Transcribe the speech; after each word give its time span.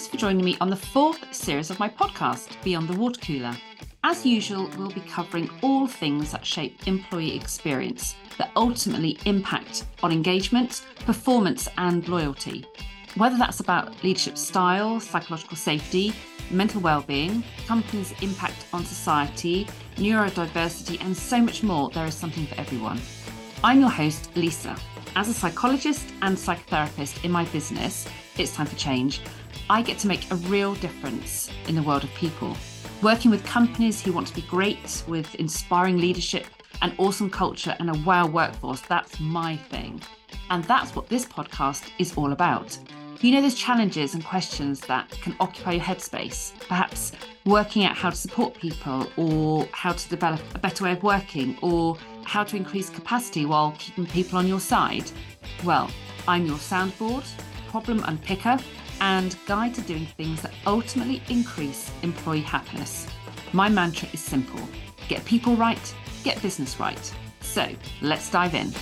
Thanks 0.00 0.12
for 0.12 0.16
joining 0.16 0.46
me 0.46 0.56
on 0.62 0.70
the 0.70 0.76
fourth 0.76 1.34
series 1.34 1.68
of 1.68 1.78
my 1.78 1.86
podcast, 1.86 2.56
Beyond 2.64 2.88
the 2.88 2.96
Water 2.96 3.20
Cooler. 3.20 3.54
As 4.02 4.24
usual, 4.24 4.70
we'll 4.78 4.90
be 4.90 5.02
covering 5.02 5.50
all 5.60 5.86
things 5.86 6.32
that 6.32 6.46
shape 6.46 6.88
employee 6.88 7.36
experience 7.36 8.16
that 8.38 8.50
ultimately 8.56 9.18
impact 9.26 9.84
on 10.02 10.10
engagement, 10.10 10.86
performance, 11.04 11.68
and 11.76 12.08
loyalty. 12.08 12.64
Whether 13.16 13.36
that's 13.36 13.60
about 13.60 14.02
leadership 14.02 14.38
style, 14.38 15.00
psychological 15.00 15.58
safety, 15.58 16.14
mental 16.50 16.80
well-being, 16.80 17.44
companies' 17.66 18.14
impact 18.22 18.64
on 18.72 18.86
society, 18.86 19.66
neurodiversity, 19.96 20.98
and 21.04 21.14
so 21.14 21.42
much 21.42 21.62
more, 21.62 21.90
there 21.90 22.06
is 22.06 22.14
something 22.14 22.46
for 22.46 22.58
everyone. 22.58 22.98
I'm 23.62 23.80
your 23.80 23.90
host, 23.90 24.34
Lisa. 24.34 24.74
As 25.14 25.28
a 25.28 25.34
psychologist 25.34 26.06
and 26.22 26.38
psychotherapist 26.38 27.22
in 27.22 27.30
my 27.30 27.44
business, 27.46 28.08
It's 28.38 28.54
Time 28.54 28.64
for 28.64 28.76
Change, 28.76 29.20
I 29.68 29.82
get 29.82 29.98
to 29.98 30.08
make 30.08 30.30
a 30.30 30.36
real 30.36 30.74
difference 30.76 31.50
in 31.68 31.74
the 31.74 31.82
world 31.82 32.04
of 32.04 32.14
people. 32.14 32.56
Working 33.02 33.30
with 33.30 33.44
companies 33.44 34.00
who 34.02 34.12
want 34.12 34.26
to 34.26 34.34
be 34.34 34.42
great, 34.42 35.04
with 35.06 35.34
inspiring 35.36 35.98
leadership, 35.98 36.46
an 36.82 36.94
awesome 36.98 37.30
culture, 37.30 37.76
and 37.78 37.90
a 37.90 37.98
wow 38.00 38.26
workforce, 38.26 38.80
that's 38.82 39.20
my 39.20 39.56
thing. 39.56 40.00
And 40.50 40.64
that's 40.64 40.94
what 40.94 41.08
this 41.08 41.24
podcast 41.24 41.90
is 41.98 42.16
all 42.16 42.32
about. 42.32 42.76
You 43.20 43.32
know, 43.32 43.42
there's 43.42 43.54
challenges 43.54 44.14
and 44.14 44.24
questions 44.24 44.80
that 44.82 45.10
can 45.10 45.36
occupy 45.40 45.72
your 45.72 45.84
headspace, 45.84 46.58
perhaps 46.68 47.12
working 47.44 47.84
out 47.84 47.94
how 47.94 48.10
to 48.10 48.16
support 48.16 48.54
people, 48.54 49.06
or 49.16 49.68
how 49.72 49.92
to 49.92 50.08
develop 50.08 50.40
a 50.54 50.58
better 50.58 50.84
way 50.84 50.92
of 50.92 51.02
working, 51.02 51.56
or 51.60 51.98
how 52.24 52.44
to 52.44 52.56
increase 52.56 52.88
capacity 52.88 53.44
while 53.44 53.74
keeping 53.78 54.06
people 54.06 54.38
on 54.38 54.46
your 54.46 54.60
side. 54.60 55.10
Well, 55.64 55.90
I'm 56.26 56.46
your 56.46 56.56
soundboard, 56.56 57.30
problem 57.68 58.00
unpicker, 58.00 58.62
and 59.00 59.36
guide 59.46 59.74
to 59.74 59.80
doing 59.82 60.06
things 60.16 60.42
that 60.42 60.52
ultimately 60.66 61.22
increase 61.28 61.90
employee 62.02 62.40
happiness. 62.40 63.06
My 63.52 63.68
mantra 63.68 64.08
is 64.12 64.20
simple 64.20 64.60
get 65.08 65.24
people 65.24 65.56
right, 65.56 65.94
get 66.22 66.40
business 66.40 66.78
right. 66.78 67.14
So 67.40 67.68
let's 68.00 68.30
dive 68.30 68.54
in. 68.54 68.72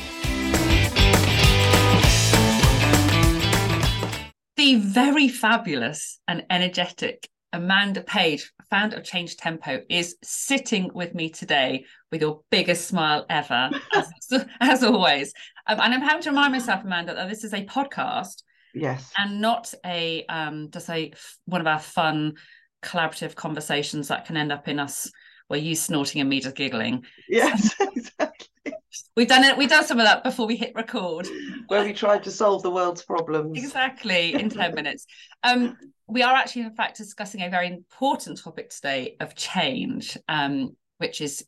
the 4.58 4.74
very 4.74 5.28
fabulous 5.28 6.18
and 6.26 6.44
energetic 6.50 7.28
Amanda 7.52 8.02
Page, 8.02 8.52
founder 8.68 8.96
of 8.96 9.04
Change 9.04 9.36
Tempo, 9.36 9.80
is 9.88 10.16
sitting 10.22 10.90
with 10.92 11.14
me 11.14 11.30
today 11.30 11.84
with 12.10 12.20
your 12.20 12.40
biggest 12.50 12.88
smile 12.88 13.24
ever, 13.30 13.70
as, 13.94 14.10
as 14.60 14.82
always. 14.82 15.32
Um, 15.68 15.80
and 15.80 15.94
I'm 15.94 16.02
having 16.02 16.22
to 16.24 16.30
remind 16.30 16.52
myself, 16.52 16.84
Amanda, 16.84 17.14
that 17.14 17.28
this 17.28 17.44
is 17.44 17.54
a 17.54 17.64
podcast. 17.64 18.42
Yes. 18.74 19.12
And 19.16 19.40
not 19.40 19.72
a 19.84 20.24
um, 20.26 20.70
just 20.70 20.88
a 20.90 21.12
one 21.46 21.60
of 21.60 21.66
our 21.66 21.78
fun 21.78 22.34
collaborative 22.82 23.34
conversations 23.34 24.08
that 24.08 24.24
can 24.24 24.36
end 24.36 24.52
up 24.52 24.68
in 24.68 24.78
us 24.78 25.10
where 25.48 25.58
you 25.58 25.74
snorting 25.74 26.20
and 26.20 26.30
me 26.30 26.40
just 26.40 26.56
giggling. 26.56 27.04
Yes, 27.28 27.74
exactly. 27.80 28.74
We've 29.16 29.28
done 29.28 29.44
it. 29.44 29.56
We've 29.56 29.68
done 29.68 29.84
some 29.84 29.98
of 29.98 30.06
that 30.06 30.22
before 30.22 30.46
we 30.46 30.56
hit 30.56 30.72
record. 30.74 31.26
Where 31.66 31.84
we 31.84 31.92
tried 31.92 32.22
to 32.24 32.30
solve 32.30 32.62
the 32.62 32.70
world's 32.70 33.02
problems. 33.02 33.58
Exactly 33.58 34.34
in 34.34 34.48
10 34.48 34.74
minutes. 34.76 35.06
Um, 35.42 35.76
we 36.06 36.22
are 36.22 36.34
actually, 36.34 36.62
in 36.62 36.74
fact, 36.74 36.96
discussing 36.96 37.42
a 37.42 37.50
very 37.50 37.66
important 37.66 38.40
topic 38.40 38.70
today 38.70 39.16
of 39.20 39.34
change, 39.34 40.16
um, 40.28 40.76
which 40.98 41.20
is 41.20 41.44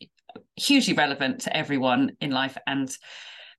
hugely 0.57 0.95
relevant 0.95 1.43
to 1.43 1.57
everyone 1.57 2.13
in 2.21 2.31
life. 2.31 2.57
And 2.67 2.95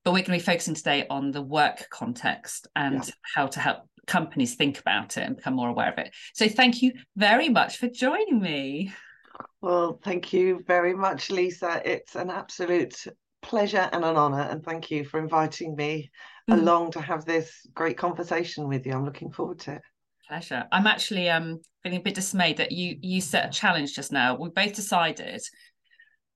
but 0.04 0.12
we're 0.12 0.24
going 0.24 0.40
to 0.40 0.44
be 0.44 0.52
focusing 0.52 0.76
today 0.76 1.06
on 1.10 1.32
the 1.32 1.42
work 1.42 1.88
context 1.90 2.68
and 2.76 2.96
yeah. 2.96 3.14
how 3.36 3.48
to 3.48 3.60
help 3.60 3.80
companies 4.08 4.56
think 4.56 4.80
about 4.80 5.18
it 5.18 5.22
and 5.22 5.36
become 5.36 5.56
more 5.56 5.70
aware 5.70 5.92
of 5.92 5.98
it. 5.98 6.14
So 6.34 6.48
thank 6.48 6.82
you 6.82 6.94
very 7.16 7.50
much 7.50 7.78
for 7.78 7.88
joining 7.88 8.42
me. 8.42 8.94
Well, 9.62 10.00
thank 10.04 10.34
you 10.34 10.64
very 10.66 10.94
much, 10.94 11.30
Lisa. 11.30 11.82
It's 11.86 12.16
an 12.16 12.30
absolute 12.30 12.96
pleasure 13.42 13.90
and 13.92 14.04
an 14.04 14.18
honour, 14.18 14.42
and 14.42 14.64
thank 14.64 14.92
you 14.92 15.04
for 15.04 15.20
inviting 15.20 15.76
me 15.76 16.12
mm. 16.50 16.60
along 16.60 16.92
to 16.92 17.02
have 17.02 17.26
this 17.26 17.52
great 17.74 17.98
conversation 17.98 18.68
with 18.68 18.86
you. 18.86 18.94
I'm 18.94 19.06
looking 19.06 19.32
forward 19.32 19.60
to 19.62 19.74
it. 19.74 19.82
Pleasure. 20.28 20.66
I'm 20.72 20.88
actually 20.88 21.30
um 21.30 21.60
feeling 21.84 22.00
a 22.00 22.04
bit 22.04 22.16
dismayed 22.16 22.58
that 22.58 22.72
you 22.72 22.98
you 23.02 23.22
set 23.22 23.48
a 23.48 23.52
challenge 23.52 23.96
just 23.96 24.12
now. 24.12 24.36
We 24.36 24.50
both 24.50 24.74
decided 24.74 25.42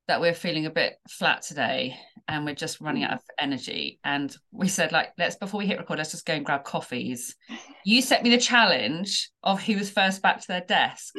that 0.08 0.22
we're 0.22 0.34
feeling 0.34 0.66
a 0.66 0.72
bit 0.72 0.98
flat 1.10 1.42
today 1.42 1.98
and 2.28 2.46
we're 2.46 2.56
just 2.56 2.82
running 2.82 3.04
out 3.04 3.14
of 3.14 3.22
energy. 3.40 4.00
And 4.04 4.36
we 4.52 4.68
said 4.68 4.92
like 4.92 5.14
let's 5.18 5.36
before 5.36 5.60
we 5.60 5.68
hit 5.68 5.80
record 5.80 5.98
let's 5.98 6.12
just 6.12 6.26
go 6.26 6.34
and 6.34 6.46
grab 6.46 6.64
coffees. 6.64 7.36
You 7.84 8.02
set 8.02 8.24
me 8.24 8.30
the 8.30 8.38
challenge 8.38 9.30
of 9.44 9.62
who 9.62 9.76
was 9.76 9.90
first 9.90 10.22
back 10.22 10.42
to 10.42 10.48
their 10.48 10.62
desk. 10.62 11.16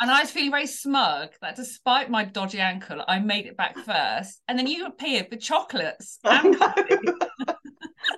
And 0.00 0.10
i 0.10 0.20
was 0.20 0.30
feeling 0.30 0.50
very 0.50 0.66
smug 0.66 1.30
that 1.40 1.56
despite 1.56 2.10
my 2.10 2.24
dodgy 2.24 2.60
ankle 2.60 3.02
i 3.06 3.18
made 3.18 3.46
it 3.46 3.56
back 3.56 3.76
first. 3.78 4.42
And 4.48 4.58
then 4.58 4.66
you 4.66 4.86
appeared 4.86 5.28
with 5.30 5.40
chocolates 5.40 6.18
I, 6.24 7.14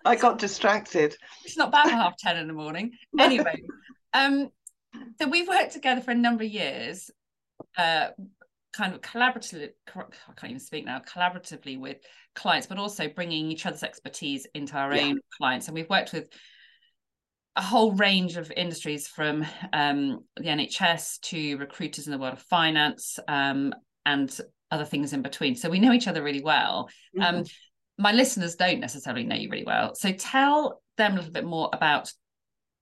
I 0.04 0.16
got 0.16 0.38
distracted. 0.38 1.14
It's 1.44 1.56
not 1.56 1.72
bad 1.72 1.84
for 1.84 1.96
half 1.96 2.16
10 2.16 2.38
in 2.38 2.46
the 2.46 2.54
morning. 2.54 2.92
Anyway 3.18 3.62
um 4.14 4.48
so 5.20 5.28
we've 5.28 5.48
worked 5.48 5.72
together 5.72 6.00
for 6.00 6.10
a 6.10 6.14
number 6.14 6.42
of 6.42 6.50
years 6.50 7.10
uh, 7.76 8.08
kind 8.76 8.94
of 8.94 9.00
collaboratively 9.00 9.70
I 9.94 10.32
can't 10.36 10.50
even 10.50 10.60
speak 10.60 10.84
now 10.84 11.00
collaboratively 11.00 11.80
with 11.80 11.96
clients 12.34 12.66
but 12.66 12.78
also 12.78 13.08
bringing 13.08 13.50
each 13.50 13.64
other's 13.64 13.82
expertise 13.82 14.46
into 14.54 14.76
our 14.76 14.94
yeah. 14.94 15.04
own 15.04 15.20
clients. 15.36 15.66
And 15.66 15.74
we've 15.74 15.88
worked 15.88 16.12
with 16.12 16.28
a 17.56 17.62
whole 17.62 17.92
range 17.92 18.36
of 18.36 18.52
industries 18.54 19.08
from 19.08 19.46
um, 19.72 20.20
the 20.36 20.44
NHS 20.44 21.20
to 21.20 21.56
recruiters 21.56 22.06
in 22.06 22.12
the 22.12 22.18
world 22.18 22.34
of 22.34 22.42
finance 22.42 23.18
um, 23.28 23.72
and 24.04 24.38
other 24.70 24.84
things 24.84 25.14
in 25.14 25.22
between. 25.22 25.56
So 25.56 25.70
we 25.70 25.78
know 25.78 25.92
each 25.92 26.08
other 26.08 26.22
really 26.22 26.42
well. 26.42 26.90
Um, 27.18 27.22
mm-hmm. 27.22 27.36
um, 27.36 27.44
my 27.98 28.12
listeners 28.12 28.56
don't 28.56 28.80
necessarily 28.80 29.24
know 29.24 29.36
you 29.36 29.48
really 29.48 29.64
well. 29.64 29.94
So 29.94 30.12
tell 30.12 30.82
them 30.98 31.14
a 31.14 31.16
little 31.16 31.32
bit 31.32 31.46
more 31.46 31.70
about 31.72 32.12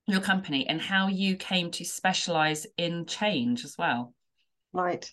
your 0.08 0.20
company 0.20 0.66
and 0.66 0.80
how 0.80 1.06
you 1.06 1.36
came 1.36 1.70
to 1.70 1.84
specialize 1.84 2.66
in 2.76 3.06
change 3.06 3.64
as 3.64 3.76
well. 3.78 4.12
Right 4.72 5.08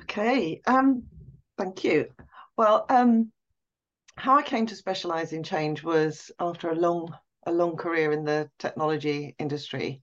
Okay, 0.00 0.60
um, 0.66 1.04
thank 1.56 1.84
you. 1.84 2.06
Well, 2.56 2.86
um, 2.88 3.32
how 4.16 4.36
I 4.36 4.42
came 4.42 4.66
to 4.66 4.76
specialize 4.76 5.32
in 5.32 5.42
change 5.42 5.82
was 5.82 6.30
after 6.38 6.70
a 6.70 6.74
long, 6.74 7.14
a 7.46 7.52
long 7.52 7.76
career 7.76 8.12
in 8.12 8.24
the 8.24 8.50
technology 8.58 9.34
industry, 9.38 10.02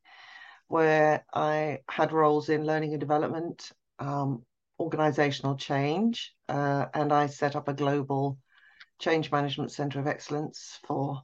where 0.67 1.25
I 1.33 1.79
had 1.89 2.11
roles 2.11 2.49
in 2.49 2.65
learning 2.65 2.93
and 2.93 2.99
development, 2.99 3.71
um, 3.99 4.43
organizational 4.79 5.55
change, 5.55 6.33
uh, 6.47 6.85
and 6.93 7.11
I 7.11 7.27
set 7.27 7.55
up 7.55 7.67
a 7.67 7.73
global 7.73 8.37
change 8.99 9.31
management 9.31 9.71
center 9.71 9.99
of 9.99 10.07
excellence 10.07 10.79
for 10.87 11.21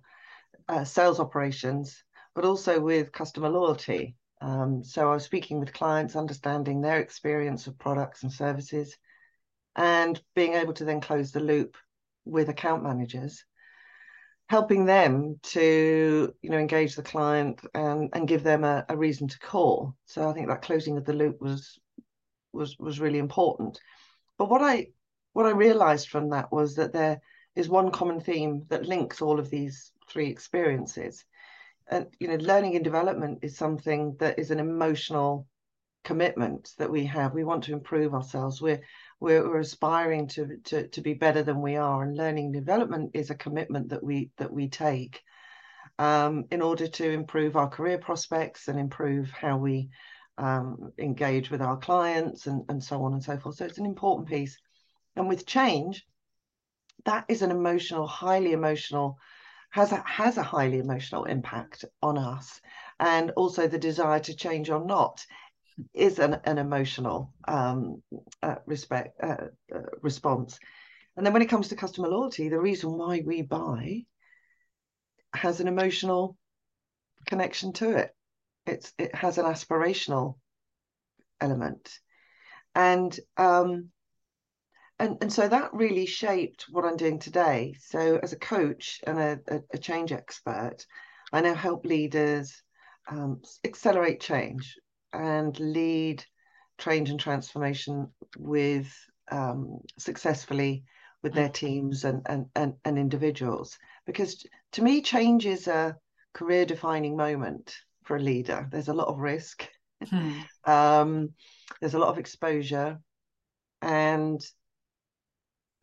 uh, 0.67 0.83
sales 0.83 1.19
operations, 1.19 2.03
but 2.33 2.45
also 2.45 2.79
with 2.79 3.11
customer 3.11 3.49
loyalty. 3.49 4.15
Um, 4.41 4.83
so 4.83 5.09
I 5.09 5.13
was 5.13 5.23
speaking 5.23 5.59
with 5.59 5.73
clients, 5.73 6.15
understanding 6.15 6.81
their 6.81 6.99
experience 6.99 7.67
of 7.67 7.79
products 7.79 8.23
and 8.23 8.31
services, 8.31 8.97
and 9.75 10.21
being 10.35 10.53
able 10.53 10.73
to 10.73 10.85
then 10.85 11.01
close 11.01 11.31
the 11.31 11.39
loop 11.39 11.77
with 12.25 12.49
account 12.49 12.83
managers, 12.83 13.43
helping 14.49 14.85
them 14.85 15.39
to 15.43 16.33
you 16.41 16.49
know 16.49 16.57
engage 16.57 16.95
the 16.95 17.03
client 17.03 17.59
and 17.73 18.09
and 18.13 18.27
give 18.27 18.43
them 18.43 18.63
a, 18.63 18.85
a 18.89 18.97
reason 18.97 19.27
to 19.27 19.39
call. 19.39 19.95
So 20.05 20.29
I 20.29 20.33
think 20.33 20.47
that 20.47 20.61
closing 20.61 20.97
of 20.97 21.05
the 21.05 21.13
loop 21.13 21.41
was 21.41 21.79
was 22.51 22.77
was 22.77 22.99
really 22.99 23.19
important. 23.19 23.79
But 24.37 24.49
what 24.49 24.61
I 24.61 24.87
what 25.33 25.45
I 25.45 25.51
realized 25.51 26.09
from 26.09 26.29
that 26.29 26.51
was 26.51 26.75
that 26.75 26.93
there 26.93 27.21
is 27.55 27.69
one 27.69 27.91
common 27.91 28.19
theme 28.19 28.65
that 28.69 28.85
links 28.85 29.21
all 29.21 29.39
of 29.39 29.49
these 29.49 29.91
three 30.09 30.27
experiences 30.27 31.25
and 31.89 32.07
you 32.19 32.27
know 32.27 32.35
learning 32.35 32.75
and 32.75 32.83
development 32.83 33.39
is 33.41 33.57
something 33.57 34.15
that 34.19 34.39
is 34.39 34.51
an 34.51 34.59
emotional 34.59 35.47
commitment 36.03 36.71
that 36.77 36.91
we 36.91 37.05
have. 37.05 37.33
We 37.33 37.43
want 37.43 37.63
to 37.65 37.73
improve 37.73 38.13
ourselves. 38.13 38.61
We're 38.61 38.81
we're, 39.19 39.47
we're 39.47 39.59
aspiring 39.59 40.27
to, 40.29 40.57
to 40.65 40.87
to 40.87 41.01
be 41.01 41.13
better 41.13 41.43
than 41.43 41.61
we 41.61 41.75
are. 41.75 42.03
And 42.03 42.17
learning 42.17 42.45
and 42.45 42.53
development 42.53 43.11
is 43.13 43.29
a 43.29 43.35
commitment 43.35 43.89
that 43.89 44.03
we 44.03 44.31
that 44.37 44.51
we 44.51 44.69
take 44.69 45.21
um, 45.99 46.45
in 46.51 46.61
order 46.61 46.87
to 46.87 47.09
improve 47.09 47.55
our 47.55 47.69
career 47.69 47.97
prospects 47.97 48.67
and 48.67 48.79
improve 48.79 49.29
how 49.31 49.57
we 49.57 49.89
um, 50.37 50.91
engage 50.97 51.49
with 51.49 51.61
our 51.61 51.77
clients 51.77 52.47
and, 52.47 52.63
and 52.69 52.83
so 52.83 53.03
on 53.03 53.13
and 53.13 53.23
so 53.23 53.37
forth. 53.37 53.55
So 53.55 53.65
it's 53.65 53.77
an 53.77 53.85
important 53.85 54.27
piece. 54.27 54.57
And 55.15 55.29
with 55.29 55.45
change 55.45 56.05
that 57.05 57.25
is 57.27 57.41
an 57.41 57.51
emotional 57.51 58.07
highly 58.07 58.51
emotional 58.51 59.17
has 59.71 59.91
a, 59.91 60.03
has 60.05 60.37
a 60.37 60.43
highly 60.43 60.79
emotional 60.79 61.25
impact 61.25 61.85
on 62.01 62.17
us. 62.17 62.61
And 62.99 63.31
also 63.31 63.67
the 63.67 63.77
desire 63.77 64.19
to 64.21 64.35
change 64.35 64.69
or 64.69 64.85
not 64.85 65.25
is 65.93 66.19
an, 66.19 66.39
an 66.45 66.57
emotional 66.57 67.33
um, 67.47 68.01
uh, 68.41 68.55
respect 68.65 69.21
uh, 69.21 69.47
uh, 69.73 69.79
response. 70.01 70.59
And 71.17 71.25
then 71.25 71.33
when 71.33 71.41
it 71.41 71.49
comes 71.49 71.69
to 71.69 71.75
customer 71.75 72.07
loyalty 72.07 72.49
the 72.49 72.59
reason 72.59 72.91
why 72.91 73.23
we 73.25 73.41
buy 73.41 74.05
has 75.33 75.59
an 75.59 75.67
emotional 75.67 76.37
connection 77.25 77.73
to 77.73 77.97
it. 77.97 78.15
It's 78.65 78.93
it 78.97 79.13
has 79.13 79.37
an 79.37 79.45
aspirational 79.45 80.35
element. 81.41 81.99
And 82.73 83.17
um 83.37 83.89
and 84.99 85.17
and 85.21 85.31
so 85.31 85.47
that 85.47 85.73
really 85.73 86.05
shaped 86.05 86.65
what 86.71 86.85
i'm 86.85 86.97
doing 86.97 87.19
today. 87.19 87.75
So 87.79 88.19
as 88.21 88.33
a 88.33 88.39
coach 88.39 89.01
and 89.05 89.19
a, 89.19 89.39
a, 89.47 89.59
a 89.73 89.77
change 89.77 90.11
expert 90.11 90.85
i 91.33 91.41
now 91.41 91.53
help 91.53 91.85
leaders 91.85 92.61
um, 93.07 93.41
accelerate 93.63 94.19
change 94.19 94.77
and 95.13 95.57
lead 95.59 96.23
change 96.77 97.09
and 97.09 97.19
transformation 97.19 98.07
with 98.37 98.91
um, 99.31 99.79
successfully 99.97 100.83
with 101.23 101.33
their 101.33 101.49
teams 101.49 102.05
and, 102.05 102.21
and 102.27 102.45
and 102.55 102.75
and 102.85 102.97
individuals. 102.99 103.77
Because 104.05 104.45
to 104.73 104.83
me 104.83 105.01
change 105.01 105.45
is 105.45 105.67
a 105.67 105.97
career 106.33 106.65
defining 106.65 107.17
moment 107.17 107.75
for 108.03 108.17
a 108.17 108.21
leader. 108.21 108.67
There's 108.71 108.89
a 108.89 108.93
lot 108.93 109.07
of 109.07 109.17
risk. 109.17 109.67
Hmm. 110.07 110.41
um, 110.65 111.29
there's 111.79 111.95
a 111.95 111.99
lot 111.99 112.09
of 112.09 112.19
exposure. 112.19 112.99
And 113.81 114.39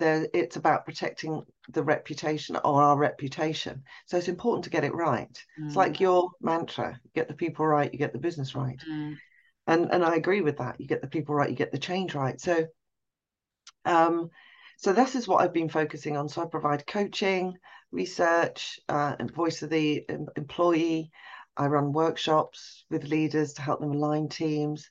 there 0.02 0.28
it's 0.34 0.56
about 0.56 0.84
protecting 0.84 1.42
the 1.70 1.82
reputation 1.82 2.56
or 2.56 2.82
our 2.82 2.96
reputation. 2.96 3.82
So 4.06 4.16
it's 4.16 4.28
important 4.28 4.64
to 4.64 4.70
get 4.70 4.84
it 4.84 4.94
right. 4.94 5.36
Mm. 5.58 5.66
it's 5.66 5.76
like 5.76 6.00
your 6.00 6.30
mantra 6.40 7.00
you 7.04 7.10
get 7.14 7.28
the 7.28 7.34
people 7.34 7.66
right 7.66 7.92
you 7.92 7.98
get 7.98 8.12
the 8.12 8.18
business 8.18 8.54
right. 8.54 8.80
Mm. 8.90 9.16
and 9.66 9.92
and 9.92 10.04
i 10.04 10.16
agree 10.16 10.40
with 10.40 10.58
that 10.58 10.80
you 10.80 10.86
get 10.86 11.02
the 11.02 11.14
people 11.16 11.34
right 11.34 11.50
you 11.50 11.56
get 11.56 11.72
the 11.72 11.78
change 11.78 12.14
right. 12.14 12.40
So 12.40 12.66
um 13.84 14.30
so 14.78 14.92
this 14.92 15.14
is 15.14 15.28
what 15.28 15.40
i've 15.40 15.54
been 15.60 15.68
focusing 15.68 16.16
on. 16.16 16.28
So 16.28 16.42
i 16.42 16.46
provide 16.46 16.86
coaching 16.86 17.56
research 17.92 18.80
uh, 18.88 19.14
and 19.18 19.30
voice 19.30 19.62
of 19.62 19.70
the 19.70 20.04
employee. 20.36 21.10
I 21.56 21.66
run 21.66 21.92
workshops 21.92 22.84
with 22.90 23.04
leaders 23.04 23.52
to 23.54 23.62
help 23.62 23.80
them 23.80 23.92
align 23.92 24.28
teams. 24.28 24.88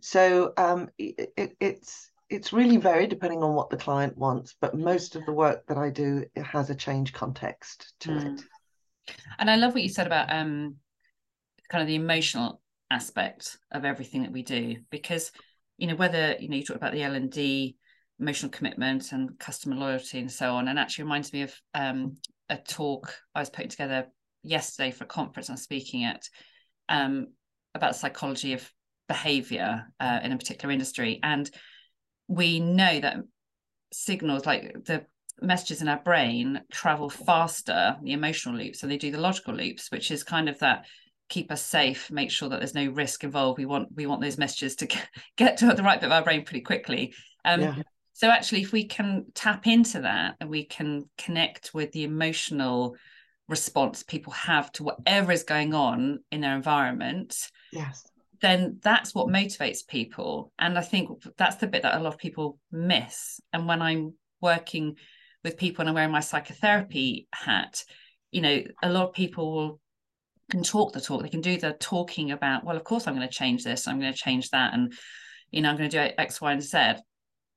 So 0.00 0.52
um, 0.56 0.88
it, 0.98 1.32
it, 1.36 1.56
it's 1.60 2.10
it's 2.28 2.52
really 2.52 2.76
varied 2.76 3.10
depending 3.10 3.42
on 3.42 3.54
what 3.54 3.70
the 3.70 3.76
client 3.76 4.16
wants, 4.16 4.56
but 4.60 4.76
most 4.76 5.14
of 5.16 5.24
the 5.26 5.32
work 5.32 5.64
that 5.66 5.78
I 5.78 5.90
do 5.90 6.24
has 6.36 6.70
a 6.70 6.74
change 6.74 7.12
context 7.12 7.94
to 8.00 8.10
mm. 8.10 8.34
it. 8.34 8.44
And 9.38 9.48
I 9.48 9.56
love 9.56 9.74
what 9.74 9.82
you 9.82 9.88
said 9.88 10.06
about 10.06 10.32
um, 10.32 10.76
kind 11.70 11.82
of 11.82 11.88
the 11.88 11.94
emotional 11.94 12.60
aspect 12.90 13.58
of 13.70 13.84
everything 13.84 14.22
that 14.22 14.32
we 14.32 14.42
do, 14.42 14.76
because 14.90 15.30
you 15.78 15.86
know 15.86 15.94
whether 15.94 16.36
you 16.40 16.48
know 16.48 16.56
you 16.56 16.64
talk 16.64 16.76
about 16.76 16.92
the 16.92 17.02
L 17.02 17.14
and 17.14 17.30
D, 17.30 17.76
emotional 18.18 18.50
commitment, 18.50 19.12
and 19.12 19.38
customer 19.38 19.76
loyalty, 19.76 20.18
and 20.18 20.30
so 20.30 20.54
on, 20.54 20.66
and 20.66 20.78
actually 20.78 21.04
reminds 21.04 21.32
me 21.32 21.42
of 21.42 21.54
um, 21.74 22.16
a 22.48 22.56
talk 22.56 23.14
I 23.34 23.40
was 23.40 23.50
putting 23.50 23.70
together 23.70 24.06
yesterday 24.42 24.90
for 24.90 25.04
a 25.04 25.08
conference 25.08 25.48
I'm 25.48 25.56
speaking 25.56 26.04
at 26.04 26.28
um, 26.88 27.28
about 27.74 27.96
psychology 27.96 28.52
of 28.52 28.68
behavior 29.08 29.86
uh, 30.00 30.20
in 30.22 30.32
a 30.32 30.38
particular 30.38 30.72
industry 30.72 31.20
and 31.22 31.48
we 32.28 32.60
know 32.60 33.00
that 33.00 33.16
signals 33.92 34.46
like 34.46 34.84
the 34.84 35.06
messages 35.40 35.82
in 35.82 35.88
our 35.88 36.00
brain 36.02 36.60
travel 36.72 37.10
faster 37.10 37.96
the 38.02 38.12
emotional 38.12 38.56
loops 38.56 38.80
so 38.80 38.86
they 38.86 38.96
do 38.96 39.10
the 39.10 39.20
logical 39.20 39.54
loops 39.54 39.90
which 39.90 40.10
is 40.10 40.24
kind 40.24 40.48
of 40.48 40.58
that 40.58 40.86
keep 41.28 41.50
us 41.50 41.62
safe 41.62 42.10
make 42.10 42.30
sure 42.30 42.48
that 42.48 42.58
there's 42.58 42.74
no 42.74 42.86
risk 42.90 43.24
involved. 43.24 43.58
We 43.58 43.66
want 43.66 43.88
we 43.94 44.06
want 44.06 44.20
those 44.20 44.38
messages 44.38 44.76
to 44.76 44.88
get 45.36 45.58
to 45.58 45.72
the 45.72 45.82
right 45.82 46.00
bit 46.00 46.06
of 46.06 46.12
our 46.12 46.22
brain 46.22 46.44
pretty 46.44 46.62
quickly. 46.62 47.14
Um, 47.44 47.60
yeah. 47.60 47.82
so 48.12 48.28
actually 48.28 48.62
if 48.62 48.72
we 48.72 48.84
can 48.86 49.26
tap 49.34 49.66
into 49.66 50.00
that 50.02 50.36
and 50.40 50.50
we 50.50 50.64
can 50.64 51.08
connect 51.16 51.74
with 51.74 51.92
the 51.92 52.04
emotional 52.04 52.96
response 53.48 54.02
people 54.02 54.32
have 54.32 54.72
to 54.72 54.82
whatever 54.82 55.30
is 55.30 55.44
going 55.44 55.72
on 55.72 56.18
in 56.32 56.40
their 56.40 56.56
environment 56.56 57.48
yes 57.70 58.04
then 58.40 58.78
that's 58.82 59.14
what 59.14 59.28
motivates 59.28 59.86
people. 59.86 60.52
And 60.58 60.78
I 60.78 60.82
think 60.82 61.10
that's 61.36 61.56
the 61.56 61.66
bit 61.66 61.82
that 61.82 61.96
a 61.96 62.02
lot 62.02 62.14
of 62.14 62.18
people 62.18 62.58
miss. 62.70 63.40
And 63.52 63.66
when 63.66 63.82
I'm 63.82 64.14
working 64.40 64.96
with 65.44 65.56
people 65.56 65.82
and 65.82 65.88
I'm 65.88 65.94
wearing 65.94 66.10
my 66.10 66.20
psychotherapy 66.20 67.28
hat, 67.32 67.84
you 68.30 68.40
know, 68.40 68.62
a 68.82 68.90
lot 68.90 69.08
of 69.08 69.14
people 69.14 69.52
will 69.52 69.80
can 70.50 70.62
talk 70.62 70.92
the 70.92 71.00
talk. 71.00 71.22
They 71.22 71.28
can 71.28 71.40
do 71.40 71.58
the 71.58 71.72
talking 71.72 72.30
about, 72.30 72.64
well, 72.64 72.76
of 72.76 72.84
course 72.84 73.06
I'm 73.06 73.16
going 73.16 73.26
to 73.26 73.34
change 73.34 73.64
this, 73.64 73.88
I'm 73.88 73.98
going 73.98 74.12
to 74.12 74.18
change 74.18 74.50
that, 74.50 74.74
and 74.74 74.92
you 75.50 75.60
know, 75.60 75.70
I'm 75.70 75.76
going 75.76 75.90
to 75.90 76.08
do 76.08 76.14
X, 76.18 76.40
Y, 76.40 76.52
and 76.52 76.62
Z 76.62 76.78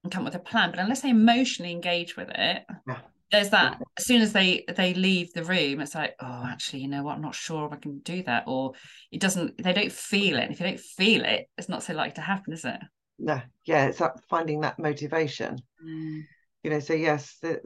and 0.04 0.12
come 0.12 0.24
with 0.24 0.36
a 0.36 0.40
plan. 0.40 0.72
But 0.72 0.80
unless 0.80 1.02
they 1.02 1.10
emotionally 1.10 1.72
engage 1.72 2.16
with 2.16 2.30
it, 2.30 2.64
yeah 2.88 3.00
there's 3.32 3.50
that 3.50 3.82
as 3.98 4.06
soon 4.06 4.22
as 4.22 4.34
they 4.34 4.64
they 4.76 4.94
leave 4.94 5.32
the 5.34 5.44
room 5.44 5.80
it's 5.80 5.96
like 5.96 6.16
oh 6.20 6.44
actually 6.46 6.80
you 6.80 6.88
know 6.88 7.04
what 7.04 7.16
i'm 7.16 7.22
not 7.22 7.36
sure 7.36 7.68
if 7.68 7.74
i 7.74 7.76
can 7.76 8.00
do 8.00 8.24
that 8.24 8.44
or 8.48 8.74
it 9.12 9.22
doesn't 9.22 9.62
they 9.62 9.74
don't 9.74 9.92
feel 9.92 10.38
it 10.38 10.44
and 10.44 10.52
if 10.52 10.60
you 10.60 10.66
don't 10.66 10.80
feel 10.80 11.24
it 11.24 11.48
it's 11.58 11.70
not 11.70 11.84
so 11.84 11.94
likely 11.94 12.14
to 12.14 12.22
happen 12.22 12.54
is 12.54 12.66
it 12.66 12.80
no 13.20 13.40
yeah 13.66 13.86
it's 13.86 14.00
that 14.00 14.20
finding 14.30 14.62
that 14.62 14.80
motivation 14.80 15.58
mm. 15.86 16.22
you 16.64 16.70
know 16.70 16.80
so 16.80 16.94
yes 16.94 17.38
the, 17.42 17.62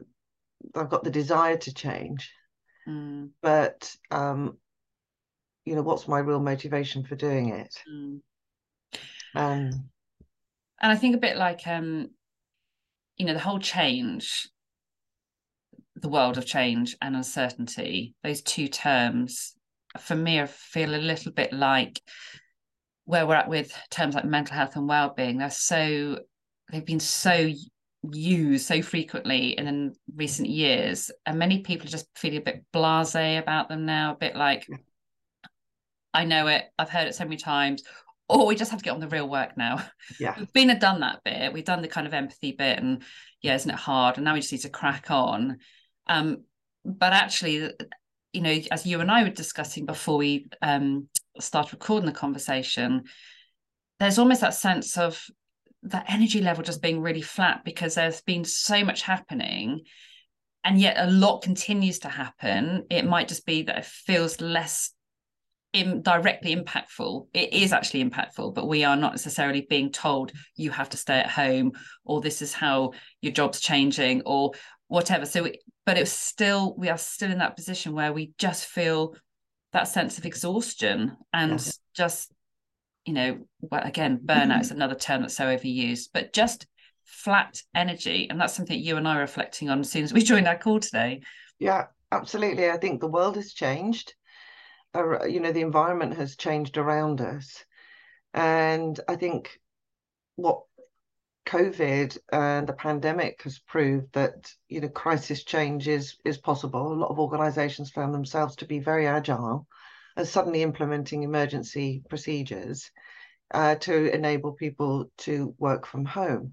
i've 0.74 0.90
got 0.90 1.04
the 1.04 1.10
desire 1.10 1.56
to 1.56 1.72
change 1.72 2.30
mm. 2.88 3.28
but 3.42 3.94
um 4.10 4.58
you 5.64 5.74
know 5.74 5.82
what's 5.82 6.08
my 6.08 6.18
real 6.18 6.40
motivation 6.40 7.04
for 7.04 7.16
doing 7.16 7.50
it 7.50 7.74
mm. 7.90 8.20
um 9.34 9.70
and 10.82 10.92
i 10.92 10.96
think 10.96 11.14
a 11.14 11.20
bit 11.20 11.36
like 11.36 11.66
um 11.66 12.10
you 13.16 13.24
know 13.24 13.32
the 13.32 13.38
whole 13.38 13.60
change 13.60 14.48
the 15.96 16.08
world 16.08 16.38
of 16.38 16.46
change 16.46 16.96
and 17.00 17.16
uncertainty, 17.16 18.14
those 18.22 18.42
two 18.42 18.68
terms, 18.68 19.54
for 19.98 20.14
me, 20.14 20.40
I 20.40 20.46
feel 20.46 20.94
a 20.94 20.96
little 20.96 21.32
bit 21.32 21.52
like 21.52 22.00
where 23.04 23.26
we're 23.26 23.34
at 23.34 23.48
with 23.48 23.72
terms 23.90 24.14
like 24.14 24.24
mental 24.24 24.56
health 24.56 24.76
and 24.76 24.88
well-being. 24.88 25.38
They're 25.38 25.50
so 25.50 26.18
they've 26.72 26.84
been 26.84 27.00
so 27.00 27.50
used 28.12 28.66
so 28.66 28.82
frequently 28.82 29.50
in 29.50 29.94
recent 30.14 30.48
years, 30.48 31.10
and 31.26 31.38
many 31.38 31.60
people 31.60 31.86
are 31.86 31.90
just 31.90 32.08
feeling 32.16 32.38
a 32.38 32.42
bit 32.42 32.64
blasé 32.72 33.38
about 33.38 33.68
them 33.68 33.86
now, 33.86 34.12
a 34.12 34.16
bit 34.16 34.36
like 34.36 34.66
I 36.12 36.24
know 36.24 36.46
it, 36.46 36.64
I've 36.78 36.90
heard 36.90 37.08
it 37.08 37.14
so 37.14 37.24
many 37.24 37.36
times, 37.36 37.82
or 38.28 38.46
we 38.46 38.54
just 38.54 38.70
have 38.70 38.78
to 38.80 38.84
get 38.84 38.94
on 38.94 39.00
the 39.00 39.08
real 39.08 39.28
work 39.28 39.56
now. 39.56 39.84
Yeah. 40.18 40.34
We've 40.38 40.52
been 40.52 40.70
and 40.70 40.80
done 40.80 41.00
that 41.00 41.22
bit. 41.24 41.52
We've 41.52 41.64
done 41.64 41.82
the 41.82 41.88
kind 41.88 42.06
of 42.06 42.14
empathy 42.14 42.52
bit 42.52 42.78
and 42.78 43.02
yeah, 43.42 43.54
isn't 43.54 43.70
it 43.70 43.76
hard? 43.76 44.16
And 44.16 44.24
now 44.24 44.34
we 44.34 44.40
just 44.40 44.52
need 44.52 44.62
to 44.62 44.70
crack 44.70 45.10
on. 45.10 45.58
Um, 46.06 46.44
but 46.84 47.12
actually, 47.12 47.70
you 48.32 48.40
know, 48.40 48.58
as 48.70 48.86
you 48.86 49.00
and 49.00 49.10
I 49.10 49.22
were 49.22 49.30
discussing 49.30 49.86
before 49.86 50.18
we 50.18 50.46
um, 50.60 51.08
start 51.40 51.72
recording 51.72 52.06
the 52.06 52.12
conversation, 52.12 53.04
there's 54.00 54.18
almost 54.18 54.40
that 54.40 54.54
sense 54.54 54.98
of 54.98 55.24
that 55.84 56.06
energy 56.08 56.40
level 56.40 56.64
just 56.64 56.82
being 56.82 57.00
really 57.00 57.22
flat 57.22 57.64
because 57.64 57.94
there's 57.94 58.22
been 58.22 58.44
so 58.44 58.84
much 58.84 59.02
happening 59.02 59.82
and 60.64 60.80
yet 60.80 60.96
a 60.98 61.10
lot 61.10 61.42
continues 61.42 62.00
to 62.00 62.08
happen. 62.08 62.84
It 62.90 63.04
might 63.04 63.28
just 63.28 63.44
be 63.44 63.62
that 63.62 63.78
it 63.78 63.84
feels 63.84 64.40
less 64.40 64.92
in, 65.74 66.00
directly 66.00 66.56
impactful. 66.56 67.26
It 67.34 67.52
is 67.52 67.72
actually 67.72 68.02
impactful 68.02 68.54
but 68.54 68.66
we 68.66 68.82
are 68.84 68.96
not 68.96 69.12
necessarily 69.12 69.66
being 69.68 69.92
told 69.92 70.32
you 70.56 70.70
have 70.70 70.88
to 70.90 70.96
stay 70.96 71.18
at 71.18 71.30
home 71.30 71.72
or 72.04 72.20
this 72.20 72.40
is 72.40 72.54
how 72.54 72.92
your 73.20 73.32
job's 73.32 73.60
changing 73.60 74.22
or 74.24 74.52
whatever. 74.94 75.26
So 75.26 75.48
but 75.84 75.98
it's 75.98 76.10
still 76.10 76.74
we 76.76 76.88
are 76.88 76.98
still 76.98 77.30
in 77.30 77.38
that 77.38 77.56
position 77.56 77.92
where 77.92 78.12
we 78.12 78.32
just 78.38 78.66
feel 78.66 79.14
that 79.72 79.88
sense 79.88 80.18
of 80.18 80.24
exhaustion 80.24 81.16
and 81.32 81.60
yeah. 81.60 81.72
just 81.94 82.32
you 83.04 83.12
know 83.12 83.38
well 83.60 83.82
again 83.82 84.20
burnout 84.24 84.60
is 84.60 84.70
another 84.70 84.94
term 84.94 85.20
that's 85.20 85.36
so 85.36 85.46
overused 85.46 86.08
but 86.14 86.32
just 86.32 86.66
flat 87.04 87.60
energy. 87.74 88.28
And 88.30 88.40
that's 88.40 88.54
something 88.54 88.78
you 88.78 88.96
and 88.96 89.06
i 89.06 89.16
are 89.16 89.20
reflecting 89.20 89.68
on 89.68 89.80
as 89.80 89.90
soon 89.90 90.04
as 90.04 90.12
we 90.12 90.22
joined 90.24 90.48
our 90.48 90.58
call 90.58 90.80
today. 90.80 91.22
Yeah 91.58 91.86
absolutely. 92.12 92.70
I 92.70 92.76
think 92.76 93.00
the 93.00 93.08
world 93.08 93.36
has 93.36 93.52
changed. 93.52 94.14
Uh, 94.94 95.24
you 95.24 95.40
know 95.40 95.50
the 95.50 95.60
environment 95.60 96.14
has 96.14 96.36
changed 96.36 96.76
around 96.78 97.20
us. 97.20 97.64
And 98.32 98.98
i 99.08 99.16
think 99.16 99.60
what 100.36 100.62
COVID 101.46 102.16
and 102.32 102.66
the 102.66 102.72
pandemic 102.72 103.42
has 103.42 103.58
proved 103.58 104.12
that 104.12 104.52
you 104.68 104.80
know 104.80 104.88
crisis 104.88 105.44
change 105.44 105.88
is 105.88 106.16
is 106.24 106.38
possible. 106.38 106.92
A 106.92 106.94
lot 106.94 107.10
of 107.10 107.18
organisations 107.18 107.90
found 107.90 108.14
themselves 108.14 108.56
to 108.56 108.66
be 108.66 108.78
very 108.78 109.06
agile 109.06 109.66
and 110.16 110.26
suddenly 110.26 110.62
implementing 110.62 111.22
emergency 111.22 112.02
procedures 112.08 112.90
uh, 113.52 113.74
to 113.76 114.14
enable 114.14 114.52
people 114.52 115.10
to 115.18 115.54
work 115.58 115.86
from 115.86 116.04
home, 116.04 116.52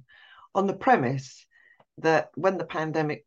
on 0.54 0.68
the 0.68 0.74
premise 0.74 1.46
that 2.00 2.30
when 2.36 2.58
the 2.58 2.66
pandemic 2.66 3.26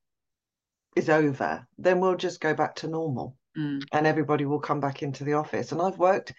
is 0.96 1.08
over, 1.08 1.66
then 1.78 2.00
we'll 2.00 2.16
just 2.16 2.40
go 2.40 2.54
back 2.54 2.76
to 2.76 2.88
normal 2.88 3.36
mm. 3.56 3.82
and 3.92 4.06
everybody 4.06 4.44
will 4.44 4.60
come 4.60 4.80
back 4.80 5.02
into 5.02 5.24
the 5.24 5.34
office. 5.34 5.72
And 5.72 5.80
I've 5.80 5.98
worked 5.98 6.32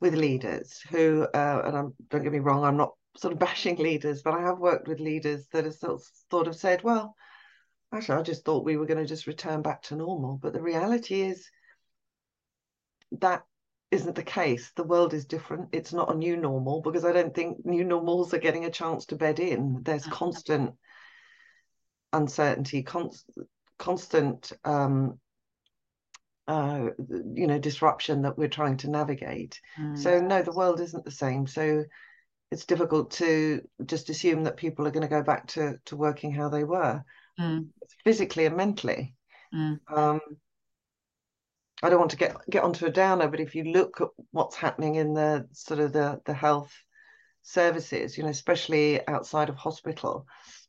with 0.00 0.14
leaders 0.14 0.80
who, 0.90 1.26
uh, 1.34 1.62
and 1.64 1.76
I'm, 1.76 1.94
don't 2.08 2.22
get 2.22 2.32
me 2.32 2.38
wrong, 2.38 2.64
I'm 2.64 2.76
not 2.76 2.92
sort 3.16 3.32
of 3.32 3.38
bashing 3.38 3.76
leaders, 3.76 4.22
but 4.22 4.34
I 4.34 4.42
have 4.42 4.58
worked 4.58 4.88
with 4.88 5.00
leaders 5.00 5.46
that 5.52 5.64
have 5.64 5.74
sort 5.74 5.92
of, 5.94 6.02
sort 6.30 6.48
of 6.48 6.56
said, 6.56 6.82
well, 6.82 7.14
actually, 7.92 8.18
I 8.18 8.22
just 8.22 8.44
thought 8.44 8.64
we 8.64 8.76
were 8.76 8.86
going 8.86 8.98
to 8.98 9.06
just 9.06 9.26
return 9.26 9.62
back 9.62 9.82
to 9.82 9.96
normal. 9.96 10.38
But 10.42 10.52
the 10.52 10.62
reality 10.62 11.22
is 11.22 11.48
that 13.20 13.44
is 13.90 14.00
isn't 14.02 14.16
the 14.16 14.22
case. 14.22 14.72
The 14.74 14.82
world 14.82 15.14
is 15.14 15.24
different. 15.24 15.68
It's 15.72 15.92
not 15.92 16.12
a 16.12 16.18
new 16.18 16.36
normal 16.36 16.82
because 16.82 17.04
I 17.04 17.12
don't 17.12 17.34
think 17.34 17.64
new 17.64 17.84
normals 17.84 18.34
are 18.34 18.38
getting 18.38 18.64
a 18.64 18.70
chance 18.70 19.06
to 19.06 19.16
bed 19.16 19.38
in. 19.38 19.82
There's 19.82 20.06
Mm. 20.06 20.12
constant 20.12 20.74
uncertainty, 22.12 22.82
const, 22.82 23.30
constant, 23.78 24.52
um, 24.64 25.20
uh, 26.48 26.88
you 27.34 27.46
know, 27.46 27.58
disruption 27.58 28.22
that 28.22 28.36
we're 28.36 28.48
trying 28.48 28.76
to 28.78 28.90
navigate. 28.90 29.60
Mm. 29.80 29.98
So 29.98 30.20
no, 30.20 30.42
the 30.42 30.52
world 30.52 30.80
isn't 30.80 31.04
the 31.04 31.10
same. 31.10 31.46
So 31.46 31.84
it's 32.50 32.66
difficult 32.66 33.10
to 33.12 33.60
just 33.84 34.10
assume 34.10 34.44
that 34.44 34.56
people 34.56 34.86
are 34.86 34.90
going 34.90 35.02
to 35.02 35.08
go 35.08 35.22
back 35.22 35.46
to 35.48 35.78
to 35.86 35.96
working 35.96 36.32
how 36.32 36.48
they 36.48 36.64
were, 36.64 37.04
Mm. 37.38 37.70
physically 38.04 38.46
and 38.46 38.56
mentally. 38.56 39.16
Mm. 39.52 39.80
Um, 39.88 40.20
I 41.82 41.90
don't 41.90 41.98
want 41.98 42.12
to 42.12 42.16
get 42.16 42.36
get 42.48 42.62
onto 42.62 42.86
a 42.86 42.90
downer, 42.90 43.28
but 43.28 43.40
if 43.40 43.54
you 43.54 43.64
look 43.64 44.00
at 44.00 44.08
what's 44.30 44.56
happening 44.56 44.94
in 44.94 45.14
the 45.14 45.48
sort 45.52 45.80
of 45.80 45.92
the 45.92 46.20
the 46.24 46.34
health 46.34 46.72
services, 47.42 48.16
you 48.16 48.24
know, 48.24 48.30
especially 48.30 49.06
outside 49.08 49.48
of 49.48 49.56
hospital, 49.56 50.26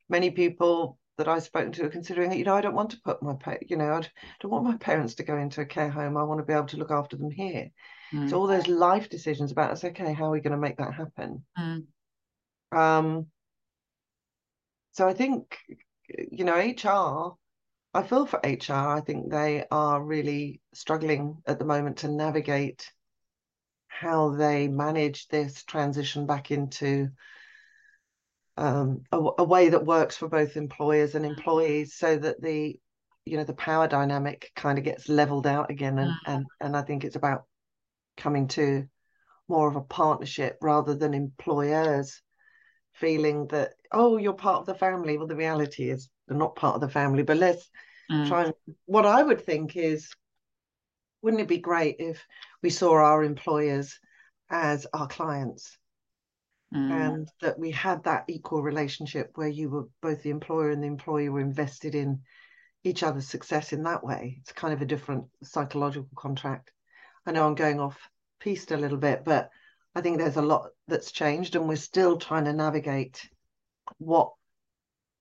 many 0.10 0.32
people 0.32 0.98
that 1.18 1.28
I've 1.28 1.44
spoken 1.44 1.72
to 1.74 1.86
are 1.86 1.90
considering, 1.90 2.30
that 2.30 2.38
you 2.38 2.44
know, 2.44 2.56
I 2.56 2.62
don't 2.62 2.76
want 2.76 2.90
to 2.92 3.00
put 3.06 3.24
my, 3.24 3.38
you 3.68 3.78
know, 3.78 3.94
I 3.94 4.02
don't 4.42 4.52
want 4.52 4.66
my 4.66 4.76
parents 4.78 5.16
to 5.16 5.24
go 5.24 5.38
into 5.38 5.62
a 5.62 5.66
care 5.66 5.90
home. 5.90 6.18
I 6.18 6.24
want 6.24 6.40
to 6.40 6.46
be 6.46 6.52
able 6.52 6.66
to 6.68 6.78
look 6.78 6.92
after 6.92 7.16
them 7.16 7.32
here. 7.32 7.72
Mm. 8.14 8.30
So 8.30 8.40
all 8.40 8.48
those 8.48 8.68
life 8.68 9.10
decisions 9.10 9.52
about, 9.52 9.72
it's 9.72 9.84
okay, 9.84 10.14
how 10.14 10.26
are 10.26 10.32
we 10.32 10.42
going 10.42 10.52
to 10.52 10.58
make 10.58 10.78
that 10.78 10.94
happen? 10.94 11.46
Mm. 11.58 11.86
Um, 12.72 13.28
so 14.92 15.08
I 15.08 15.14
think, 15.14 15.58
you 16.08 16.46
know, 16.46 16.56
HR, 16.56 17.36
I 17.94 18.04
feel 18.04 18.26
for 18.26 18.40
HR. 18.44 18.96
I 18.98 19.02
think 19.02 19.30
they 19.30 19.66
are 19.72 20.04
really 20.04 20.62
struggling 20.74 21.38
at 21.48 21.60
the 21.60 21.66
moment 21.66 21.98
to 21.98 22.08
navigate 22.10 22.92
how 23.88 24.32
they 24.32 24.68
manage 24.68 25.28
this 25.28 25.64
transition 25.64 26.26
back 26.26 26.52
into 26.52 27.10
um, 28.58 29.02
a, 29.12 29.18
a 29.40 29.44
way 29.44 29.70
that 29.70 29.86
works 29.86 30.18
for 30.18 30.28
both 30.28 30.58
employers 30.58 31.16
and 31.16 31.26
employees 31.26 31.96
so 31.96 32.18
that 32.18 32.42
the 32.42 32.80
you 33.26 33.38
know 33.38 33.44
the 33.44 33.54
power 33.54 33.88
dynamic 33.88 34.52
kind 34.56 34.78
of 34.78 34.84
gets 34.84 35.10
leveled 35.10 35.48
out 35.48 35.72
again 35.72 35.98
and 35.98 36.12
Mm. 36.12 36.18
and 36.26 36.46
and 36.62 36.78
I 36.78 36.84
think 36.84 37.04
it's 37.04 37.16
about 37.16 37.46
coming 38.18 38.48
to 38.50 38.88
more 39.48 39.68
of 39.68 39.76
a 39.76 39.82
partnership 39.82 40.58
rather 40.62 40.96
than 40.96 41.14
employers 41.14 42.22
feeling 42.94 43.48
that 43.48 43.74
oh 43.92 44.18
you're 44.18 44.34
part 44.34 44.62
of 44.62 44.66
the 44.66 44.76
family 44.76 45.18
well 45.18 45.28
the 45.28 45.36
reality 45.36 45.90
is 45.90 46.10
they're 46.28 46.38
not 46.38 46.56
part 46.56 46.76
of 46.76 46.82
the 46.82 46.90
family 46.90 47.24
but 47.24 47.38
let's 47.38 47.70
Mm. 48.12 48.28
try 48.28 48.44
and 48.46 48.54
what 48.86 49.06
I 49.06 49.22
would 49.22 49.42
think 49.46 49.76
is 49.76 50.16
wouldn't 51.22 51.42
it 51.42 51.48
be 51.48 51.58
great 51.58 51.96
if 52.00 52.26
we 52.62 52.70
saw 52.70 52.94
our 52.94 53.24
employers 53.24 54.00
as 54.50 54.86
our 54.94 55.08
clients 55.08 55.78
Mm. 56.74 56.92
and 56.92 57.32
that 57.42 57.58
we 57.58 57.72
had 57.72 58.04
that 58.04 58.26
equal 58.28 58.62
relationship 58.62 59.32
where 59.36 59.48
you 59.48 59.70
were 59.70 59.88
both 60.02 60.22
the 60.24 60.30
employer 60.30 60.70
and 60.70 60.84
the 60.84 60.88
employee 60.88 61.30
were 61.30 61.40
invested 61.40 61.96
in 61.96 62.22
each 62.84 63.02
other's 63.02 63.28
success 63.28 63.74
in 63.74 63.84
that 63.84 64.04
way. 64.04 64.38
It's 64.42 64.52
kind 64.52 64.74
of 64.74 64.82
a 64.82 64.86
different 64.86 65.26
psychological 65.44 66.10
contract. 66.16 66.72
I 67.26 67.32
know 67.32 67.46
I'm 67.48 67.56
going 67.56 67.80
off 67.80 67.98
piste 68.40 68.72
a 68.72 68.78
little 68.78 68.98
bit, 68.98 69.24
but 69.24 69.50
I 69.96 70.02
think 70.02 70.18
there's 70.18 70.38
a 70.38 70.42
lot 70.42 70.70
that's 70.88 71.12
changed 71.12 71.56
and 71.56 71.68
we're 71.68 71.76
still 71.78 72.18
trying 72.18 72.46
to 72.46 72.54
navigate 72.54 73.30
what 73.98 74.34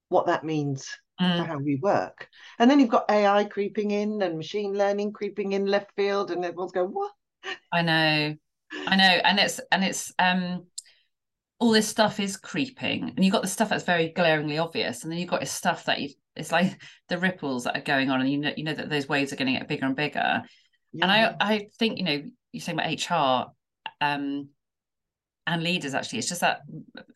what 0.09 0.27
that 0.27 0.45
means 0.45 0.89
for 1.19 1.45
Mm. 1.45 1.47
how 1.47 1.59
we 1.59 1.77
work. 1.77 2.29
And 2.59 2.71
then 2.71 2.81
you've 2.81 2.89
got 2.89 3.11
AI 3.11 3.45
creeping 3.45 3.91
in 3.93 4.21
and 4.23 4.37
machine 4.37 4.75
learning 4.75 5.13
creeping 5.13 5.53
in 5.53 5.67
left 5.67 5.93
field 5.97 6.31
and 6.31 6.45
everyone's 6.45 6.73
going, 6.73 6.91
what? 6.91 7.13
I 7.73 7.83
know, 7.83 8.37
I 8.87 8.97
know, 8.97 9.05
and 9.25 9.39
it's 9.39 9.61
and 9.71 9.85
it's 9.85 10.13
um 10.19 10.67
all 11.59 11.71
this 11.73 11.89
stuff 11.89 12.21
is 12.21 12.37
creeping, 12.37 13.13
and 13.17 13.25
you've 13.25 13.33
got 13.33 13.43
the 13.43 13.49
stuff 13.49 13.69
that's 13.71 13.85
very 13.85 14.09
glaringly 14.11 14.59
obvious, 14.59 15.03
and 15.03 15.13
then 15.13 15.19
you've 15.19 15.31
got 15.31 15.41
this 15.41 15.53
stuff 15.53 15.85
that 15.85 16.01
you, 16.01 16.11
it's 16.37 16.53
like 16.53 16.81
the 17.09 17.19
ripples 17.19 17.65
that 17.65 17.77
are 17.77 17.83
going 17.83 18.11
on, 18.11 18.21
and 18.21 18.31
you 18.31 18.39
know 18.39 18.53
you 18.57 18.65
know 18.65 18.75
that 18.75 18.91
those 18.91 19.09
waves 19.09 19.33
are 19.33 19.37
going 19.37 19.53
to 19.53 19.59
get 19.59 19.69
bigger 19.69 19.87
and 19.87 19.97
bigger. 19.97 20.43
And 21.03 21.11
I 21.11 21.35
I 21.41 21.69
think 21.79 21.99
you 21.99 22.05
know 22.05 22.23
you're 22.53 22.61
saying 22.61 22.79
about 22.79 23.51
HR, 23.51 24.05
um, 24.05 24.49
and 25.47 25.63
leaders 25.63 25.95
actually, 25.95 26.21
it's 26.21 26.29
just 26.29 26.41
that 26.41 26.61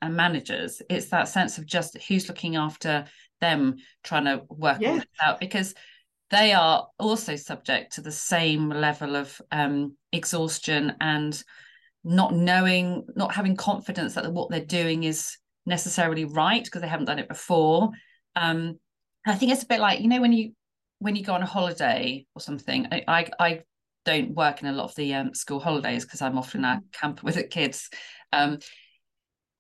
and 0.02 0.16
managers, 0.16 0.82
it's 0.90 1.06
that 1.06 1.28
sense 1.28 1.58
of 1.58 1.66
just 1.66 1.96
who's 2.08 2.28
looking 2.28 2.56
after 2.56 3.06
them, 3.40 3.76
trying 4.02 4.24
to 4.24 4.42
work 4.48 4.80
all 4.82 5.00
out 5.22 5.40
because 5.40 5.74
they 6.30 6.52
are 6.52 6.88
also 6.98 7.36
subject 7.36 7.94
to 7.94 8.02
the 8.02 8.12
same 8.12 8.68
level 8.68 9.16
of 9.16 9.40
um, 9.50 9.96
exhaustion 10.12 10.94
and 11.00 11.42
not 12.04 12.34
knowing, 12.34 13.06
not 13.16 13.34
having 13.34 13.56
confidence 13.56 14.14
that 14.14 14.30
what 14.32 14.50
they're 14.50 14.64
doing 14.64 15.04
is 15.04 15.38
necessarily 15.64 16.24
right 16.24 16.64
because 16.64 16.82
they 16.82 16.88
haven't 16.88 17.06
done 17.06 17.18
it 17.18 17.28
before. 17.28 17.90
Um, 18.36 18.78
I 19.26 19.34
think 19.34 19.52
it's 19.52 19.62
a 19.62 19.66
bit 19.66 19.80
like 19.80 20.00
you 20.00 20.08
know 20.08 20.20
when 20.20 20.32
you 20.32 20.52
when 20.98 21.16
you 21.16 21.24
go 21.24 21.34
on 21.34 21.42
a 21.42 21.46
holiday 21.46 22.26
or 22.34 22.40
something. 22.40 22.86
I 22.92 23.04
I, 23.08 23.30
I 23.38 23.60
don't 24.04 24.34
work 24.34 24.62
in 24.62 24.68
a 24.68 24.72
lot 24.72 24.84
of 24.84 24.94
the 24.94 25.14
um, 25.14 25.34
school 25.34 25.60
holidays 25.60 26.04
because 26.04 26.22
I'm 26.22 26.38
often 26.38 26.64
at 26.64 26.80
camp 26.92 27.22
with 27.22 27.34
the 27.34 27.44
kids. 27.44 27.90
Um, 28.32 28.58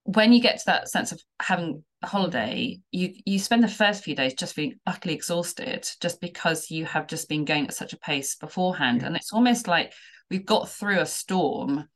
when 0.04 0.32
you 0.32 0.40
get 0.40 0.58
to 0.58 0.66
that 0.66 0.88
sense 0.88 1.12
of 1.12 1.20
having 1.40 1.84
a 2.02 2.06
holiday, 2.06 2.80
you 2.90 3.12
you 3.26 3.38
spend 3.38 3.62
the 3.62 3.68
first 3.68 4.04
few 4.04 4.14
days 4.14 4.34
just 4.34 4.54
feeling 4.54 4.78
utterly 4.86 5.14
exhausted, 5.14 5.86
just 6.00 6.20
because 6.20 6.70
you 6.70 6.86
have 6.86 7.06
just 7.06 7.28
been 7.28 7.44
going 7.44 7.66
at 7.66 7.74
such 7.74 7.92
a 7.92 7.98
pace 7.98 8.36
beforehand, 8.36 9.02
Yeah. 9.02 9.08
and 9.08 9.16
it's 9.16 9.32
almost 9.32 9.68
like 9.68 9.92
we've 10.30 10.46
got 10.46 10.70
through 10.70 11.00
a 11.00 11.06
storm, 11.06 11.88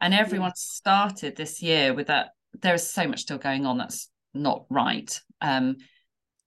and 0.00 0.14
everyone 0.14 0.52
started 0.56 1.36
this 1.36 1.60
year 1.62 1.92
with 1.92 2.06
that. 2.06 2.30
There 2.62 2.74
is 2.74 2.90
so 2.90 3.06
much 3.06 3.20
still 3.20 3.38
going 3.38 3.66
on 3.66 3.76
that's 3.76 4.08
not 4.32 4.64
right. 4.70 5.20
Um, 5.42 5.76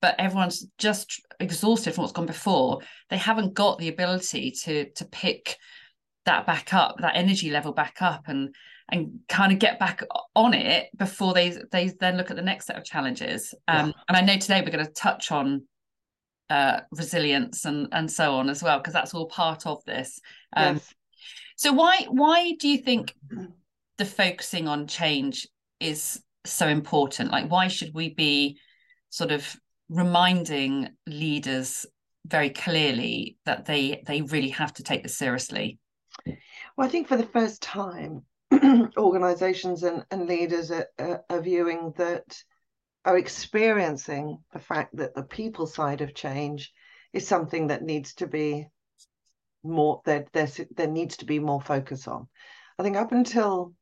but 0.01 0.15
everyone's 0.20 0.65
just 0.77 1.22
exhausted 1.39 1.93
from 1.93 2.03
what's 2.03 2.13
gone 2.13 2.25
before. 2.25 2.79
They 3.10 3.17
haven't 3.17 3.53
got 3.53 3.77
the 3.77 3.89
ability 3.89 4.51
to 4.63 4.89
to 4.91 5.05
pick 5.05 5.58
that 6.25 6.46
back 6.46 6.74
up, 6.74 6.98
that 7.00 7.15
energy 7.15 7.50
level 7.50 7.74
back 7.74 8.01
up, 8.01 8.27
and 8.27 8.53
and 8.89 9.20
kind 9.29 9.53
of 9.53 9.60
get 9.60 9.79
back 9.79 10.03
on 10.36 10.53
it 10.53 10.89
before 10.98 11.34
they 11.34 11.55
they 11.72 11.91
then 12.00 12.17
look 12.17 12.29
at 12.29 12.36
the 12.36 12.41
next 12.41 12.65
set 12.67 12.77
of 12.77 12.84
challenges. 12.84 13.53
Um, 13.67 13.88
Yeah. 13.88 13.93
And 14.08 14.17
I 14.17 14.22
know 14.22 14.38
today 14.38 14.62
we're 14.62 14.72
going 14.72 14.86
to 14.86 14.91
touch 14.91 15.31
on 15.31 15.63
uh, 16.50 16.81
resilience 16.91 17.65
and 17.65 17.88
and 17.91 18.12
so 18.12 18.36
on 18.36 18.50
as 18.50 18.62
well 18.62 18.79
because 18.79 18.93
that's 18.93 19.13
all 19.13 19.27
part 19.27 19.65
of 19.65 19.84
this. 19.86 20.20
Um, 20.55 20.75
yes. 20.75 20.93
So 21.55 21.74
why 21.74 22.08
why 22.10 22.53
do 22.60 22.67
you 22.67 22.79
think 22.79 23.15
the 23.98 24.05
focusing 24.05 24.67
on 24.67 24.88
change 24.88 25.48
is 25.79 26.22
so 26.46 26.67
important? 26.67 27.31
Like 27.31 27.50
why 27.50 27.67
should 27.67 27.93
we 27.93 28.13
be 28.13 28.58
sort 29.10 29.31
of 29.31 29.55
reminding 29.91 30.89
leaders 31.05 31.86
very 32.25 32.50
clearly 32.50 33.38
that 33.45 33.65
they 33.65 34.01
they 34.07 34.21
really 34.21 34.50
have 34.50 34.74
to 34.74 34.83
take 34.83 35.03
this 35.03 35.17
seriously? 35.17 35.77
Well, 36.25 36.88
I 36.88 36.89
think 36.89 37.07
for 37.07 37.17
the 37.17 37.27
first 37.27 37.62
time, 37.62 38.24
organizations 38.98 39.83
and, 39.83 40.05
and 40.10 40.27
leaders 40.27 40.71
are, 40.71 40.88
are, 40.98 41.24
are 41.29 41.41
viewing 41.41 41.93
that, 41.98 42.41
are 43.05 43.17
experiencing 43.17 44.38
the 44.53 44.60
fact 44.60 44.95
that 44.95 45.15
the 45.15 45.24
people 45.24 45.65
side 45.65 46.01
of 46.01 46.13
change 46.13 46.71
is 47.13 47.27
something 47.27 47.67
that 47.67 47.83
needs 47.83 48.13
to 48.15 48.27
be 48.27 48.67
more, 49.63 50.01
there, 50.05 50.25
there, 50.33 50.48
there 50.75 50.88
needs 50.88 51.17
to 51.17 51.25
be 51.25 51.39
more 51.39 51.62
focus 51.62 52.07
on. 52.07 52.27
I 52.77 52.83
think 52.83 52.98
up 52.98 53.12
until, 53.12 53.74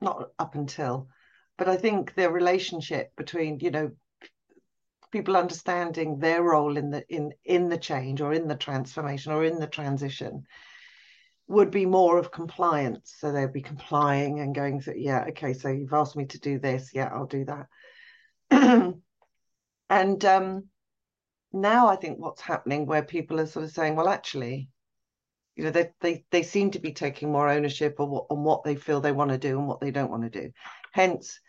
not 0.00 0.30
up 0.38 0.54
until, 0.54 1.08
but 1.56 1.68
I 1.68 1.76
think 1.76 2.14
the 2.14 2.30
relationship 2.30 3.14
between, 3.16 3.60
you 3.60 3.70
know, 3.70 3.90
people 5.10 5.36
understanding 5.36 6.18
their 6.18 6.42
role 6.42 6.76
in 6.76 6.90
the 6.90 7.04
in 7.08 7.32
in 7.44 7.68
the 7.68 7.78
change 7.78 8.20
or 8.20 8.32
in 8.32 8.48
the 8.48 8.54
transformation 8.54 9.32
or 9.32 9.44
in 9.44 9.58
the 9.58 9.66
transition 9.66 10.44
would 11.50 11.72
be 11.72 11.84
more 11.84 12.16
of 12.16 12.30
compliance. 12.30 13.16
So 13.18 13.32
they'd 13.32 13.52
be 13.52 13.60
complying 13.60 14.38
and 14.38 14.54
going 14.54 14.80
through, 14.80 14.94
yeah, 14.98 15.24
okay, 15.30 15.52
so 15.52 15.68
you've 15.68 15.92
asked 15.92 16.16
me 16.16 16.26
to 16.26 16.38
do 16.38 16.60
this, 16.60 16.90
yeah, 16.94 17.10
I'll 17.12 17.26
do 17.26 17.44
that. 17.46 17.66
and 19.90 20.24
um, 20.24 20.68
now 21.52 21.88
I 21.88 21.96
think 21.96 22.20
what's 22.20 22.40
happening 22.40 22.86
where 22.86 23.02
people 23.02 23.40
are 23.40 23.46
sort 23.46 23.64
of 23.64 23.72
saying, 23.72 23.96
well, 23.96 24.08
actually, 24.08 24.68
you 25.56 25.64
know, 25.64 25.70
they 25.70 25.90
they 26.00 26.24
they 26.30 26.44
seem 26.44 26.70
to 26.70 26.78
be 26.78 26.92
taking 26.92 27.32
more 27.32 27.48
ownership 27.48 27.98
of 27.98 28.08
what, 28.08 28.26
on 28.30 28.44
what 28.44 28.62
they 28.62 28.76
feel 28.76 29.00
they 29.00 29.12
want 29.12 29.32
to 29.32 29.38
do 29.38 29.58
and 29.58 29.66
what 29.66 29.80
they 29.80 29.90
don't 29.90 30.10
want 30.10 30.22
to 30.22 30.30
do. 30.30 30.52
Hence, 30.92 31.40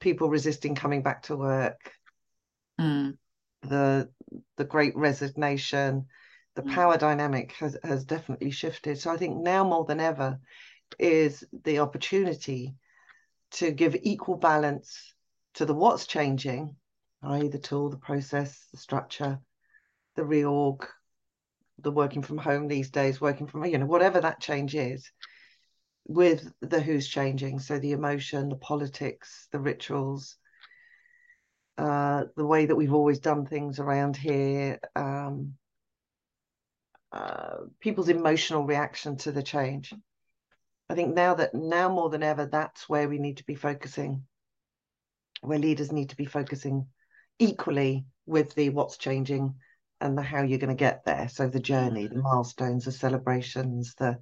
people 0.00 0.30
resisting 0.30 0.74
coming 0.74 1.02
back 1.02 1.22
to 1.24 1.36
work, 1.36 1.92
Mm, 2.80 3.16
the 3.62 4.10
the 4.56 4.64
great 4.64 4.96
resignation, 4.96 6.06
the 6.54 6.62
Mm. 6.62 6.74
power 6.74 6.96
dynamic 6.98 7.52
has, 7.52 7.76
has 7.82 8.04
definitely 8.04 8.50
shifted. 8.50 8.98
So 8.98 9.12
I 9.12 9.16
think 9.16 9.36
now 9.36 9.64
more 9.64 9.84
than 9.84 10.00
ever 10.00 10.40
is 10.98 11.44
the 11.64 11.80
opportunity 11.80 12.74
to 13.52 13.70
give 13.70 13.96
equal 14.02 14.36
balance 14.36 15.14
to 15.54 15.64
the 15.64 15.74
what's 15.74 16.06
changing, 16.06 16.76
i.e. 17.22 17.48
the 17.48 17.58
tool, 17.58 17.90
the 17.90 17.96
process, 17.96 18.66
the 18.72 18.76
structure, 18.76 19.38
the 20.16 20.22
reorg, 20.22 20.86
the 21.78 21.90
working 21.92 22.22
from 22.22 22.38
home 22.38 22.68
these 22.68 22.90
days, 22.90 23.20
working 23.20 23.46
from, 23.46 23.64
you 23.64 23.78
know, 23.78 23.86
whatever 23.86 24.20
that 24.20 24.40
change 24.40 24.74
is, 24.74 25.10
with 26.06 26.52
the 26.60 26.80
who's 26.80 27.08
changing. 27.08 27.58
So 27.58 27.78
the 27.78 27.92
emotion, 27.92 28.48
the 28.48 28.56
politics, 28.56 29.48
the 29.52 29.60
rituals, 29.60 30.36
uh, 31.78 32.24
the 32.36 32.46
way 32.46 32.66
that 32.66 32.76
we've 32.76 32.94
always 32.94 33.18
done 33.18 33.46
things 33.46 33.78
around 33.78 34.16
here, 34.16 34.80
um, 34.94 35.54
uh, 37.12 37.56
people's 37.80 38.08
emotional 38.08 38.64
reaction 38.64 39.16
to 39.16 39.32
the 39.32 39.42
change. 39.42 39.94
I 40.88 40.94
think 40.94 41.14
now 41.14 41.34
that 41.34 41.54
now 41.54 41.88
more 41.88 42.10
than 42.10 42.22
ever, 42.22 42.46
that's 42.46 42.88
where 42.88 43.08
we 43.08 43.18
need 43.18 43.38
to 43.38 43.44
be 43.44 43.54
focusing, 43.54 44.24
where 45.40 45.58
leaders 45.58 45.92
need 45.92 46.10
to 46.10 46.16
be 46.16 46.26
focusing 46.26 46.86
equally 47.38 48.06
with 48.26 48.54
the 48.54 48.70
what's 48.70 48.98
changing 48.98 49.54
and 50.00 50.16
the 50.18 50.22
how 50.22 50.42
you're 50.42 50.58
going 50.58 50.68
to 50.68 50.74
get 50.74 51.04
there. 51.04 51.28
So 51.28 51.48
the 51.48 51.60
journey, 51.60 52.06
the 52.06 52.20
milestones, 52.20 52.84
the 52.84 52.92
celebrations, 52.92 53.94
the 53.94 54.18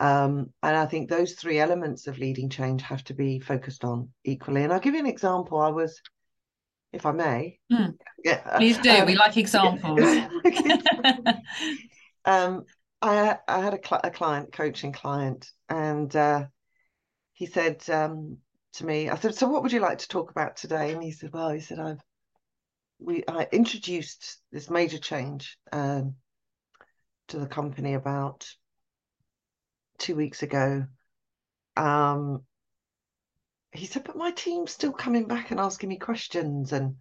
um, 0.00 0.52
and 0.62 0.76
I 0.76 0.86
think 0.86 1.08
those 1.08 1.32
three 1.32 1.58
elements 1.58 2.06
of 2.06 2.18
leading 2.18 2.48
change 2.48 2.82
have 2.82 3.02
to 3.04 3.14
be 3.14 3.40
focused 3.40 3.84
on 3.84 4.10
equally. 4.24 4.62
And 4.62 4.72
I'll 4.72 4.80
give 4.80 4.94
you 4.94 5.00
an 5.00 5.06
example. 5.06 5.60
I 5.60 5.70
was, 5.70 6.00
if 6.92 7.06
I 7.06 7.12
may, 7.12 7.58
mm. 7.72 7.94
yeah, 8.24 8.56
please 8.56 8.78
do. 8.78 8.90
Um, 8.90 9.06
we 9.06 9.14
like 9.14 9.36
examples. 9.36 10.00
um, 12.24 12.64
I 13.02 13.38
I 13.46 13.60
had 13.60 13.74
a, 13.74 13.80
cl- 13.84 14.00
a 14.04 14.10
client, 14.10 14.52
coaching 14.52 14.92
client, 14.92 15.50
and 15.68 16.14
uh, 16.14 16.46
he 17.32 17.46
said 17.46 17.88
um, 17.90 18.38
to 18.74 18.86
me, 18.86 19.08
I 19.08 19.16
said, 19.16 19.34
"So 19.34 19.48
what 19.48 19.62
would 19.62 19.72
you 19.72 19.80
like 19.80 19.98
to 19.98 20.08
talk 20.08 20.30
about 20.30 20.56
today?" 20.56 20.92
And 20.92 21.02
he 21.02 21.12
said, 21.12 21.32
"Well, 21.32 21.50
he 21.50 21.60
said 21.60 21.78
I've 21.78 22.02
we 22.98 23.22
I 23.28 23.46
introduced 23.52 24.38
this 24.50 24.70
major 24.70 24.98
change 24.98 25.56
um, 25.72 26.14
to 27.28 27.38
the 27.38 27.46
company 27.46 27.94
about 27.94 28.48
two 29.98 30.16
weeks 30.16 30.42
ago. 30.42 30.86
Um, 31.76 32.42
he 33.78 33.86
said, 33.86 34.04
but 34.04 34.16
my 34.16 34.30
team's 34.32 34.72
still 34.72 34.92
coming 34.92 35.26
back 35.26 35.50
and 35.50 35.60
asking 35.60 35.88
me 35.88 35.98
questions. 35.98 36.72
And 36.72 36.96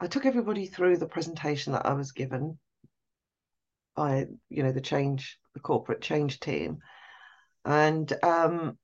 I 0.00 0.06
took 0.06 0.26
everybody 0.26 0.66
through 0.66 0.98
the 0.98 1.06
presentation 1.06 1.72
that 1.72 1.86
I 1.86 1.94
was 1.94 2.12
given 2.12 2.58
by, 3.96 4.26
you 4.48 4.62
know, 4.62 4.72
the 4.72 4.80
change, 4.80 5.38
the 5.54 5.60
corporate 5.60 6.00
change 6.00 6.40
team. 6.40 6.78
And 7.64 8.12
um, 8.22 8.78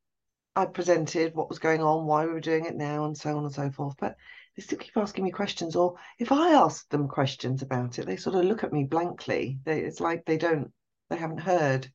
I 0.56 0.66
presented 0.66 1.34
what 1.34 1.48
was 1.48 1.58
going 1.58 1.82
on, 1.82 2.06
why 2.06 2.26
we 2.26 2.32
were 2.32 2.40
doing 2.40 2.64
it 2.64 2.76
now, 2.76 3.04
and 3.04 3.16
so 3.16 3.36
on 3.36 3.44
and 3.44 3.54
so 3.54 3.70
forth. 3.70 3.94
But 3.98 4.16
they 4.56 4.62
still 4.62 4.78
keep 4.78 4.96
asking 4.96 5.24
me 5.24 5.30
questions. 5.30 5.76
Or 5.76 5.96
if 6.18 6.32
I 6.32 6.52
ask 6.52 6.88
them 6.90 7.08
questions 7.08 7.62
about 7.62 7.98
it, 7.98 8.06
they 8.06 8.16
sort 8.16 8.36
of 8.36 8.44
look 8.44 8.64
at 8.64 8.72
me 8.72 8.84
blankly. 8.84 9.58
They, 9.64 9.80
it's 9.80 10.00
like 10.00 10.24
they 10.24 10.38
don't, 10.38 10.72
they 11.10 11.16
haven't 11.16 11.40
heard 11.40 11.90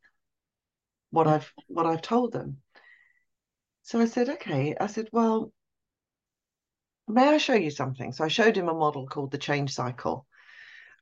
what 1.12 1.28
I've 1.28 1.52
what 1.68 1.86
I've 1.86 2.02
told 2.02 2.32
them. 2.32 2.58
So 3.84 4.00
I 4.00 4.06
said, 4.06 4.30
okay. 4.30 4.76
I 4.80 4.88
said, 4.88 5.10
well, 5.12 5.52
may 7.08 7.28
I 7.28 7.38
show 7.38 7.56
you 7.56 7.72
something? 7.72 8.12
So 8.12 8.24
I 8.24 8.28
showed 8.28 8.56
him 8.56 8.70
a 8.70 8.74
model 8.74 9.08
called 9.08 9.32
the 9.32 9.38
Change 9.38 9.74
Cycle 9.74 10.26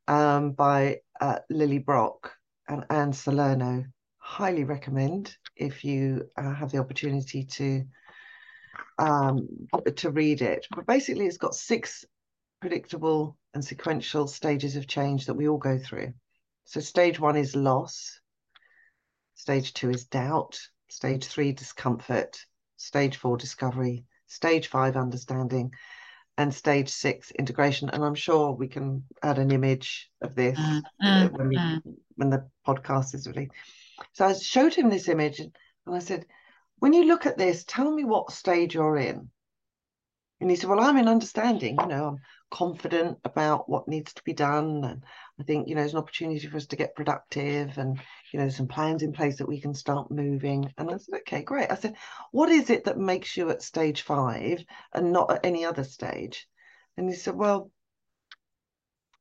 um, 0.08 0.52
by 0.52 1.00
uh, 1.20 1.40
Lillie 1.50 1.80
Brock 1.80 2.34
and 2.68 2.86
Ann 2.90 3.14
Salerno. 3.14 3.86
Highly 4.18 4.64
recommend 4.64 5.36
if 5.56 5.84
you 5.84 6.30
uh, 6.38 6.54
have 6.54 6.72
the 6.72 6.80
opportunity 6.80 7.46
to 7.46 7.86
um, 8.98 9.48
to 9.96 10.10
read 10.10 10.42
it. 10.42 10.68
But 10.76 10.86
basically, 10.86 11.28
it's 11.28 11.38
got 11.38 11.56
six 11.56 12.06
predictable 12.60 13.38
and 13.54 13.64
sequential 13.64 14.28
stages 14.28 14.76
of 14.76 14.88
change 14.88 15.28
that 15.28 15.36
we 15.36 15.48
all 15.48 15.58
go 15.58 15.78
through. 15.78 16.14
So 16.66 16.80
stage 16.80 17.20
one 17.20 17.38
is 17.38 17.56
loss. 17.56 18.20
Stage 19.36 19.74
two 19.74 19.90
is 19.90 20.06
doubt. 20.06 20.60
Stage 20.90 21.26
three, 21.26 21.54
discomfort. 21.54 22.38
Stage 22.78 23.18
four, 23.18 23.38
discovery. 23.38 24.06
Stage 24.28 24.68
five, 24.68 24.96
understanding. 24.96 25.72
And 26.38 26.54
stage 26.54 26.90
six, 26.90 27.32
integration. 27.32 27.90
And 27.90 28.04
I'm 28.04 28.16
sure 28.16 28.52
we 28.52 28.68
can 28.68 29.04
add 29.24 29.40
an 29.40 29.52
image 29.52 30.10
of 30.22 30.36
this 30.36 30.60
mm, 30.60 30.82
uh, 31.04 31.28
when, 31.30 31.48
we, 31.48 31.58
mm. 31.58 31.82
when 32.16 32.30
the 32.30 32.48
podcast 32.66 33.16
is 33.16 33.28
released. 33.28 33.52
So 34.14 34.26
I 34.26 34.34
showed 34.34 34.76
him 34.76 34.90
this 34.90 35.10
image 35.10 35.40
and 35.40 35.52
I 35.90 36.00
said, 36.00 36.26
when 36.80 36.94
you 36.94 37.06
look 37.06 37.26
at 37.26 37.38
this, 37.38 37.64
tell 37.64 37.92
me 37.92 38.04
what 38.04 38.32
stage 38.32 38.76
you're 38.76 38.98
in. 38.98 39.30
And 40.40 40.50
he 40.50 40.56
said, 40.56 40.70
Well, 40.70 40.80
I'm 40.80 40.98
in 40.98 41.08
understanding, 41.08 41.78
you 41.80 41.88
know, 41.88 42.08
I'm 42.10 42.20
confident 42.52 43.18
about 43.24 43.68
what 43.68 43.88
needs 43.88 44.14
to 44.14 44.24
be 44.24 44.34
done. 44.34 44.84
And 44.84 45.04
I 45.40 45.44
think, 45.44 45.68
you 45.68 45.76
know, 45.76 45.82
there's 45.82 45.94
an 45.94 46.00
opportunity 46.00 46.46
for 46.48 46.58
us 46.58 46.68
to 46.68 46.76
get 46.76 46.96
productive 46.96 47.78
and, 47.78 48.00
you 48.32 48.40
know, 48.40 48.50
some 48.50 48.68
plans 48.68 49.04
in 49.04 49.12
place 49.12 49.38
that 49.38 49.48
we 49.48 49.62
can 49.62 49.74
start 49.74 50.12
moving. 50.12 50.72
And 50.78 50.90
I 50.90 50.98
said, 50.98 51.20
Okay, 51.20 51.44
great. 51.44 51.72
I 51.72 51.76
said, 51.76 51.96
What 52.32 52.50
is 52.50 52.70
it 52.70 52.86
that 52.86 52.98
makes 52.98 53.38
you 53.38 53.50
at 53.50 53.62
stage 53.62 54.02
five 54.02 54.64
and 54.94 55.12
not 55.12 55.32
at 55.32 55.46
any 55.46 55.66
other 55.66 55.84
stage? 55.84 56.48
And 56.98 57.10
he 57.10 57.16
said, 57.16 57.36
Well, 57.36 57.72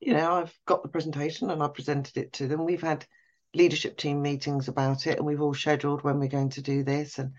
you 0.01 0.13
know, 0.13 0.35
I've 0.35 0.59
got 0.67 0.83
the 0.83 0.89
presentation 0.89 1.51
and 1.51 1.63
I 1.63 1.69
presented 1.69 2.17
it 2.17 2.33
to 2.35 2.49
them. 2.49 2.65
We've 2.65 2.83
had 2.83 3.07
leadership 3.55 3.97
team 3.97 4.21
meetings 4.23 4.69
about 4.69 5.07
it 5.07 5.19
and 5.19 5.27
we've 5.27 5.41
all 5.41 5.55
scheduled 5.55 6.03
when 6.03 6.19
we're 6.19 6.29
going 6.29 6.51
to 6.51 6.63
do 6.63 6.83
this. 6.85 7.19
And 7.19 7.33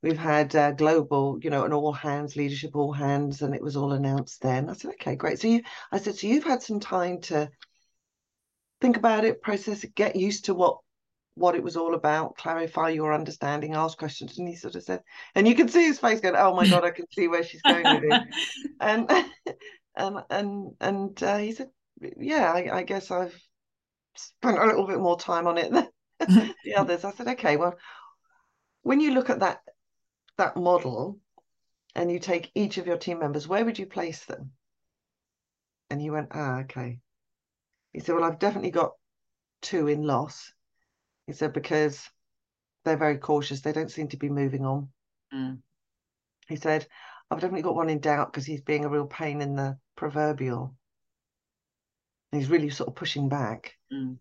We've 0.00 0.18
had 0.18 0.54
uh, 0.54 0.72
global, 0.72 1.38
you 1.42 1.50
know, 1.50 1.64
an 1.64 1.72
all 1.72 1.92
hands 1.92 2.36
leadership, 2.36 2.76
all 2.76 2.92
hands, 2.92 3.42
and 3.42 3.52
it 3.52 3.62
was 3.62 3.76
all 3.76 3.92
announced 3.92 4.40
then. 4.42 4.70
I 4.70 4.74
said, 4.74 4.92
okay, 4.92 5.16
great. 5.16 5.40
So 5.40 5.48
you, 5.48 5.62
I 5.90 5.98
said, 5.98 6.14
so 6.14 6.28
you've 6.28 6.44
had 6.44 6.62
some 6.62 6.78
time 6.78 7.20
to 7.22 7.50
think 8.80 8.96
about 8.96 9.24
it, 9.24 9.42
process 9.42 9.82
it, 9.82 9.96
get 9.96 10.14
used 10.14 10.44
to 10.44 10.54
what 10.54 10.78
what 11.38 11.54
it 11.54 11.62
was 11.62 11.76
all 11.76 11.94
about, 11.94 12.36
clarify 12.36 12.90
your 12.90 13.14
understanding, 13.14 13.74
ask 13.74 13.96
questions. 13.96 14.38
And 14.38 14.48
he 14.48 14.56
sort 14.56 14.74
of 14.74 14.82
said, 14.82 15.02
and 15.34 15.46
you 15.46 15.54
can 15.54 15.68
see 15.68 15.84
his 15.84 15.98
face 15.98 16.20
going, 16.20 16.36
oh 16.36 16.54
my 16.54 16.68
God, 16.68 16.84
I 16.84 16.90
can 16.90 17.06
see 17.12 17.28
where 17.28 17.44
she's 17.44 17.62
going 17.62 17.84
with 17.84 18.04
it. 18.04 18.22
and, 18.80 19.10
and, 19.96 20.16
and, 20.30 20.72
and 20.80 21.22
uh, 21.22 21.38
he 21.38 21.52
said, 21.52 21.68
yeah, 22.18 22.52
I, 22.52 22.78
I, 22.78 22.82
guess 22.82 23.10
I've 23.10 23.34
spent 24.14 24.58
a 24.58 24.66
little 24.66 24.86
bit 24.86 24.98
more 24.98 25.18
time 25.18 25.46
on 25.46 25.58
it 25.58 25.72
than 25.72 25.88
the 26.64 26.74
others. 26.76 27.04
I 27.04 27.12
said, 27.12 27.28
okay, 27.28 27.56
well, 27.56 27.74
when 28.82 29.00
you 29.00 29.12
look 29.12 29.30
at 29.30 29.40
that 29.40 29.60
that 30.36 30.56
model 30.56 31.18
and 31.94 32.10
you 32.10 32.20
take 32.20 32.52
each 32.54 32.78
of 32.78 32.86
your 32.86 32.96
team 32.96 33.18
members, 33.18 33.48
where 33.48 33.64
would 33.64 33.78
you 33.78 33.86
place 33.86 34.24
them? 34.24 34.52
And 35.90 36.00
he 36.00 36.10
went, 36.10 36.28
ah, 36.32 36.60
okay. 36.60 37.00
He 37.92 38.00
said, 38.00 38.14
well, 38.14 38.24
I've 38.24 38.38
definitely 38.38 38.70
got 38.70 38.92
two 39.62 39.88
in 39.88 40.02
loss. 40.04 40.52
He 41.28 41.34
said, 41.34 41.52
because 41.52 42.08
they're 42.86 42.96
very 42.96 43.18
cautious. 43.18 43.60
They 43.60 43.72
don't 43.72 43.90
seem 43.90 44.08
to 44.08 44.16
be 44.16 44.30
moving 44.30 44.64
on. 44.64 44.88
Mm. 45.32 45.58
He 46.48 46.56
said, 46.56 46.86
I've 47.30 47.38
definitely 47.38 47.62
got 47.62 47.76
one 47.76 47.90
in 47.90 48.00
doubt 48.00 48.32
because 48.32 48.46
he's 48.46 48.62
being 48.62 48.86
a 48.86 48.88
real 48.88 49.04
pain 49.04 49.42
in 49.42 49.54
the 49.54 49.76
proverbial. 49.94 50.74
He's 52.32 52.48
really 52.48 52.70
sort 52.70 52.88
of 52.88 52.94
pushing 52.94 53.28
back. 53.28 53.74
Mm. 53.92 54.16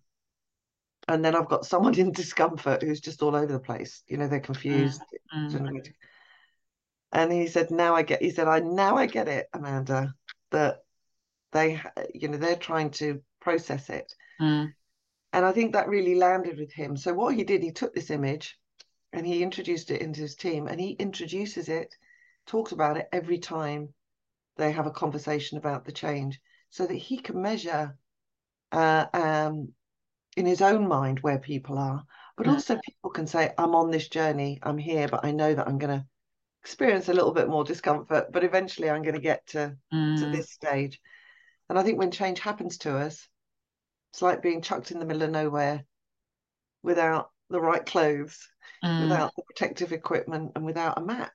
And 1.07 1.23
then 1.23 1.33
I've 1.33 1.47
got 1.47 1.65
someone 1.65 1.97
in 1.97 2.11
discomfort 2.11 2.83
who's 2.83 2.99
just 2.99 3.23
all 3.23 3.37
over 3.37 3.53
the 3.53 3.59
place. 3.59 4.03
You 4.07 4.17
know, 4.17 4.27
they're 4.27 4.41
confused. 4.41 5.01
Mm. 5.33 5.49
Mm. 5.49 5.93
And 7.13 7.31
he 7.31 7.47
said, 7.47 7.71
"Now 7.71 7.95
I 7.95 8.01
get." 8.01 8.21
He 8.21 8.31
said, 8.31 8.49
"I 8.49 8.59
now 8.59 8.97
I 8.97 9.05
get 9.05 9.29
it, 9.29 9.47
Amanda. 9.53 10.13
That 10.51 10.79
they, 11.53 11.81
you 12.13 12.27
know, 12.27 12.37
they're 12.37 12.57
trying 12.57 12.91
to 12.91 13.21
process 13.39 13.89
it." 13.89 14.13
Mm. 14.41 14.73
And 15.33 15.45
I 15.45 15.51
think 15.51 15.73
that 15.73 15.89
really 15.89 16.15
landed 16.15 16.57
with 16.57 16.71
him. 16.71 16.97
So 16.97 17.13
what 17.13 17.35
he 17.35 17.43
did, 17.43 17.61
he 17.61 17.71
took 17.71 17.93
this 17.93 18.09
image, 18.09 18.57
and 19.13 19.25
he 19.25 19.43
introduced 19.43 19.91
it 19.91 20.01
into 20.01 20.21
his 20.21 20.35
team, 20.35 20.67
and 20.67 20.79
he 20.79 20.91
introduces 20.91 21.69
it, 21.69 21.93
talks 22.45 22.71
about 22.71 22.97
it 22.97 23.07
every 23.11 23.37
time 23.39 23.93
they 24.55 24.71
have 24.71 24.87
a 24.87 24.91
conversation 24.91 25.57
about 25.57 25.85
the 25.85 25.91
change, 25.91 26.39
so 26.69 26.85
that 26.85 26.95
he 26.95 27.17
can 27.17 27.41
measure 27.41 27.97
uh, 28.71 29.05
um, 29.13 29.69
in 30.35 30.45
his 30.45 30.61
own 30.61 30.87
mind 30.87 31.19
where 31.19 31.39
people 31.39 31.77
are, 31.77 32.03
but 32.37 32.47
also 32.47 32.79
people 32.85 33.09
can 33.09 33.27
say, 33.27 33.53
I'm 33.57 33.75
on 33.75 33.89
this 33.89 34.07
journey, 34.07 34.59
I'm 34.61 34.77
here, 34.77 35.07
but 35.07 35.25
I 35.25 35.31
know 35.31 35.53
that 35.53 35.67
I'm 35.67 35.77
going 35.77 35.99
to 35.99 36.05
experience 36.63 37.09
a 37.09 37.13
little 37.13 37.33
bit 37.33 37.49
more 37.49 37.63
discomfort, 37.63 38.31
but 38.31 38.43
eventually 38.43 38.89
I'm 38.89 39.01
going 39.01 39.15
to 39.15 39.21
get 39.21 39.45
to, 39.47 39.75
mm. 39.93 40.19
to 40.19 40.29
this 40.29 40.51
stage. 40.51 40.99
And 41.69 41.79
I 41.79 41.83
think 41.83 41.97
when 41.97 42.11
change 42.11 42.39
happens 42.39 42.77
to 42.79 42.97
us, 42.97 43.27
it's 44.11 44.21
like 44.21 44.41
being 44.41 44.61
chucked 44.61 44.91
in 44.91 44.99
the 44.99 45.05
middle 45.05 45.23
of 45.23 45.29
nowhere 45.29 45.83
without 46.83 47.29
the 47.49 47.59
right 47.59 47.85
clothes, 47.85 48.47
mm. 48.83 49.03
without 49.03 49.31
the 49.35 49.43
protective 49.43 49.91
equipment, 49.91 50.51
and 50.55 50.65
without 50.65 50.97
a 50.97 51.01
map. 51.01 51.33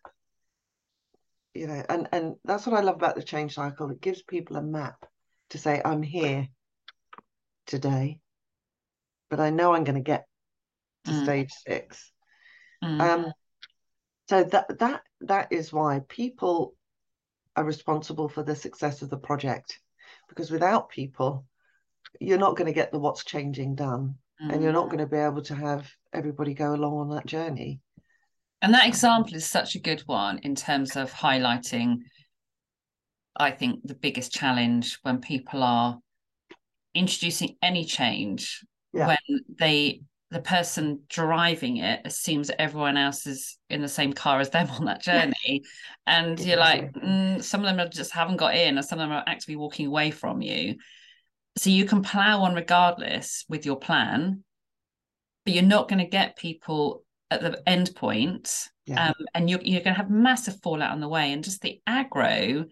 You 1.55 1.67
know, 1.67 1.85
and 1.89 2.09
and 2.13 2.35
that's 2.45 2.67
what 2.67 2.77
I 2.77 2.83
love 2.83 2.97
about 2.97 3.17
the 3.17 3.23
change 3.23 3.55
cycle. 3.55 3.91
It 3.91 4.01
gives 4.01 4.23
people 4.23 4.57
a 4.57 4.63
map 4.63 5.05
to 5.51 5.59
say, 5.59 5.83
I'm 5.85 6.03
here 6.03 6.49
today, 7.67 8.19
but 9.29 9.41
I 9.41 9.51
know 9.51 9.75
I'm 9.75 9.85
going 9.85 9.97
to 9.97 10.01
get 10.01 10.27
to 11.05 11.11
mm. 11.11 11.25
stage 11.25 11.53
six. 11.67 12.11
Mm. 12.83 13.01
Um, 13.01 13.33
so 14.29 14.45
that 14.45 14.79
that 14.79 15.03
that 15.21 15.53
is 15.53 15.73
why 15.73 16.01
people 16.09 16.75
are 17.55 17.65
responsible 17.65 18.29
for 18.29 18.43
the 18.43 18.57
success 18.57 19.03
of 19.03 19.11
the 19.11 19.19
project 19.19 19.79
because 20.29 20.51
without 20.51 20.89
people 20.89 21.45
you're 22.21 22.39
not 22.39 22.57
going 22.57 22.67
to 22.67 22.73
get 22.73 22.93
the 22.93 22.99
what's 22.99 23.25
changing 23.25 23.75
done 23.75 24.15
mm. 24.43 24.53
and 24.53 24.63
you're 24.63 24.73
not 24.73 24.87
mm. 24.87 24.91
going 24.91 24.99
to 24.99 25.07
be 25.07 25.17
able 25.17 25.43
to 25.43 25.55
have 25.55 25.91
everybody 26.13 26.55
go 26.55 26.75
along 26.75 26.95
on 26.95 27.09
that 27.11 27.27
journey 27.27 27.81
And 28.63 28.73
that 28.75 28.87
example 28.87 29.35
is 29.35 29.47
such 29.47 29.75
a 29.75 29.81
good 29.81 30.03
one 30.07 30.39
in 30.39 30.55
terms 30.55 30.95
of 30.97 31.13
highlighting, 31.13 31.99
I 33.37 33.51
think, 33.51 33.81
the 33.85 33.95
biggest 33.95 34.33
challenge 34.33 34.99
when 35.03 35.21
people 35.21 35.65
are 35.65 35.99
introducing 36.95 37.57
any 37.61 37.85
change 37.85 38.65
yeah. 38.93 39.09
when 39.09 39.41
they 39.59 40.03
the 40.31 40.41
person 40.41 41.01
driving 41.11 41.77
it 41.77 42.01
assumes 42.07 42.49
that 42.49 42.61
everyone 42.61 42.97
else 42.97 43.27
is 43.27 43.59
in 43.69 43.83
the 43.83 43.89
same 43.89 44.15
car 44.15 44.41
as 44.41 44.49
them 44.49 44.69
on 44.71 44.87
that 44.87 45.03
journey 45.03 45.63
and 46.07 46.41
you're 46.41 46.57
like 46.57 46.91
mm, 46.95 47.43
some 47.43 47.63
of 47.63 47.77
them 47.77 47.89
just 47.91 48.13
haven't 48.13 48.39
got 48.39 48.55
in 48.55 48.79
or 48.79 48.83
some 48.83 48.99
of 48.99 49.09
them 49.09 49.13
are 49.13 49.25
actively 49.27 49.57
walking 49.57 49.87
away 49.87 50.11
from 50.11 50.41
you 50.41 50.75
so 51.57 51.71
you 51.71 51.85
can 51.85 52.03
plow 52.03 52.43
on 52.43 52.55
regardless 52.55 53.45
with 53.49 53.67
your 53.67 53.77
plan 53.77 54.43
but 55.45 55.55
you're 55.55 55.63
not 55.63 55.89
going 55.89 55.99
to 55.99 56.07
get 56.07 56.37
people 56.37 57.05
at 57.31 57.41
the 57.41 57.63
end 57.69 57.95
point 57.95 58.69
yeah. 58.87 59.09
um, 59.09 59.27
and 59.35 59.49
you're, 59.49 59.61
you're 59.63 59.81
going 59.81 59.95
to 59.95 60.01
have 60.01 60.11
massive 60.11 60.61
fallout 60.63 60.93
on 60.93 61.01
the 61.01 61.09
way 61.09 61.33
and 61.33 61.45
just 61.45 61.61
the 61.63 61.81
aggro 61.89 62.69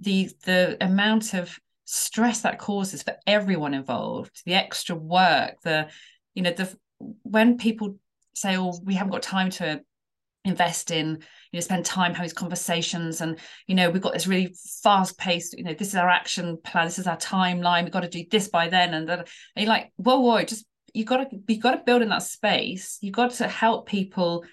the 0.00 0.30
the 0.44 0.76
amount 0.80 1.34
of 1.34 1.58
stress 1.84 2.42
that 2.42 2.58
causes 2.58 3.02
for 3.02 3.16
everyone 3.26 3.74
involved 3.74 4.42
the 4.44 4.54
extra 4.54 4.94
work 4.94 5.54
the 5.62 5.88
you 6.34 6.42
know 6.42 6.52
the 6.52 6.72
when 7.22 7.56
people 7.56 7.96
say 8.34 8.56
oh 8.56 8.78
we 8.84 8.94
haven't 8.94 9.12
got 9.12 9.22
time 9.22 9.50
to 9.50 9.80
invest 10.44 10.90
in 10.90 11.08
you 11.08 11.56
know 11.56 11.60
spend 11.60 11.84
time 11.84 12.12
having 12.12 12.24
these 12.24 12.32
conversations 12.32 13.20
and 13.20 13.38
you 13.66 13.74
know 13.74 13.90
we've 13.90 14.02
got 14.02 14.12
this 14.12 14.26
really 14.26 14.54
fast 14.82 15.18
paced 15.18 15.56
you 15.56 15.64
know 15.64 15.74
this 15.74 15.88
is 15.88 15.96
our 15.96 16.08
action 16.08 16.56
plan 16.64 16.86
this 16.86 16.98
is 16.98 17.06
our 17.06 17.16
timeline 17.16 17.82
we've 17.82 17.92
got 17.92 18.00
to 18.00 18.08
do 18.08 18.24
this 18.30 18.48
by 18.48 18.68
then 18.68 18.94
and 18.94 19.08
then 19.08 19.18
and 19.18 19.26
you're 19.56 19.66
like 19.66 19.92
whoa 19.96 20.20
whoa 20.20 20.42
just 20.44 20.64
you 20.94 21.04
got 21.04 21.28
to 21.30 21.38
you 21.48 21.60
got 21.60 21.72
to 21.72 21.82
build 21.84 22.02
in 22.02 22.08
that 22.08 22.22
space 22.22 22.98
you 23.00 23.10
got 23.10 23.32
to 23.32 23.48
help 23.48 23.86
people 23.86 24.44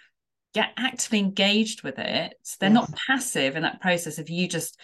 get 0.54 0.72
actively 0.78 1.20
engaged 1.20 1.84
with 1.84 2.00
it 2.00 2.36
they're 2.60 2.70
yes. 2.70 2.74
not 2.74 3.00
passive 3.08 3.56
in 3.56 3.64
that 3.64 3.80
process 3.80 4.18
if 4.18 4.30
you 4.30 4.48
just 4.48 4.80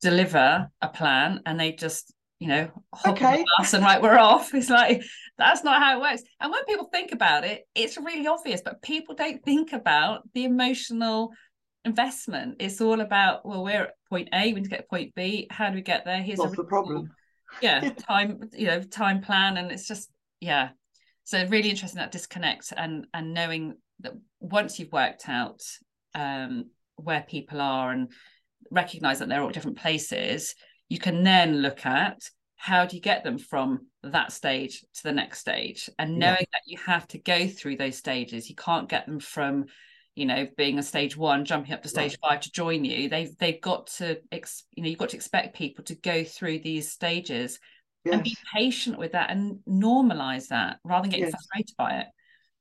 deliver 0.00 0.70
a 0.80 0.88
plan 0.88 1.40
and 1.46 1.58
they 1.58 1.72
just 1.72 2.13
you 2.44 2.50
know 2.50 2.70
hop 2.92 3.14
okay. 3.14 3.24
on 3.24 3.32
the 3.38 3.46
bus 3.56 3.72
and 3.72 3.82
right 3.82 4.02
we're 4.02 4.18
off. 4.18 4.52
It's 4.54 4.68
like 4.68 5.02
that's 5.38 5.64
not 5.64 5.82
how 5.82 5.96
it 5.96 6.02
works. 6.02 6.22
And 6.38 6.52
when 6.52 6.62
people 6.66 6.90
think 6.92 7.12
about 7.12 7.42
it 7.42 7.66
it's 7.74 7.96
really 7.96 8.26
obvious 8.26 8.60
but 8.62 8.82
people 8.82 9.14
don't 9.14 9.42
think 9.42 9.72
about 9.72 10.28
the 10.34 10.44
emotional 10.44 11.32
investment. 11.86 12.56
It's 12.60 12.82
all 12.82 13.00
about 13.00 13.46
well 13.46 13.64
we're 13.64 13.84
at 13.84 13.94
point 14.10 14.28
a 14.34 14.52
we 14.52 14.60
need 14.60 14.64
to 14.64 14.68
get 14.68 14.82
to 14.82 14.86
point 14.90 15.14
b. 15.14 15.46
How 15.50 15.70
do 15.70 15.76
we 15.76 15.80
get 15.80 16.04
there? 16.04 16.20
Here's 16.20 16.38
What's 16.38 16.54
the 16.54 16.64
problem. 16.64 17.10
yeah 17.62 17.88
time 18.10 18.40
you 18.52 18.66
know 18.66 18.82
time 18.82 19.22
plan. 19.22 19.56
And 19.56 19.72
it's 19.72 19.88
just 19.88 20.10
yeah. 20.40 20.68
So 21.24 21.46
really 21.46 21.70
interesting 21.70 22.00
that 22.00 22.12
disconnect 22.12 22.74
and 22.76 23.06
and 23.14 23.32
knowing 23.32 23.78
that 24.00 24.12
once 24.40 24.78
you've 24.78 24.92
worked 24.92 25.30
out 25.30 25.62
um 26.14 26.66
where 26.96 27.24
people 27.26 27.62
are 27.62 27.90
and 27.90 28.12
recognize 28.70 29.20
that 29.20 29.30
they're 29.30 29.40
all 29.40 29.48
different 29.48 29.78
places 29.78 30.54
you 30.88 30.98
can 30.98 31.22
then 31.22 31.56
look 31.62 31.86
at 31.86 32.18
how 32.56 32.86
do 32.86 32.96
you 32.96 33.02
get 33.02 33.24
them 33.24 33.38
from 33.38 33.86
that 34.02 34.32
stage 34.32 34.84
to 34.94 35.02
the 35.02 35.12
next 35.12 35.40
stage 35.40 35.90
and 35.98 36.18
knowing 36.18 36.36
yeah. 36.40 36.46
that 36.52 36.62
you 36.66 36.78
have 36.78 37.06
to 37.08 37.18
go 37.18 37.46
through 37.46 37.76
those 37.76 37.96
stages 37.96 38.48
you 38.48 38.54
can't 38.54 38.88
get 38.88 39.06
them 39.06 39.20
from 39.20 39.64
you 40.14 40.26
know 40.26 40.46
being 40.56 40.78
a 40.78 40.82
stage 40.82 41.16
one 41.16 41.44
jumping 41.44 41.72
up 41.72 41.82
to 41.82 41.88
stage 41.88 42.16
right. 42.22 42.30
five 42.30 42.40
to 42.40 42.50
join 42.52 42.84
you 42.84 43.08
they've 43.08 43.36
they've 43.38 43.60
got 43.60 43.86
to 43.86 44.18
ex, 44.30 44.64
you 44.74 44.82
know 44.82 44.88
you've 44.88 44.98
got 44.98 45.08
to 45.08 45.16
expect 45.16 45.56
people 45.56 45.84
to 45.84 45.94
go 45.96 46.22
through 46.22 46.58
these 46.58 46.90
stages 46.90 47.58
yes. 48.04 48.14
and 48.14 48.22
be 48.22 48.36
patient 48.54 48.98
with 48.98 49.12
that 49.12 49.30
and 49.30 49.58
normalize 49.68 50.48
that 50.48 50.78
rather 50.84 51.02
than 51.02 51.10
getting 51.10 51.24
yes. 51.24 51.32
frustrated 51.32 51.74
by 51.76 51.98
it 51.98 52.06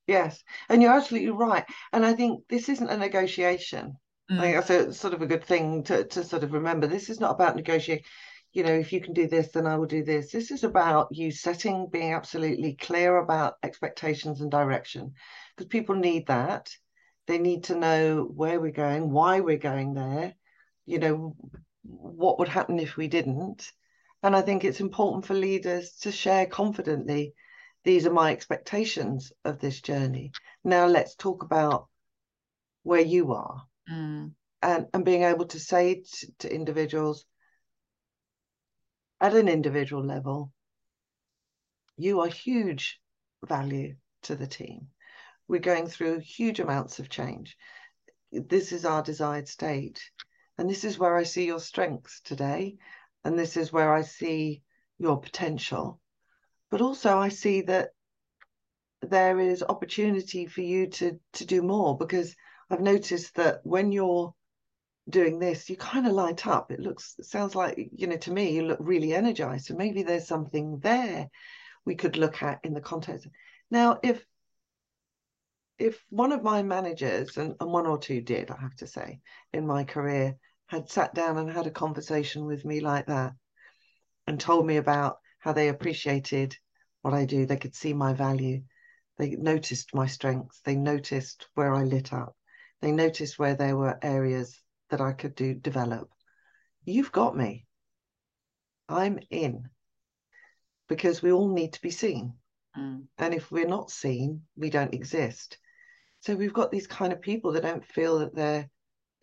yes 0.08 0.43
and 0.69 0.82
you're 0.82 0.93
absolutely 0.93 1.29
right 1.29 1.65
and 1.91 2.06
i 2.06 2.13
think 2.13 2.41
this 2.49 2.67
isn't 2.69 2.89
a 2.89 2.97
negotiation 2.97 3.95
Mm. 4.32 4.39
I 4.39 4.41
think 4.41 4.56
that's 4.56 4.69
a 4.69 4.93
sort 4.93 5.13
of 5.13 5.21
a 5.21 5.27
good 5.27 5.43
thing 5.43 5.84
to, 5.84 6.06
to 6.06 6.23
sort 6.23 6.43
of 6.43 6.53
remember. 6.53 6.88
This 6.88 7.10
is 7.10 7.19
not 7.19 7.32
about 7.32 7.56
negotiating. 7.56 8.06
You 8.53 8.63
know, 8.63 8.73
if 8.73 8.93
you 8.93 9.01
can 9.01 9.13
do 9.13 9.27
this, 9.27 9.51
then 9.51 9.65
I 9.65 9.77
will 9.77 9.87
do 9.87 10.03
this. 10.03 10.31
This 10.31 10.51
is 10.51 10.63
about 10.63 11.07
you 11.11 11.31
setting, 11.31 11.89
being 11.91 12.13
absolutely 12.13 12.75
clear 12.75 13.17
about 13.17 13.55
expectations 13.63 14.41
and 14.41 14.51
direction, 14.51 15.13
because 15.55 15.67
people 15.67 15.95
need 15.95 16.27
that. 16.27 16.69
They 17.25 17.39
need 17.39 17.65
to 17.65 17.75
know 17.75 18.23
where 18.23 18.59
we're 18.59 18.71
going, 18.71 19.09
why 19.09 19.39
we're 19.39 19.57
going 19.57 19.95
there. 19.95 20.35
You 20.85 20.99
know, 20.99 21.35
what 21.83 22.39
would 22.39 22.47
happen 22.47 22.79
if 22.79 22.95
we 22.95 23.07
didn't. 23.07 23.71
And 24.21 24.35
I 24.35 24.41
think 24.41 24.63
it's 24.63 24.79
important 24.79 25.25
for 25.25 25.33
leaders 25.33 25.97
to 26.01 26.11
share 26.11 26.45
confidently. 26.45 27.33
These 27.83 28.05
are 28.05 28.13
my 28.13 28.31
expectations 28.31 29.33
of 29.43 29.59
this 29.59 29.81
journey. 29.81 30.31
Now 30.63 30.85
let's 30.85 31.15
talk 31.15 31.43
about 31.43 31.87
where 32.83 33.01
you 33.01 33.33
are 33.33 33.63
mm. 33.91 34.31
and, 34.61 34.85
and 34.93 35.05
being 35.05 35.23
able 35.23 35.45
to 35.47 35.59
say 35.59 36.03
to, 36.03 36.27
to 36.39 36.53
individuals 36.53 37.25
at 39.23 39.33
an 39.33 39.47
individual 39.47 40.03
level, 40.03 40.51
you 41.95 42.19
are 42.19 42.27
huge 42.27 42.99
value 43.47 43.95
to 44.23 44.36
the 44.36 44.45
team. 44.45 44.88
We're 45.47 45.62
going 45.62 45.88
through 45.88 46.19
huge 46.19 46.59
amounts 46.59 46.99
of 46.99 47.07
change. 47.07 47.55
This 48.33 48.73
is 48.73 48.83
our 48.83 49.01
desired 49.01 49.47
state. 49.47 50.01
And 50.57 50.69
this 50.69 50.83
is 50.83 50.99
where 50.99 51.15
I 51.15 51.23
see 51.23 51.45
your 51.45 51.62
strengths 51.62 52.19
today. 52.19 52.75
And 53.23 53.39
this 53.39 53.55
is 53.55 53.71
where 53.71 53.93
I 53.93 54.01
see 54.01 54.62
your 54.99 55.21
potential. 55.21 56.01
But 56.69 56.81
also, 56.81 57.17
I 57.17 57.29
see 57.29 57.62
that 57.62 57.91
there 59.01 59.39
is 59.39 59.63
opportunity 59.63 60.47
for 60.47 60.62
you 60.62 60.88
to, 60.88 61.17
to 61.33 61.45
do 61.45 61.62
more 61.62 61.97
because 61.97 62.36
I've 62.69 62.81
noticed 62.81 63.36
that 63.36 63.62
when 63.63 63.93
you're 63.93 64.36
doing 65.09 65.39
this, 65.39 65.69
you 65.69 65.75
kind 65.77 66.07
of 66.07 66.13
light 66.13 66.47
up. 66.47 66.71
It 66.71 66.79
looks, 66.79 67.15
sounds 67.21 67.55
like, 67.55 67.89
you 67.95 68.07
know, 68.07 68.17
to 68.17 68.31
me, 68.31 68.55
you 68.55 68.63
look 68.63 68.79
really 68.81 69.13
energized. 69.13 69.65
So 69.65 69.75
maybe 69.75 70.03
there's 70.03 70.27
something 70.27 70.79
there 70.79 71.29
we 71.85 71.95
could 71.95 72.17
look 72.17 72.41
at 72.41 72.59
in 72.63 72.73
the 72.73 72.81
context. 72.81 73.27
Now, 73.69 73.99
if 74.03 74.25
if 75.79 76.03
one 76.09 76.31
of 76.31 76.43
my 76.43 76.61
managers, 76.61 77.35
and, 77.37 77.55
and 77.59 77.71
one 77.71 77.87
or 77.87 77.97
two 77.97 78.21
did, 78.21 78.51
I 78.51 78.61
have 78.61 78.75
to 78.75 78.87
say, 78.87 79.19
in 79.51 79.65
my 79.65 79.83
career, 79.83 80.37
had 80.67 80.89
sat 80.89 81.15
down 81.15 81.37
and 81.37 81.49
had 81.49 81.65
a 81.65 81.71
conversation 81.71 82.45
with 82.45 82.63
me 82.63 82.79
like 82.79 83.07
that 83.07 83.33
and 84.27 84.39
told 84.39 84.67
me 84.67 84.77
about 84.77 85.17
how 85.39 85.51
they 85.51 85.69
appreciated 85.69 86.55
what 87.01 87.15
I 87.15 87.25
do, 87.25 87.45
they 87.45 87.57
could 87.57 87.75
see 87.75 87.91
my 87.91 88.13
value, 88.13 88.61
they 89.17 89.31
noticed 89.31 89.95
my 89.95 90.05
strengths, 90.05 90.61
they 90.63 90.75
noticed 90.75 91.47
where 91.55 91.73
I 91.73 91.83
lit 91.83 92.13
up 92.13 92.35
they 92.83 92.91
noticed 92.91 93.39
where 93.39 93.55
there 93.55 93.77
were 93.77 93.97
areas 94.01 94.61
that 94.93 95.01
I 95.01 95.12
could 95.12 95.34
do 95.34 95.56
develop. 95.56 96.08
You've 96.86 97.12
got 97.12 97.36
me. 97.36 97.65
I'm 98.88 99.17
in 99.32 99.69
because 100.88 101.23
we 101.23 101.32
all 101.32 101.51
need 101.51 101.73
to 101.73 101.82
be 101.82 101.89
seen. 101.89 102.36
Mm. 102.77 103.06
And 103.17 103.34
if 103.34 103.51
we're 103.51 103.67
not 103.67 103.89
seen, 103.89 104.43
we 104.56 104.69
don't 104.69 104.93
exist. 104.93 105.58
So 106.19 106.36
we've 106.36 106.53
got 106.53 106.71
these 106.71 106.86
kind 106.86 107.12
of 107.12 107.21
people 107.21 107.53
that 107.53 107.63
don't 107.63 107.84
feel 107.84 108.19
that 108.19 108.36
they're 108.36 108.69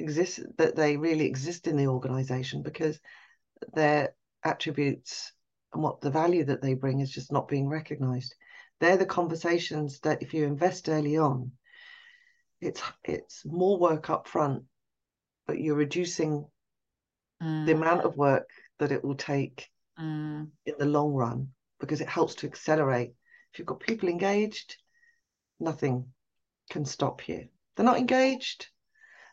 exist 0.01 0.41
that 0.59 0.75
they 0.75 0.97
really 0.97 1.27
exist 1.27 1.69
in 1.69 1.77
the 1.77 1.87
organization 1.87 2.63
because 2.63 2.99
their 3.75 4.15
attributes 4.45 5.33
and 5.73 5.83
what 5.83 6.01
the 6.01 6.11
value 6.11 6.45
that 6.45 6.63
they 6.63 6.75
bring 6.75 6.99
is 6.99 7.13
just 7.13 7.31
not 7.31 7.47
being 7.47 7.69
recognized. 7.69 8.35
They're 8.81 8.97
the 8.97 9.07
conversations 9.07 10.01
that 10.01 10.23
if 10.23 10.35
you 10.35 10.45
invest 10.45 10.89
early 10.89 11.17
on, 11.17 11.53
it's 12.61 12.83
it's 13.05 13.45
more 13.47 13.79
work 13.79 14.11
up 14.11 14.27
front, 14.27 14.65
but 15.47 15.61
you're 15.61 15.77
reducing 15.77 16.47
mm. 17.43 17.67
the 17.67 17.73
amount 17.73 18.03
of 18.03 18.17
work 18.17 18.49
that 18.79 18.93
it 18.93 19.05
will 19.05 19.15
take 19.15 19.69
mm. 19.99 20.49
in 20.67 20.75
the 20.79 20.87
long 20.87 21.13
run 21.13 21.49
because 21.79 22.01
it 22.01 22.09
helps 22.09 22.35
to 22.37 22.47
accelerate. 22.47 23.13
If 23.53 23.59
you've 23.59 23.67
got 23.67 23.81
people 23.81 24.09
engaged, 24.09 24.77
nothing 25.59 26.07
can 26.71 26.85
stop 26.85 27.29
you. 27.29 27.49
They're 27.77 27.87
not 27.87 27.99
engaged. 27.99 28.69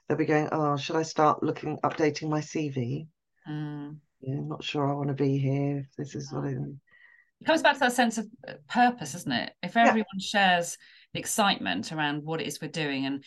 They'll 0.07 0.17
be 0.17 0.25
going, 0.25 0.49
oh, 0.51 0.77
should 0.77 0.95
I 0.95 1.03
start 1.03 1.43
looking, 1.43 1.77
updating 1.83 2.29
my 2.29 2.39
CV? 2.39 3.07
Mm. 3.47 3.97
Yeah, 4.21 4.35
I'm 4.35 4.47
not 4.47 4.63
sure 4.63 4.89
I 4.89 4.95
want 4.95 5.09
to 5.09 5.13
be 5.13 5.37
here. 5.37 5.79
If 5.79 5.95
this 5.97 6.15
is 6.15 6.31
what 6.31 6.45
I. 6.45 6.49
It 6.49 7.45
comes 7.45 7.61
back 7.61 7.73
to 7.73 7.79
that 7.81 7.93
sense 7.93 8.17
of 8.17 8.27
uh, 8.47 8.53
purpose, 8.67 9.13
isn't 9.13 9.31
it? 9.31 9.53
If 9.61 9.77
everyone 9.77 10.05
yeah. 10.17 10.27
shares 10.27 10.77
the 11.13 11.19
excitement 11.19 11.91
around 11.91 12.23
what 12.23 12.41
it 12.41 12.47
is 12.47 12.59
we're 12.59 12.69
doing 12.69 13.05
and 13.05 13.23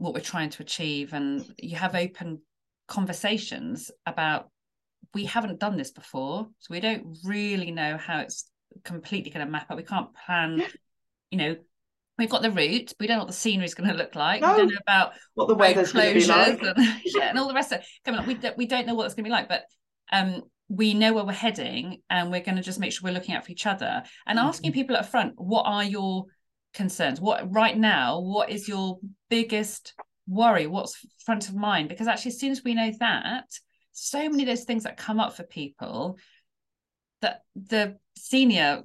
what 0.00 0.14
we're 0.14 0.20
trying 0.20 0.48
to 0.48 0.62
achieve 0.62 1.12
and 1.12 1.44
you 1.58 1.76
have 1.76 1.94
open 1.94 2.40
conversations 2.88 3.90
about 4.06 4.48
we 5.12 5.26
haven't 5.26 5.60
done 5.60 5.76
this 5.76 5.90
before 5.90 6.48
so 6.58 6.66
we 6.70 6.80
don't 6.80 7.18
really 7.22 7.70
know 7.70 7.98
how 7.98 8.20
it's 8.20 8.50
completely 8.82 9.30
going 9.30 9.44
to 9.44 9.50
map 9.50 9.70
out 9.70 9.76
we 9.76 9.82
can't 9.82 10.08
plan 10.14 10.62
you 11.30 11.36
know 11.36 11.54
we've 12.16 12.30
got 12.30 12.40
the 12.40 12.50
route 12.50 12.94
we 12.98 13.06
don't 13.06 13.18
know 13.18 13.24
what 13.24 13.28
the 13.28 13.34
scenery 13.34 13.66
is 13.66 13.74
going 13.74 13.90
to 13.90 13.94
look 13.94 14.14
like 14.14 14.40
no. 14.40 14.52
we 14.52 14.56
don't 14.56 14.68
know 14.68 14.78
about 14.80 15.12
what 15.34 15.48
the 15.48 15.54
weather's 15.54 15.92
going 15.92 16.14
to 16.14 16.20
be 16.20 16.26
like 16.26 16.62
and, 16.62 16.76
yeah, 17.04 17.28
and 17.28 17.38
all 17.38 17.48
the 17.48 17.54
rest 17.54 17.70
of 17.70 17.80
it 17.80 17.86
coming 18.02 18.18
up 18.18 18.26
we, 18.26 18.38
we 18.56 18.66
don't 18.66 18.86
know 18.86 18.94
what 18.94 19.04
it's 19.04 19.14
going 19.14 19.24
to 19.24 19.28
be 19.28 19.32
like 19.32 19.48
but 19.50 19.64
um 20.12 20.42
we 20.70 20.94
know 20.94 21.12
where 21.12 21.24
we're 21.24 21.32
heading 21.32 22.00
and 22.08 22.30
we're 22.30 22.40
going 22.40 22.56
to 22.56 22.62
just 22.62 22.80
make 22.80 22.92
sure 22.92 23.02
we're 23.04 23.14
looking 23.14 23.34
out 23.34 23.44
for 23.44 23.52
each 23.52 23.66
other 23.66 24.02
and 24.26 24.38
mm-hmm. 24.38 24.48
asking 24.48 24.72
people 24.72 24.96
up 24.96 25.04
front 25.04 25.34
what 25.36 25.64
are 25.64 25.84
your 25.84 26.24
concerns? 26.72 27.20
What 27.20 27.52
right 27.52 27.76
now 27.76 28.20
what 28.20 28.50
is 28.50 28.68
your 28.68 28.98
biggest 29.28 29.94
worry? 30.26 30.66
What's 30.66 31.04
front 31.24 31.48
of 31.48 31.54
mind? 31.54 31.88
Because 31.88 32.08
actually 32.08 32.30
as 32.30 32.40
soon 32.40 32.52
as 32.52 32.64
we 32.64 32.74
know 32.74 32.92
that 33.00 33.46
so 33.92 34.28
many 34.28 34.42
of 34.42 34.48
those 34.48 34.64
things 34.64 34.84
that 34.84 34.96
come 34.96 35.20
up 35.20 35.34
for 35.34 35.42
people 35.42 36.18
that 37.20 37.42
the 37.54 37.96
senior 38.16 38.82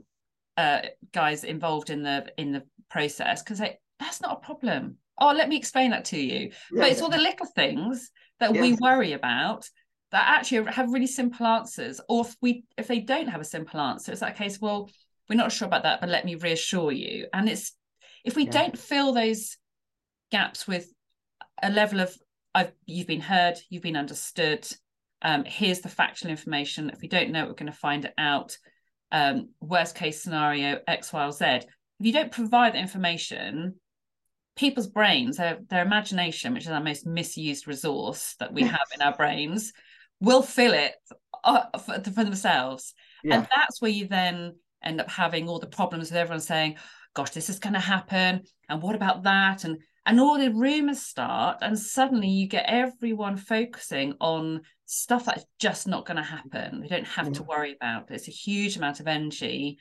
uh, 0.57 0.81
guys 1.13 1.43
involved 1.43 1.89
in 1.89 2.03
the 2.03 2.31
in 2.37 2.51
the 2.51 2.63
process 2.89 3.41
can 3.41 3.55
say 3.55 3.77
that's 3.99 4.21
not 4.21 4.37
a 4.37 4.45
problem. 4.45 4.97
Oh 5.19 5.33
let 5.33 5.49
me 5.49 5.57
explain 5.57 5.91
that 5.91 6.05
to 6.05 6.19
you. 6.19 6.51
Yeah, 6.71 6.81
but 6.81 6.91
it's 6.91 7.01
all 7.01 7.09
the 7.09 7.17
little 7.17 7.47
things 7.55 8.11
that 8.39 8.53
yes. 8.53 8.61
we 8.61 8.73
worry 8.73 9.13
about 9.13 9.69
that 10.11 10.37
actually 10.37 10.71
have 10.71 10.93
really 10.93 11.07
simple 11.07 11.45
answers 11.45 11.99
or 12.07 12.25
if 12.25 12.35
we 12.41 12.63
if 12.77 12.87
they 12.87 12.99
don't 12.99 13.27
have 13.27 13.41
a 13.41 13.45
simple 13.45 13.79
answer 13.79 14.11
it's 14.11 14.21
that 14.21 14.37
case 14.37 14.59
well 14.61 14.89
we're 15.29 15.35
not 15.35 15.51
sure 15.51 15.67
about 15.67 15.83
that 15.83 15.99
but 15.99 16.09
let 16.09 16.25
me 16.25 16.35
reassure 16.35 16.91
you 16.91 17.27
and 17.33 17.49
it's 17.49 17.73
if 18.23 18.35
we 18.35 18.45
yeah. 18.45 18.51
don't 18.51 18.77
fill 18.77 19.13
those 19.13 19.57
gaps 20.31 20.67
with 20.67 20.87
a 21.61 21.69
level 21.69 21.99
of 21.99 22.15
I've 22.53 22.71
you've 22.85 23.07
been 23.07 23.21
heard 23.21 23.55
you've 23.69 23.83
been 23.83 23.97
understood 23.97 24.67
um, 25.21 25.43
here's 25.45 25.81
the 25.81 25.89
factual 25.89 26.29
information 26.29 26.89
if 26.89 27.01
we 27.01 27.07
don't 27.07 27.31
know 27.31 27.43
it, 27.43 27.47
we're 27.47 27.53
going 27.53 27.71
to 27.71 27.77
find 27.77 28.05
it 28.05 28.13
out 28.17 28.57
um, 29.11 29.49
worst 29.61 29.95
case 29.95 30.21
scenario 30.21 30.79
X, 30.87 31.13
Y, 31.13 31.25
or 31.25 31.31
Z. 31.31 31.45
If 31.45 32.05
you 32.05 32.11
don't 32.11 32.31
provide 32.31 32.73
the 32.73 32.79
information, 32.79 33.75
people's 34.55 34.87
brains, 34.87 35.37
their, 35.37 35.59
their 35.69 35.85
imagination, 35.85 36.53
which 36.53 36.65
is 36.65 36.71
our 36.71 36.83
most 36.83 37.05
misused 37.05 37.67
resource 37.67 38.35
that 38.39 38.53
we 38.53 38.63
have 38.63 38.87
in 38.93 39.01
our 39.01 39.15
brains, 39.17 39.71
will 40.19 40.41
fill 40.41 40.73
it 40.73 40.93
uh, 41.43 41.77
for, 41.79 42.01
for 42.03 42.23
themselves. 42.23 42.93
Yeah. 43.23 43.35
And 43.35 43.47
that's 43.55 43.81
where 43.81 43.91
you 43.91 44.07
then 44.07 44.55
end 44.85 45.01
up 45.01 45.09
having 45.09 45.47
all 45.47 45.59
the 45.59 45.67
problems 45.67 46.09
with 46.09 46.17
everyone 46.17 46.41
saying, 46.41 46.75
gosh, 47.13 47.31
this 47.31 47.49
is 47.49 47.59
going 47.59 47.73
to 47.73 47.79
happen. 47.79 48.43
And 48.69 48.81
what 48.81 48.95
about 48.95 49.23
that? 49.23 49.63
And 49.63 49.79
and 50.07 50.19
all 50.19 50.37
the 50.37 50.53
rumors 50.53 51.01
start 51.01 51.57
and 51.61 51.79
suddenly 51.79 52.27
you 52.27 52.47
get 52.47 52.65
everyone 52.67 53.37
focusing 53.37 54.13
on 54.21 54.61
stuff 54.85 55.25
that's 55.25 55.45
just 55.57 55.87
not 55.87 56.05
going 56.05 56.17
to 56.17 56.23
happen. 56.23 56.81
We 56.81 56.87
don't 56.87 57.07
have 57.07 57.31
to 57.33 57.43
worry 57.43 57.73
about 57.73 58.11
it's 58.11 58.27
a 58.27 58.31
huge 58.31 58.77
amount 58.77 58.99
of 58.99 59.07
energy 59.07 59.79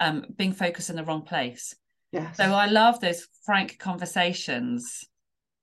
um, 0.00 0.24
being 0.34 0.52
focused 0.52 0.88
in 0.88 0.96
the 0.96 1.04
wrong 1.04 1.22
place. 1.22 1.74
Yes. 2.12 2.38
So 2.38 2.44
i 2.44 2.66
love 2.66 3.00
those 3.00 3.26
frank 3.44 3.78
conversations. 3.78 5.04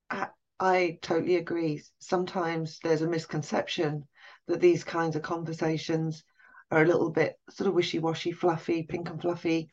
I, 0.09 0.27
I 0.59 0.99
totally 1.01 1.37
agree. 1.37 1.81
Sometimes 1.99 2.79
there's 2.83 3.01
a 3.01 3.07
misconception 3.07 4.07
that 4.47 4.61
these 4.61 4.83
kinds 4.83 5.15
of 5.15 5.21
conversations 5.21 6.23
are 6.71 6.81
a 6.81 6.87
little 6.87 7.11
bit 7.11 7.35
sort 7.49 7.67
of 7.67 7.73
wishy-washy 7.73 8.31
fluffy 8.31 8.83
pink 8.83 9.09
and 9.09 9.21
fluffy. 9.21 9.69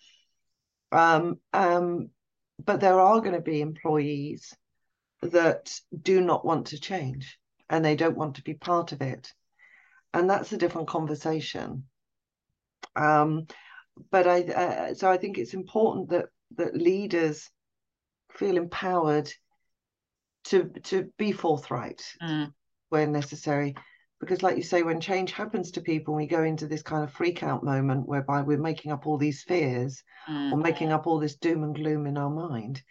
Um, 0.92 1.38
um, 1.52 2.10
but 2.64 2.80
there 2.80 3.00
are 3.00 3.20
going 3.20 3.34
to 3.34 3.40
be 3.40 3.60
employees 3.60 4.54
that 5.22 5.72
do 6.02 6.20
not 6.20 6.44
want 6.44 6.68
to 6.68 6.80
change 6.80 7.38
and 7.68 7.84
they 7.84 7.96
don't 7.96 8.16
want 8.16 8.36
to 8.36 8.42
be 8.42 8.54
part 8.54 8.92
of 8.92 9.00
it. 9.00 9.32
And 10.12 10.28
that's 10.28 10.52
a 10.52 10.58
different 10.58 10.88
conversation. 10.88 11.84
Um, 12.96 13.46
but 14.10 14.26
i 14.26 14.42
uh, 14.42 14.94
so 14.94 15.10
i 15.10 15.16
think 15.16 15.36
it's 15.38 15.54
important 15.54 16.10
that 16.10 16.26
that 16.56 16.74
leaders 16.74 17.50
feel 18.30 18.56
empowered 18.56 19.30
to 20.44 20.70
to 20.82 21.10
be 21.18 21.32
forthright 21.32 22.02
mm. 22.22 22.52
where 22.88 23.06
necessary 23.06 23.74
because 24.20 24.42
like 24.42 24.56
you 24.56 24.62
say 24.62 24.82
when 24.82 25.00
change 25.00 25.32
happens 25.32 25.70
to 25.70 25.80
people 25.80 26.14
we 26.14 26.26
go 26.26 26.42
into 26.42 26.66
this 26.66 26.82
kind 26.82 27.02
of 27.02 27.12
freak 27.12 27.42
out 27.42 27.64
moment 27.64 28.06
whereby 28.06 28.42
we're 28.42 28.58
making 28.58 28.92
up 28.92 29.06
all 29.06 29.16
these 29.16 29.42
fears 29.42 30.02
mm. 30.28 30.52
or 30.52 30.56
making 30.56 30.92
up 30.92 31.06
all 31.06 31.18
this 31.18 31.36
doom 31.36 31.64
and 31.64 31.74
gloom 31.74 32.06
in 32.06 32.18
our 32.18 32.30
mind. 32.30 32.82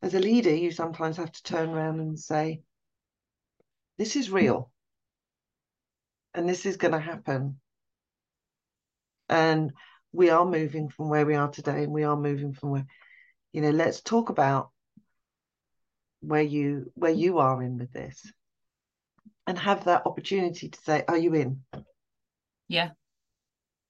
As 0.00 0.14
a 0.14 0.18
leader 0.18 0.54
you 0.54 0.70
sometimes 0.70 1.18
have 1.18 1.30
to 1.30 1.42
turn 1.42 1.68
around 1.68 2.00
and 2.00 2.18
say 2.18 2.62
this 3.98 4.16
is 4.16 4.30
real. 4.30 4.70
And 6.34 6.48
this 6.48 6.64
is 6.64 6.78
going 6.78 6.92
to 6.92 6.98
happen. 6.98 7.60
And 9.28 9.72
we 10.12 10.30
are 10.30 10.46
moving 10.46 10.88
from 10.88 11.08
where 11.08 11.26
we 11.26 11.34
are 11.34 11.50
today 11.50 11.84
and 11.84 11.92
we 11.92 12.04
are 12.04 12.16
moving 12.16 12.52
from 12.54 12.70
where 12.70 12.86
you 13.52 13.60
know 13.60 13.70
let's 13.70 14.00
talk 14.00 14.28
about 14.28 14.70
where 16.20 16.42
you 16.42 16.90
where 16.94 17.12
you 17.12 17.38
are 17.38 17.62
in 17.62 17.78
with 17.78 17.92
this 17.92 18.30
and 19.46 19.58
have 19.58 19.84
that 19.84 20.06
opportunity 20.06 20.68
to 20.68 20.80
say, 20.80 21.04
"Are 21.08 21.18
you 21.18 21.34
in?" 21.34 21.62
Yeah. 22.68 22.90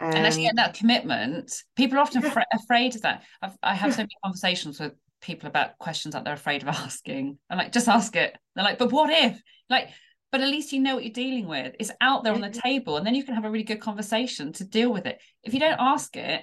And, 0.01 0.17
and 0.17 0.27
actually, 0.27 0.51
that 0.55 0.75
commitment. 0.75 1.53
People 1.77 1.99
are 1.99 2.03
often 2.03 2.23
yeah. 2.23 2.31
fr- 2.31 2.41
afraid 2.53 2.97
of 2.97 3.03
that. 3.03 3.23
I've, 3.41 3.57
I 3.63 3.75
have 3.75 3.91
yeah. 3.91 3.97
so 3.97 4.03
many 4.03 4.17
conversations 4.25 4.81
with 4.81 4.93
people 5.21 5.49
about 5.49 5.79
questions 5.79 6.15
that 6.15 6.25
they're 6.25 6.35
afraid 6.35 6.63
of 6.63 6.69
asking. 6.69 7.39
I'm 7.49 7.59
like, 7.59 7.73
just 7.73 7.89
ask 7.89 8.15
it. 8.17 8.37
They're 8.55 8.65
like, 8.65 8.79
but 8.79 8.91
what 8.91 9.11
if? 9.11 9.41
Like, 9.71 9.91
but 10.33 10.41
at 10.41 10.49
least 10.49 10.73
you 10.73 10.81
know 10.81 10.95
what 10.95 11.05
you're 11.05 11.13
dealing 11.13 11.47
with. 11.47 11.77
It's 11.79 11.93
out 12.01 12.25
there 12.25 12.35
on 12.35 12.41
the 12.41 12.51
table, 12.51 12.97
and 12.97 13.07
then 13.07 13.15
you 13.15 13.23
can 13.23 13.35
have 13.35 13.45
a 13.45 13.51
really 13.51 13.65
good 13.65 13.81
conversation 13.81 14.53
to 14.55 14.65
deal 14.65 14.93
with 14.93 15.07
it. 15.07 15.21
If 15.45 15.55
you 15.55 15.61
don't 15.61 15.79
ask 15.79 16.17
it, 16.17 16.43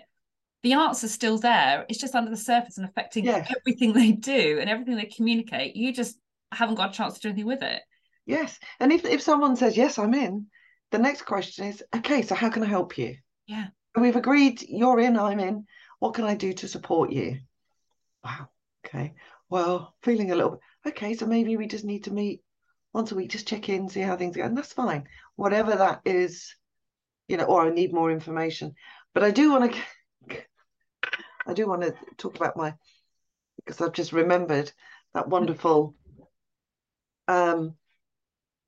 the 0.64 0.74
answer's 0.74 1.12
still 1.12 1.38
there. 1.38 1.86
It's 1.90 2.00
just 2.00 2.16
under 2.16 2.30
the 2.30 2.38
surface 2.38 2.78
and 2.78 2.88
affecting 2.88 3.28
everything 3.28 3.94
they 3.94 4.12
do 4.12 4.58
and 4.60 4.70
everything 4.70 4.96
they 4.96 5.06
communicate. 5.06 5.76
You 5.76 5.94
just 5.94 6.18
haven't 6.52 6.76
got 6.76 6.92
a 6.92 6.94
chance 6.94 7.16
to 7.16 7.22
do 7.22 7.30
anything 7.30 7.48
with 7.48 7.64
it. 7.64 7.82
Yes. 8.30 8.60
And 8.80 8.92
if, 8.92 9.06
if 9.06 9.24
someone 9.24 9.56
says, 9.56 9.76
yes, 9.76 9.98
I'm 9.98 10.14
in, 10.14 10.46
the 10.92 11.00
next 11.00 11.24
question 11.24 11.66
is, 11.66 11.82
okay, 11.96 12.22
so 12.22 12.36
how 12.36 12.52
can 12.52 12.62
I 12.62 12.68
help 12.68 12.96
you? 12.96 13.16
Yeah. 13.48 13.70
We've 14.00 14.16
agreed 14.16 14.62
you're 14.62 15.00
in, 15.00 15.18
I'm 15.18 15.40
in. 15.40 15.66
What 15.98 16.14
can 16.14 16.26
I 16.26 16.36
do 16.36 16.54
to 16.54 16.68
support 16.68 17.12
you? 17.12 17.40
Wow. 18.24 18.50
Okay. 18.86 19.16
Well, 19.50 19.96
feeling 20.04 20.30
a 20.30 20.36
little 20.36 20.52
bit, 20.52 20.60
okay, 20.90 21.16
so 21.16 21.26
maybe 21.26 21.58
we 21.58 21.66
just 21.66 21.86
need 21.86 22.04
to 22.04 22.14
meet 22.14 22.44
once 22.94 23.12
a 23.12 23.16
week, 23.16 23.32
just 23.32 23.48
check 23.48 23.68
in, 23.68 23.90
see 23.90 24.02
how 24.02 24.16
things 24.16 24.36
go. 24.36 24.44
And 24.44 24.56
that's 24.56 24.74
fine. 24.74 25.08
Whatever 25.36 25.76
that 25.78 26.02
is, 26.06 26.56
you 27.28 27.38
know, 27.38 27.46
or 27.46 27.66
I 27.66 27.72
need 27.72 27.96
more 27.96 28.12
information. 28.12 28.76
But 29.16 29.24
I 29.24 29.32
do 29.32 29.52
want 29.52 29.74
to, 29.74 30.38
I 31.48 31.54
do 31.54 31.68
want 31.68 31.82
to 31.82 31.96
talk 32.18 32.36
about 32.36 32.56
my, 32.56 32.76
because 33.58 33.82
I've 33.82 33.94
just 33.94 34.14
remembered 34.14 34.72
that 35.16 35.30
wonderful 35.30 35.96
um, 37.28 37.74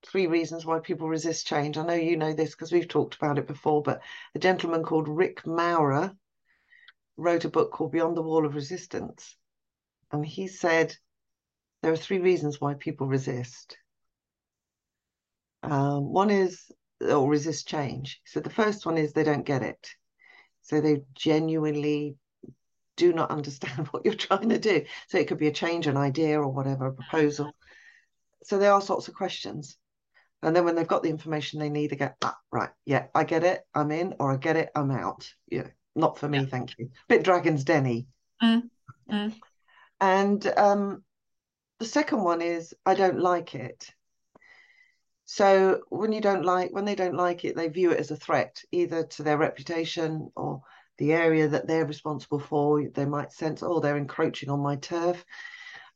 three 0.06 0.28
reasons 0.28 0.66
why 0.66 0.80
people 0.80 1.08
resist 1.08 1.48
change. 1.48 1.78
I 1.78 1.84
know 1.84 1.94
you 1.94 2.18
know 2.18 2.34
this 2.34 2.52
because 2.52 2.72
we've 2.72 2.88
talked 2.88 3.16
about 3.16 3.38
it 3.38 3.48
before, 3.48 3.82
but 3.82 4.02
a 4.36 4.40
gentleman 4.40 4.84
called 4.84 5.08
Rick 5.08 5.46
Maurer 5.46 6.16
wrote 7.18 7.46
a 7.46 7.50
book 7.50 7.72
called 7.72 7.92
Beyond 7.92 8.18
the 8.18 8.22
Wall 8.22 8.46
of 8.46 8.56
Resistance. 8.56 9.36
And 10.12 10.26
he 10.26 10.48
said 10.48 10.96
there 11.82 11.92
are 11.92 11.98
three 11.98 12.20
reasons 12.20 12.60
why 12.60 12.74
people 12.74 13.08
resist. 13.08 13.78
Um, 15.64 16.12
one 16.12 16.30
is, 16.30 16.72
or 17.00 17.30
resist 17.30 17.68
change. 17.68 18.22
So 18.26 18.40
the 18.40 18.50
first 18.50 18.86
one 18.86 18.98
is 18.98 19.14
they 19.14 19.24
don't 19.24 19.46
get 19.46 19.62
it. 19.62 19.90
So 20.62 20.82
they 20.82 21.04
genuinely 21.14 22.16
do 22.98 23.14
not 23.14 23.32
understand 23.38 23.88
what 23.88 24.06
you're 24.06 24.14
trying 24.16 24.50
to 24.50 24.60
do. 24.60 24.86
So 25.08 25.18
it 25.18 25.28
could 25.28 25.40
be 25.40 25.48
a 25.48 25.54
change, 25.54 25.88
an 25.88 25.98
idea, 25.98 26.40
or 26.40 26.50
whatever, 26.50 26.88
a 26.88 26.94
proposal. 26.94 27.52
So 28.44 28.58
there 28.58 28.74
are 28.74 28.82
sorts 28.82 29.08
of 29.08 29.14
questions. 29.14 29.78
And 30.44 30.56
then 30.56 30.66
when 30.66 30.76
they've 30.76 30.88
got 30.88 31.04
the 31.04 31.10
information 31.10 31.60
they 31.60 31.70
need, 31.70 31.92
they 31.92 31.96
go, 31.96 32.12
ah, 32.24 32.38
right, 32.52 32.72
yeah, 32.86 33.08
I 33.14 33.24
get 33.24 33.44
it, 33.44 33.62
I'm 33.76 33.92
in, 33.92 34.16
or 34.20 34.32
I 34.32 34.38
get 34.38 34.58
it, 34.58 34.70
I'm 34.76 34.92
out. 34.92 35.32
Yeah, 35.50 35.68
not 35.96 36.18
for 36.18 36.28
me, 36.28 36.40
yeah. 36.40 36.46
thank 36.46 36.78
you. 36.78 36.90
Bit 37.08 37.24
Dragon's 37.24 37.64
Denny. 37.64 38.08
Mm. 38.42 38.70
Mm. 39.12 39.34
And 40.00 40.48
um, 40.58 41.04
the 41.80 41.86
second 41.86 42.24
one 42.24 42.42
is 42.42 42.74
I 42.86 42.96
don't 42.96 43.20
like 43.20 43.54
it. 43.54 43.94
So 45.26 45.82
when 45.90 46.12
you 46.12 46.22
don't 46.22 46.44
like, 46.44 46.72
when 46.72 46.86
they 46.86 46.96
don't 46.96 47.16
like 47.16 47.46
it, 47.46 47.56
they 47.56 47.70
view 47.70 47.92
it 47.92 48.00
as 48.00 48.12
a 48.12 48.18
threat, 48.18 48.62
either 48.72 49.04
to 49.04 49.24
their 49.24 49.38
reputation 49.38 50.32
or 50.36 50.62
the 50.98 51.14
area 51.14 51.48
that 51.48 51.68
they're 51.68 51.86
responsible 51.86 52.40
for. 52.40 52.84
They 52.84 53.06
might 53.06 53.32
sense, 53.32 53.64
oh, 53.64 53.80
they're 53.80 53.96
encroaching 53.98 54.50
on 54.50 54.60
my 54.60 54.76
turf 54.78 55.24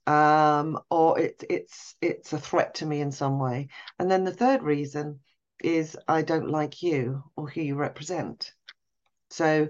um, 0.08 0.80
or 0.90 1.20
it, 1.20 1.44
it's 1.50 1.96
it's 2.02 2.34
a 2.34 2.40
threat 2.40 2.76
to 2.76 2.86
me 2.86 3.02
in 3.02 3.12
some 3.12 3.40
way. 3.40 3.70
And 4.00 4.10
then 4.10 4.24
the 4.24 4.34
third 4.34 4.62
reason 4.62 5.20
is 5.64 5.98
I 6.08 6.22
don't 6.22 6.50
like 6.50 6.84
you 6.84 7.24
or 7.36 7.50
who 7.50 7.62
you 7.62 7.76
represent. 7.76 8.52
So 9.30 9.68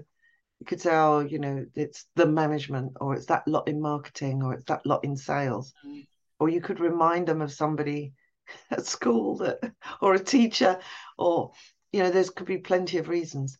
you 0.60 0.66
could 0.66 0.80
say, 0.80 0.94
oh, 0.94 1.20
you 1.20 1.38
know, 1.38 1.66
it's 1.74 2.06
the 2.14 2.26
management, 2.26 2.92
or 3.00 3.14
it's 3.14 3.26
that 3.26 3.46
lot 3.46 3.68
in 3.68 3.80
marketing, 3.80 4.42
or 4.42 4.54
it's 4.54 4.64
that 4.66 4.86
lot 4.86 5.04
in 5.04 5.16
sales. 5.16 5.72
Mm. 5.86 6.06
Or 6.38 6.48
you 6.48 6.60
could 6.60 6.80
remind 6.80 7.28
them 7.28 7.40
of 7.40 7.52
somebody 7.52 8.12
at 8.70 8.86
school 8.86 9.38
that, 9.38 9.58
or 10.00 10.14
a 10.14 10.18
teacher, 10.18 10.78
or 11.18 11.52
you 11.92 12.02
know, 12.02 12.10
there's 12.10 12.30
could 12.30 12.46
be 12.46 12.58
plenty 12.58 12.98
of 12.98 13.08
reasons. 13.08 13.58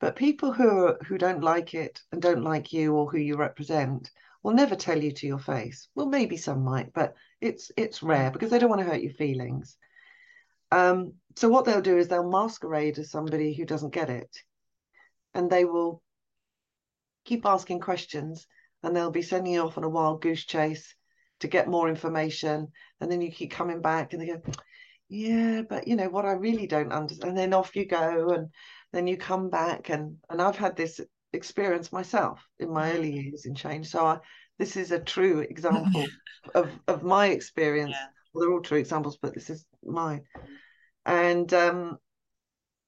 But 0.00 0.14
people 0.14 0.52
who 0.52 0.86
are, 0.86 0.98
who 1.06 1.18
don't 1.18 1.42
like 1.42 1.74
it 1.74 2.00
and 2.12 2.22
don't 2.22 2.44
like 2.44 2.72
you 2.72 2.94
or 2.94 3.10
who 3.10 3.18
you 3.18 3.36
represent 3.36 4.10
will 4.42 4.54
never 4.54 4.76
tell 4.76 5.02
you 5.02 5.12
to 5.12 5.26
your 5.26 5.38
face. 5.38 5.88
Well, 5.94 6.06
maybe 6.06 6.36
some 6.36 6.64
might, 6.64 6.92
but 6.92 7.14
it's 7.40 7.70
it's 7.76 8.02
rare 8.02 8.30
because 8.30 8.50
they 8.50 8.58
don't 8.58 8.70
want 8.70 8.80
to 8.80 8.86
hurt 8.86 9.02
your 9.02 9.12
feelings. 9.12 9.76
Um, 10.70 11.14
so 11.36 11.48
what 11.48 11.64
they'll 11.64 11.80
do 11.80 11.96
is 11.96 12.08
they'll 12.08 12.28
masquerade 12.28 12.98
as 12.98 13.10
somebody 13.10 13.54
who 13.54 13.64
doesn't 13.64 13.94
get 13.94 14.10
it, 14.10 14.36
and 15.34 15.50
they 15.50 15.64
will 15.64 16.02
keep 17.24 17.46
asking 17.46 17.80
questions, 17.80 18.46
and 18.82 18.94
they'll 18.94 19.10
be 19.10 19.22
sending 19.22 19.54
you 19.54 19.62
off 19.62 19.78
on 19.78 19.84
a 19.84 19.88
wild 19.88 20.22
goose 20.22 20.44
chase 20.44 20.94
to 21.40 21.48
get 21.48 21.68
more 21.68 21.88
information 21.88 22.68
and 23.00 23.10
then 23.10 23.20
you 23.20 23.30
keep 23.30 23.50
coming 23.50 23.80
back 23.80 24.12
and 24.12 24.22
they 24.22 24.26
go 24.26 24.40
yeah 25.08 25.62
but 25.62 25.86
you 25.88 25.96
know 25.96 26.08
what 26.08 26.24
i 26.24 26.32
really 26.32 26.66
don't 26.66 26.92
understand 26.92 27.30
and 27.30 27.38
then 27.38 27.54
off 27.54 27.76
you 27.76 27.86
go 27.86 28.30
and 28.30 28.48
then 28.92 29.06
you 29.06 29.16
come 29.16 29.48
back 29.48 29.88
and 29.88 30.16
and 30.28 30.42
i've 30.42 30.56
had 30.56 30.76
this 30.76 31.00
experience 31.32 31.92
myself 31.92 32.46
in 32.58 32.72
my 32.72 32.92
early 32.92 33.12
years 33.12 33.44
in 33.46 33.54
change. 33.54 33.88
So 33.88 34.06
I, 34.06 34.18
this 34.58 34.76
is 34.76 34.90
a 34.90 34.98
true 34.98 35.40
example 35.40 36.06
of 36.54 36.70
of 36.86 37.02
my 37.02 37.26
experience. 37.26 37.92
Yeah. 37.92 38.06
well, 38.32 38.44
they're 38.44 38.52
all 38.52 38.62
true 38.62 38.78
examples 38.78 39.18
but 39.20 39.34
this 39.34 39.50
is 39.50 39.64
mine. 39.84 40.24
And 41.06 41.52
um 41.54 41.98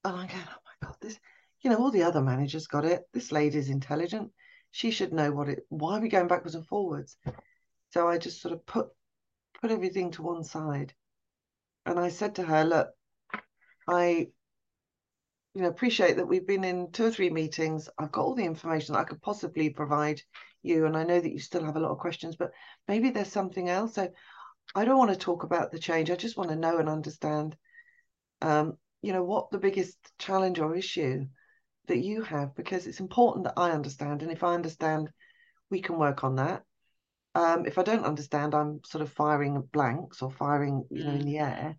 and 0.03 0.15
i 0.15 0.25
go 0.25 0.33
oh 0.35 0.61
my 0.65 0.87
god 0.87 0.95
this 1.01 1.19
you 1.61 1.69
know 1.69 1.77
all 1.77 1.91
the 1.91 2.03
other 2.03 2.21
managers 2.21 2.67
got 2.67 2.85
it. 2.85 3.03
This 3.13 3.31
lady's 3.31 3.69
intelligent. 3.69 4.31
She 4.71 4.91
should 4.91 5.13
know 5.13 5.31
what 5.31 5.49
it 5.49 5.65
why 5.69 5.97
are 5.97 6.01
we 6.01 6.09
going 6.09 6.27
backwards 6.27 6.55
and 6.55 6.67
forwards? 6.67 7.17
So 7.91 8.07
i 8.07 8.17
just 8.17 8.41
sort 8.41 8.53
of 8.53 8.65
put 8.65 8.87
put 9.61 9.71
everything 9.71 10.11
to 10.11 10.23
one 10.23 10.43
side. 10.43 10.93
And 11.85 11.99
i 11.99 12.09
said 12.09 12.35
to 12.35 12.43
her 12.43 12.63
look 12.63 12.89
i 13.87 14.27
you 15.53 15.61
know 15.61 15.67
appreciate 15.67 16.17
that 16.17 16.27
we've 16.27 16.47
been 16.47 16.63
in 16.63 16.91
two 16.91 17.05
or 17.05 17.11
three 17.11 17.29
meetings. 17.29 17.89
I've 17.99 18.11
got 18.11 18.23
all 18.23 18.35
the 18.35 18.45
information 18.45 18.93
that 18.93 19.01
i 19.01 19.03
could 19.03 19.21
possibly 19.21 19.69
provide 19.69 20.21
you 20.63 20.85
and 20.85 20.95
i 20.95 21.03
know 21.03 21.19
that 21.19 21.31
you 21.31 21.39
still 21.39 21.63
have 21.65 21.75
a 21.75 21.79
lot 21.79 21.91
of 21.91 21.97
questions 21.97 22.35
but 22.35 22.51
maybe 22.87 23.09
there's 23.09 23.31
something 23.31 23.69
else. 23.69 23.95
So 23.95 24.09
i 24.75 24.85
don't 24.85 24.97
want 24.97 25.11
to 25.11 25.17
talk 25.17 25.43
about 25.43 25.71
the 25.71 25.79
change. 25.79 26.09
I 26.09 26.15
just 26.15 26.37
want 26.37 26.49
to 26.49 26.55
know 26.55 26.77
and 26.77 26.89
understand 26.89 27.55
um, 28.41 28.77
you 29.01 29.13
know 29.13 29.23
what 29.23 29.51
the 29.51 29.59
biggest 29.59 29.97
challenge 30.17 30.59
or 30.59 30.75
issue 30.75 31.25
that 31.87 31.99
you 31.99 32.21
have 32.21 32.55
because 32.55 32.87
it's 32.87 32.99
important 32.99 33.45
that 33.45 33.57
i 33.57 33.71
understand 33.71 34.21
and 34.21 34.31
if 34.31 34.43
i 34.43 34.53
understand 34.53 35.09
we 35.69 35.81
can 35.81 35.97
work 35.97 36.23
on 36.23 36.35
that. 36.35 36.63
Um, 37.33 37.65
if 37.65 37.77
i 37.77 37.83
don't 37.83 38.05
understand 38.05 38.53
i'm 38.53 38.81
sort 38.85 39.01
of 39.01 39.11
firing 39.11 39.61
blanks 39.73 40.21
or 40.21 40.31
firing 40.31 40.85
you 40.89 41.03
know 41.03 41.11
in 41.11 41.25
the 41.25 41.39
air. 41.39 41.77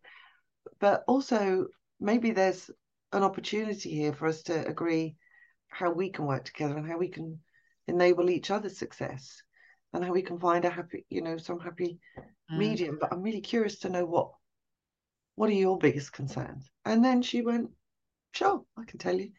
But 0.81 1.05
also 1.07 1.69
maybe 2.01 2.33
there's 2.33 2.71
an 3.12 3.22
opportunity 3.22 3.90
here 3.90 4.12
for 4.12 4.27
us 4.27 4.42
to 4.42 4.66
agree 4.66 5.16
how 5.68 5.90
we 5.90 6.11
can 6.11 6.27
work 6.27 6.44
together 6.44 6.77
and 6.77 6.87
how 6.87 6.98
we 6.98 7.09
can 7.09 7.38
enable 7.88 8.31
each 8.31 8.51
other's 8.51 8.79
success 8.79 9.42
and 9.92 10.05
how 10.05 10.12
we 10.12 10.22
can 10.22 10.38
find 10.38 10.64
a 10.64 10.70
happy 10.70 11.05
you 11.11 11.20
know 11.20 11.37
some 11.37 11.59
happy 11.59 11.98
mm. 12.51 12.59
medium 12.59 12.98
but 13.01 13.12
i'm 13.12 13.22
really 13.22 13.40
curious 13.40 13.79
to 13.79 13.88
know 13.88 14.05
what 14.05 14.31
what 15.35 15.51
are 15.51 15.55
your 15.55 15.79
biggest 15.79 16.12
concerns 16.12 16.70
and 16.85 17.05
then 17.05 17.22
she 17.22 17.42
went 17.42 17.70
sure 18.33 18.62
i 18.79 18.85
can 18.85 18.98
tell 18.98 19.18
you 19.18 19.31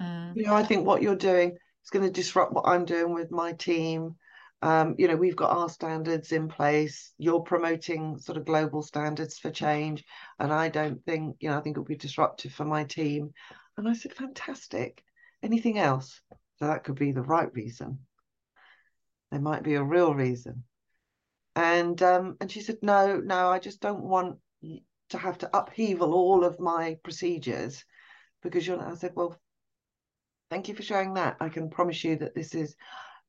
mm. 0.00 0.36
you 0.36 0.44
know 0.44 0.54
i 0.54 0.62
think 0.62 0.86
what 0.86 1.02
you're 1.02 1.16
doing 1.16 1.50
is 1.50 1.90
going 1.90 2.04
to 2.04 2.10
disrupt 2.10 2.52
what 2.52 2.66
i'm 2.66 2.84
doing 2.84 3.12
with 3.12 3.30
my 3.30 3.52
team 3.52 4.14
um, 4.62 4.94
you 4.98 5.08
know, 5.08 5.16
we've 5.16 5.36
got 5.36 5.56
our 5.56 5.68
standards 5.68 6.32
in 6.32 6.48
place. 6.48 7.12
You're 7.16 7.40
promoting 7.40 8.18
sort 8.18 8.36
of 8.36 8.44
global 8.44 8.82
standards 8.82 9.38
for 9.38 9.50
change. 9.50 10.04
And 10.38 10.52
I 10.52 10.68
don't 10.68 11.02
think, 11.04 11.36
you 11.40 11.48
know, 11.48 11.56
I 11.56 11.60
think 11.60 11.74
it'll 11.74 11.84
be 11.84 11.96
disruptive 11.96 12.52
for 12.52 12.64
my 12.64 12.84
team. 12.84 13.32
And 13.76 13.88
I 13.88 13.94
said, 13.94 14.12
fantastic. 14.12 15.02
Anything 15.42 15.78
else? 15.78 16.20
So 16.58 16.66
that 16.66 16.84
could 16.84 16.96
be 16.96 17.12
the 17.12 17.22
right 17.22 17.52
reason. 17.54 18.00
There 19.30 19.40
might 19.40 19.62
be 19.62 19.74
a 19.74 19.82
real 19.82 20.12
reason. 20.12 20.64
And 21.56 22.00
um, 22.02 22.36
and 22.40 22.50
she 22.50 22.60
said, 22.60 22.78
no, 22.82 23.16
no, 23.16 23.48
I 23.48 23.58
just 23.58 23.80
don't 23.80 24.02
want 24.02 24.38
to 25.10 25.18
have 25.18 25.38
to 25.38 25.56
upheaval 25.56 26.14
all 26.14 26.44
of 26.44 26.60
my 26.60 26.98
procedures 27.02 27.84
because 28.42 28.66
you're. 28.66 28.80
I 28.80 28.94
said, 28.94 29.12
well, 29.14 29.36
thank 30.50 30.68
you 30.68 30.74
for 30.74 30.82
sharing 30.82 31.14
that. 31.14 31.36
I 31.40 31.48
can 31.48 31.70
promise 31.70 32.04
you 32.04 32.16
that 32.16 32.34
this 32.34 32.54
is 32.54 32.76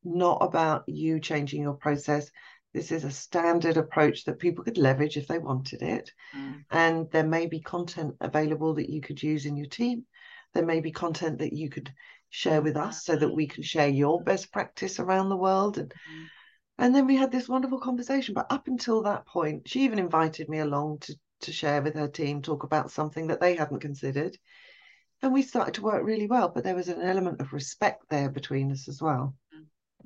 not 0.04 0.40
about 0.42 0.84
you 0.88 1.20
changing 1.20 1.62
your 1.62 1.74
process. 1.74 2.30
This 2.74 2.92
is 2.92 3.04
a 3.04 3.12
standard 3.12 3.78
approach 3.78 4.24
that 4.26 4.40
people 4.40 4.64
could 4.64 4.78
leverage 4.78 5.18
if 5.18 5.28
they 5.28 5.40
wanted 5.40 5.82
it. 5.82 6.12
Mm. 6.36 6.64
And 6.72 7.12
there 7.12 7.28
may 7.28 7.48
be 7.48 7.60
content 7.60 8.16
available 8.22 8.76
that 8.76 8.90
you 8.90 9.02
could 9.02 9.22
use 9.22 9.46
in 9.46 9.58
your 9.58 9.68
team. 9.68 10.06
There 10.54 10.66
may 10.66 10.80
be 10.80 10.92
content 10.92 11.40
that 11.40 11.54
you 11.54 11.70
could 11.70 11.94
share 12.30 12.62
with 12.62 12.78
us 12.78 13.04
so 13.04 13.16
that 13.16 13.34
we 13.34 13.48
can 13.48 13.64
share 13.64 13.90
your 13.90 14.24
best 14.24 14.54
practice 14.54 15.00
around 15.00 15.30
the 15.30 15.38
world. 15.38 15.78
And 15.78 15.90
mm. 15.90 16.26
and 16.78 16.96
then 16.96 17.08
we 17.08 17.18
had 17.18 17.32
this 17.32 17.50
wonderful 17.50 17.80
conversation. 17.80 18.34
But 18.34 18.52
up 18.52 18.68
until 18.68 19.04
that 19.04 19.28
point, 19.28 19.68
she 19.68 19.84
even 19.84 20.00
invited 20.00 20.48
me 20.48 20.60
along 20.60 21.00
to 21.00 21.16
to 21.42 21.52
share 21.52 21.82
with 21.82 21.96
her 21.96 22.08
team, 22.08 22.42
talk 22.42 22.64
about 22.64 22.92
something 22.92 23.28
that 23.28 23.42
they 23.42 23.56
hadn't 23.56 23.80
considered. 23.80 24.38
And 25.24 25.34
we 25.34 25.42
started 25.42 25.74
to 25.76 25.82
work 25.82 26.04
really 26.04 26.28
well, 26.28 26.50
but 26.50 26.64
there 26.64 26.76
was 26.76 26.88
an 26.88 27.02
element 27.02 27.42
of 27.42 27.52
respect 27.54 28.06
there 28.10 28.30
between 28.30 28.72
us 28.72 28.88
as 28.88 29.02
well 29.02 29.36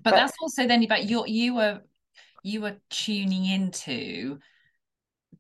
but, 0.06 0.12
but 0.12 0.18
that's 0.18 0.38
also 0.42 0.68
then 0.68 0.84
about 0.84 1.04
you 1.04 1.26
you 1.28 1.56
were 1.56 1.82
you 2.44 2.62
were 2.62 2.78
tuning 2.90 3.46
into 3.46 4.40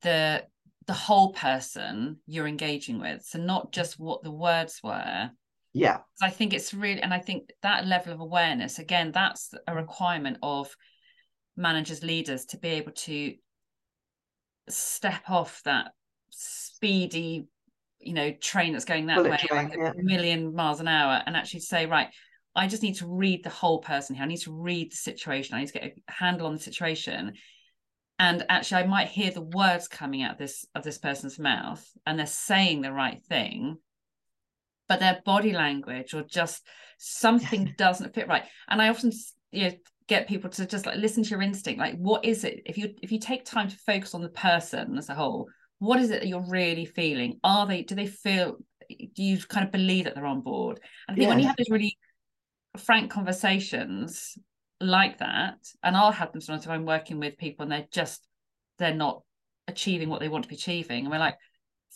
the 0.01 0.43
the 0.87 0.93
whole 0.93 1.31
person 1.33 2.17
you're 2.27 2.47
engaging 2.47 2.99
with. 2.99 3.23
So 3.23 3.39
not 3.39 3.71
just 3.71 3.99
what 3.99 4.23
the 4.23 4.31
words 4.31 4.81
were. 4.83 5.29
Yeah. 5.73 5.99
I 6.21 6.29
think 6.29 6.53
it's 6.53 6.73
really 6.73 7.01
and 7.01 7.13
i 7.13 7.19
think 7.19 7.51
that 7.61 7.85
level 7.85 8.13
of 8.13 8.21
awareness 8.21 8.79
again 8.79 9.11
that's 9.11 9.53
a 9.67 9.75
requirement 9.75 10.37
of 10.41 10.73
managers 11.57 12.01
leaders 12.01 12.45
to 12.45 12.57
be 12.57 12.69
able 12.69 12.93
to 12.93 13.33
step 14.69 15.29
off 15.29 15.61
that 15.65 15.91
speedy 16.29 17.47
you 17.99 18.13
know 18.13 18.31
train 18.31 18.71
that's 18.71 18.85
going 18.85 19.07
that 19.07 19.17
Bullet 19.17 19.31
way 19.31 19.37
train, 19.37 19.69
like 19.69 19.77
yeah. 19.77 19.91
a 19.91 20.03
million 20.03 20.55
miles 20.55 20.79
an 20.79 20.87
hour 20.87 21.21
and 21.25 21.35
actually 21.35 21.59
say 21.59 21.85
right 21.85 22.07
I 22.55 22.67
just 22.67 22.83
need 22.83 22.95
to 22.95 23.07
read 23.07 23.43
the 23.43 23.49
whole 23.49 23.79
person 23.79 24.15
here. 24.15 24.23
I 24.23 24.27
need 24.27 24.41
to 24.41 24.53
read 24.53 24.91
the 24.91 24.95
situation. 24.95 25.55
I 25.55 25.59
need 25.59 25.67
to 25.67 25.73
get 25.73 25.83
a 25.83 26.11
handle 26.11 26.47
on 26.47 26.53
the 26.53 26.59
situation. 26.59 27.33
And 28.17 28.45
actually, 28.47 28.83
I 28.83 28.87
might 28.87 29.09
hear 29.09 29.31
the 29.31 29.41
words 29.41 29.87
coming 29.87 30.23
out 30.23 30.33
of 30.33 30.37
this 30.37 30.65
of 30.73 30.83
this 30.83 30.97
person's 30.97 31.37
mouth, 31.37 31.85
and 32.05 32.17
they're 32.17 32.25
saying 32.25 32.81
the 32.81 32.93
right 32.93 33.21
thing, 33.25 33.77
but 34.87 35.01
their 35.01 35.21
body 35.25 35.51
language 35.51 36.13
or 36.13 36.23
just 36.23 36.65
something 36.97 37.73
doesn't 37.77 38.15
fit 38.15 38.29
right. 38.29 38.45
And 38.69 38.81
I 38.81 38.87
often, 38.87 39.11
you 39.51 39.63
know, 39.65 39.71
get 40.07 40.29
people 40.29 40.49
to 40.51 40.65
just 40.65 40.85
like 40.85 40.97
listen 40.97 41.23
to 41.23 41.29
your 41.29 41.41
instinct. 41.41 41.79
Like, 41.79 41.97
what 41.97 42.23
is 42.23 42.45
it? 42.45 42.61
If 42.65 42.77
you 42.77 42.93
if 43.01 43.11
you 43.11 43.19
take 43.19 43.43
time 43.43 43.67
to 43.67 43.77
focus 43.77 44.15
on 44.15 44.21
the 44.21 44.29
person 44.29 44.97
as 44.97 45.09
a 45.09 45.15
whole, 45.15 45.49
what 45.79 45.99
is 45.99 46.09
it 46.09 46.21
that 46.21 46.27
you're 46.27 46.47
really 46.47 46.85
feeling? 46.85 47.39
Are 47.43 47.67
they? 47.67 47.81
Do 47.81 47.95
they 47.95 48.07
feel? 48.07 48.57
Do 48.87 49.23
you 49.23 49.39
kind 49.39 49.65
of 49.65 49.73
believe 49.73 50.05
that 50.05 50.15
they're 50.15 50.25
on 50.25 50.41
board? 50.41 50.79
And 51.07 51.15
I 51.15 51.17
think 51.17 51.23
yes. 51.23 51.29
when 51.29 51.39
you 51.39 51.47
have 51.47 51.57
this 51.57 51.69
really 51.69 51.97
frank 52.79 53.11
conversations 53.11 54.37
like 54.81 55.19
that 55.19 55.57
and 55.83 55.95
i'll 55.95 56.11
have 56.11 56.31
them 56.31 56.41
sometimes 56.41 56.65
if 56.65 56.71
i'm 56.71 56.85
working 56.85 57.19
with 57.19 57.37
people 57.37 57.63
and 57.63 57.71
they're 57.71 57.87
just 57.91 58.25
they're 58.77 58.93
not 58.93 59.21
achieving 59.67 60.09
what 60.09 60.19
they 60.19 60.27
want 60.27 60.43
to 60.43 60.49
be 60.49 60.55
achieving. 60.55 61.01
And 61.01 61.11
we're 61.11 61.19
like 61.19 61.37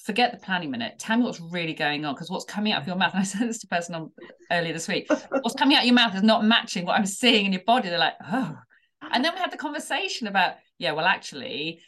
forget 0.03 0.31
the 0.31 0.37
planning 0.37 0.71
minute. 0.71 0.97
Tell 0.97 1.17
me 1.17 1.25
what's 1.25 1.41
really 1.41 1.73
going 1.73 2.05
on 2.05 2.13
because 2.13 2.29
what's 2.29 2.45
coming 2.45 2.71
out 2.71 2.81
of 2.81 2.87
your 2.87 2.95
mouth 2.95 3.11
and 3.13 3.21
i 3.21 3.25
said 3.25 3.47
this 3.47 3.59
to 3.59 3.67
a 3.69 3.75
person 3.75 3.95
on 3.95 4.11
earlier 4.51 4.73
this 4.73 4.87
week 4.87 5.07
what's 5.29 5.55
coming 5.55 5.75
out 5.75 5.81
of 5.81 5.85
your 5.85 5.95
mouth 5.95 6.15
is 6.15 6.23
not 6.23 6.45
matching 6.45 6.85
what 6.85 6.97
i'm 6.97 7.05
seeing 7.05 7.45
in 7.45 7.53
your 7.53 7.63
body. 7.65 7.89
They're 7.89 7.99
like 7.99 8.15
oh. 8.31 8.57
And 9.11 9.23
then 9.23 9.33
we 9.33 9.39
had 9.39 9.51
the 9.51 9.57
conversation 9.57 10.27
about 10.27 10.55
yeah 10.77 10.91
well 10.91 11.05
actually 11.05 11.81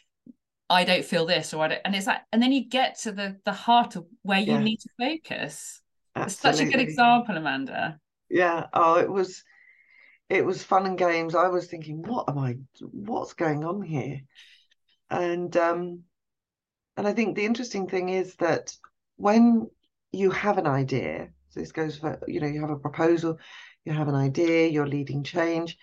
i 0.70 0.84
don't 0.84 1.04
feel 1.04 1.26
this 1.26 1.52
or 1.52 1.64
i 1.64 1.68
don't 1.68 1.80
and 1.84 1.94
it's 1.94 2.06
like 2.06 2.20
and 2.32 2.42
then 2.42 2.52
you 2.52 2.68
get 2.68 2.98
to 3.00 3.12
the 3.12 3.36
the 3.44 3.52
heart 3.52 3.96
of 3.96 4.06
where 4.22 4.40
you 4.40 4.52
yeah. 4.52 4.62
need 4.62 4.78
to 4.78 4.88
focus. 4.98 5.80
Absolutely. 6.14 6.50
it's 6.50 6.58
such 6.58 6.66
a 6.66 6.70
good 6.70 6.80
example 6.80 7.36
amanda 7.36 7.98
yeah. 8.32 8.66
Oh 8.72 8.98
it 8.98 9.10
was 9.10 9.44
it 10.28 10.44
was 10.44 10.62
fun 10.64 10.86
and 10.86 10.98
games. 10.98 11.34
I 11.34 11.48
was 11.48 11.66
thinking 11.66 12.02
what 12.02 12.28
am 12.28 12.38
i 12.38 12.56
what's 12.80 13.34
going 13.34 13.64
on 13.64 13.82
here? 13.82 14.20
And 15.10 15.56
um 15.56 16.04
and 16.96 17.06
i 17.06 17.12
think 17.12 17.36
the 17.36 17.44
interesting 17.44 17.88
thing 17.88 18.08
is 18.08 18.34
that 18.36 18.74
when 19.16 19.68
you 20.12 20.30
have 20.30 20.58
an 20.58 20.66
idea 20.66 21.28
so 21.50 21.60
this 21.60 21.72
goes 21.72 21.96
for 21.98 22.18
you 22.26 22.40
know 22.40 22.46
you 22.46 22.60
have 22.60 22.70
a 22.70 22.76
proposal 22.76 23.38
you 23.84 23.92
have 23.92 24.08
an 24.08 24.14
idea 24.14 24.68
you're 24.68 24.86
leading 24.86 25.22
change 25.22 25.78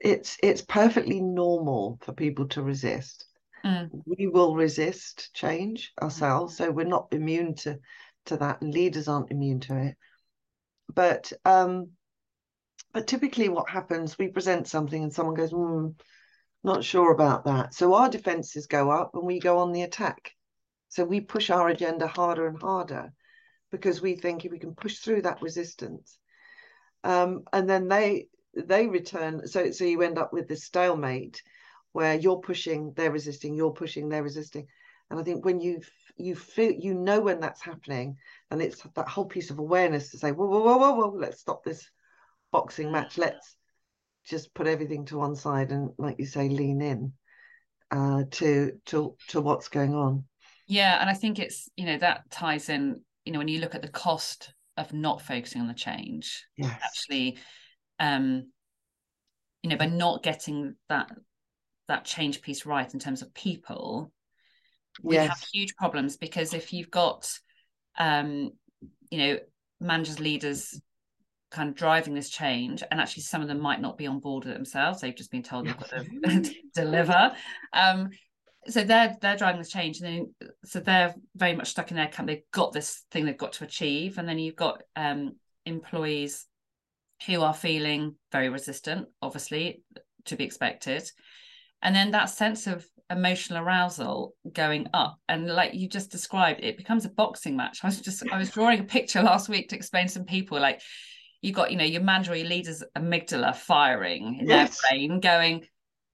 it's 0.00 0.36
it's 0.42 0.62
perfectly 0.62 1.20
normal 1.20 1.98
for 2.02 2.12
people 2.12 2.46
to 2.46 2.62
resist. 2.62 3.24
Mm. 3.64 3.90
we 4.06 4.28
will 4.28 4.54
resist 4.54 5.34
change 5.34 5.92
ourselves 6.00 6.56
so 6.56 6.70
we're 6.70 6.86
not 6.86 7.08
immune 7.10 7.56
to 7.56 7.76
to 8.26 8.36
that 8.36 8.62
and 8.62 8.72
leaders 8.72 9.08
aren't 9.08 9.32
immune 9.32 9.58
to 9.58 9.76
it 9.76 9.96
but 10.94 11.32
um, 11.44 11.90
but 12.92 13.06
typically 13.06 13.48
what 13.48 13.68
happens, 13.68 14.18
we 14.18 14.28
present 14.28 14.66
something 14.66 15.02
and 15.02 15.12
someone 15.12 15.34
goes, 15.34 15.52
mm, 15.52 15.94
not 16.64 16.84
sure 16.84 17.12
about 17.12 17.44
that. 17.44 17.74
So 17.74 17.94
our 17.94 18.08
defenses 18.08 18.66
go 18.66 18.90
up 18.90 19.14
and 19.14 19.24
we 19.24 19.38
go 19.40 19.58
on 19.58 19.72
the 19.72 19.82
attack. 19.82 20.32
So 20.88 21.04
we 21.04 21.20
push 21.20 21.50
our 21.50 21.68
agenda 21.68 22.06
harder 22.06 22.46
and 22.48 22.60
harder 22.60 23.12
because 23.70 24.00
we 24.00 24.16
think 24.16 24.44
if 24.44 24.52
we 24.52 24.58
can 24.58 24.74
push 24.74 24.98
through 24.98 25.22
that 25.22 25.42
resistance, 25.42 26.18
um, 27.04 27.44
and 27.52 27.68
then 27.68 27.88
they 27.88 28.28
they 28.56 28.86
return. 28.86 29.46
So 29.46 29.70
so 29.70 29.84
you 29.84 30.02
end 30.02 30.18
up 30.18 30.32
with 30.32 30.48
this 30.48 30.64
stalemate 30.64 31.42
where 31.92 32.14
you're 32.14 32.40
pushing, 32.40 32.92
they're 32.96 33.12
resisting, 33.12 33.54
you're 33.54 33.72
pushing, 33.72 34.08
they're 34.08 34.22
resisting. 34.22 34.66
And 35.10 35.20
I 35.20 35.22
think 35.22 35.44
when 35.44 35.60
you 35.60 35.80
you 36.18 36.34
feel 36.34 36.72
you 36.72 36.94
know 36.94 37.20
when 37.20 37.40
that's 37.40 37.62
happening, 37.62 38.16
and 38.50 38.60
it's 38.60 38.82
that 38.94 39.08
whole 39.08 39.26
piece 39.26 39.50
of 39.50 39.58
awareness 39.58 40.10
to 40.10 40.18
say, 40.18 40.32
whoa, 40.32 40.46
whoa, 40.46 40.60
whoa, 40.60 40.78
whoa, 40.78 40.92
whoa, 40.92 41.16
let's 41.16 41.40
stop 41.40 41.64
this 41.64 41.88
boxing 42.52 42.90
match. 42.92 43.18
Let's 43.18 43.56
just 44.26 44.52
put 44.54 44.66
everything 44.66 45.04
to 45.06 45.18
one 45.18 45.36
side 45.36 45.70
and, 45.70 45.90
like 45.98 46.18
you 46.18 46.26
say, 46.26 46.48
lean 46.48 46.82
in. 46.82 47.12
uh, 47.90 48.24
to 48.30 48.72
to 48.86 49.16
to 49.28 49.40
what's 49.40 49.68
going 49.68 49.94
on. 49.94 50.24
Yeah, 50.66 51.00
and 51.00 51.08
I 51.08 51.14
think 51.14 51.38
it's 51.38 51.68
you 51.76 51.86
know 51.86 51.98
that 51.98 52.30
ties 52.30 52.68
in. 52.68 53.02
You 53.24 53.32
know, 53.32 53.38
when 53.38 53.48
you 53.48 53.60
look 53.60 53.74
at 53.74 53.82
the 53.82 53.88
cost 53.88 54.54
of 54.76 54.92
not 54.92 55.22
focusing 55.22 55.60
on 55.60 55.68
the 55.68 55.74
change, 55.74 56.46
yes. 56.56 56.78
actually, 56.82 57.38
um, 57.98 58.50
you 59.62 59.70
know, 59.70 59.76
by 59.76 59.86
not 59.86 60.22
getting 60.22 60.74
that 60.88 61.10
that 61.88 62.04
change 62.04 62.42
piece 62.42 62.66
right 62.66 62.92
in 62.92 63.00
terms 63.00 63.22
of 63.22 63.32
people, 63.34 64.12
we 65.02 65.14
yes. 65.14 65.28
have 65.28 65.48
huge 65.52 65.74
problems 65.76 66.16
because 66.16 66.54
if 66.54 66.72
you've 66.72 66.90
got, 66.90 67.30
um, 67.98 68.52
you 69.10 69.18
know, 69.18 69.38
managers, 69.80 70.20
leaders 70.20 70.80
kind 71.50 71.70
of 71.70 71.74
driving 71.74 72.14
this 72.14 72.28
change 72.28 72.82
and 72.90 73.00
actually 73.00 73.22
some 73.22 73.40
of 73.40 73.48
them 73.48 73.60
might 73.60 73.80
not 73.80 73.96
be 73.96 74.06
on 74.06 74.18
board 74.18 74.44
with 74.44 74.52
it 74.52 74.56
themselves 74.56 75.00
they've 75.00 75.16
just 75.16 75.30
been 75.30 75.42
told 75.42 75.66
they've 75.66 75.78
got 75.78 75.88
to 75.88 76.54
deliver 76.74 77.32
um, 77.72 78.10
so 78.66 78.84
they're 78.84 79.16
they're 79.22 79.36
driving 79.36 79.60
this 79.60 79.70
change 79.70 80.00
and 80.00 80.06
then 80.06 80.50
so 80.64 80.78
they're 80.80 81.14
very 81.34 81.56
much 81.56 81.68
stuck 81.68 81.90
in 81.90 81.96
their 81.96 82.08
camp 82.08 82.28
they've 82.28 82.50
got 82.52 82.72
this 82.72 83.04
thing 83.10 83.24
they've 83.24 83.38
got 83.38 83.54
to 83.54 83.64
achieve 83.64 84.18
and 84.18 84.28
then 84.28 84.38
you've 84.38 84.56
got 84.56 84.82
um, 84.94 85.36
employees 85.64 86.44
who 87.26 87.40
are 87.40 87.54
feeling 87.54 88.14
very 88.30 88.50
resistant 88.50 89.06
obviously 89.22 89.82
to 90.26 90.36
be 90.36 90.44
expected 90.44 91.10
and 91.80 91.94
then 91.94 92.10
that 92.10 92.26
sense 92.26 92.66
of 92.66 92.86
emotional 93.10 93.62
arousal 93.62 94.34
going 94.52 94.86
up 94.92 95.18
and 95.28 95.46
like 95.46 95.72
you 95.74 95.88
just 95.88 96.10
described 96.10 96.60
it 96.62 96.76
becomes 96.76 97.06
a 97.06 97.08
boxing 97.08 97.56
match 97.56 97.78
i 97.82 97.86
was 97.86 98.00
just 98.00 98.22
i 98.30 98.36
was 98.36 98.50
drawing 98.50 98.80
a 98.80 98.84
picture 98.84 99.22
last 99.22 99.48
week 99.48 99.68
to 99.68 99.76
explain 99.76 100.06
to 100.06 100.12
some 100.12 100.24
people 100.24 100.60
like 100.60 100.80
you 101.40 101.52
got, 101.52 101.70
you 101.70 101.76
know, 101.76 101.84
your 101.84 102.02
manager 102.02 102.32
leader's 102.32 102.82
amygdala 102.96 103.54
firing 103.54 104.38
in 104.40 104.48
yes. 104.48 104.80
their 104.80 104.90
brain, 104.90 105.20
going, 105.20 105.64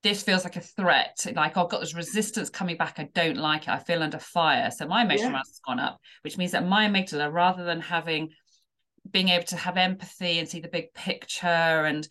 this 0.02 0.22
feels 0.22 0.44
like 0.44 0.56
a 0.56 0.60
threat. 0.60 1.26
Like 1.34 1.56
I've 1.56 1.70
got 1.70 1.80
this 1.80 1.94
resistance 1.94 2.50
coming 2.50 2.76
back. 2.76 2.96
I 2.98 3.08
don't 3.14 3.38
like 3.38 3.62
it. 3.62 3.70
I 3.70 3.78
feel 3.78 4.02
under 4.02 4.18
fire. 4.18 4.70
So 4.70 4.86
my 4.86 5.02
emotional 5.02 5.32
yeah. 5.32 5.38
has 5.38 5.60
gone 5.66 5.80
up, 5.80 5.98
which 6.22 6.36
means 6.36 6.52
that 6.52 6.66
my 6.66 6.86
amygdala, 6.86 7.32
rather 7.32 7.64
than 7.64 7.80
having 7.80 8.30
being 9.10 9.28
able 9.30 9.44
to 9.44 9.56
have 9.56 9.76
empathy 9.76 10.38
and 10.38 10.48
see 10.48 10.60
the 10.60 10.68
big 10.68 10.92
picture 10.94 11.46
and 11.46 12.06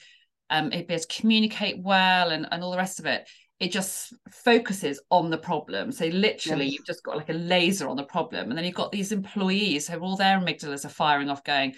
um, 0.49 0.71
it 0.71 0.87
be 0.87 0.93
able 0.93 1.03
to 1.03 1.21
communicate 1.21 1.81
well 1.81 2.29
and, 2.29 2.47
and 2.51 2.63
all 2.63 2.71
the 2.71 2.77
rest 2.77 2.99
of 2.99 3.05
it, 3.05 3.27
it 3.63 3.71
just 3.71 4.13
focuses 4.29 4.99
on 5.09 5.29
the 5.29 5.37
problem. 5.37 5.89
So 5.93 6.07
literally, 6.07 6.65
yes. 6.65 6.73
you've 6.73 6.85
just 6.85 7.01
got 7.01 7.15
like 7.15 7.29
a 7.29 7.33
laser 7.33 7.87
on 7.87 7.95
the 7.95 8.03
problem, 8.03 8.49
and 8.49 8.57
then 8.57 8.65
you've 8.65 8.75
got 8.75 8.91
these 8.91 9.13
employees 9.13 9.87
who 9.87 9.99
all 9.99 10.17
their 10.17 10.37
amygdalas 10.37 10.83
are 10.83 10.89
firing 10.89 11.29
off, 11.29 11.45
going, 11.45 11.73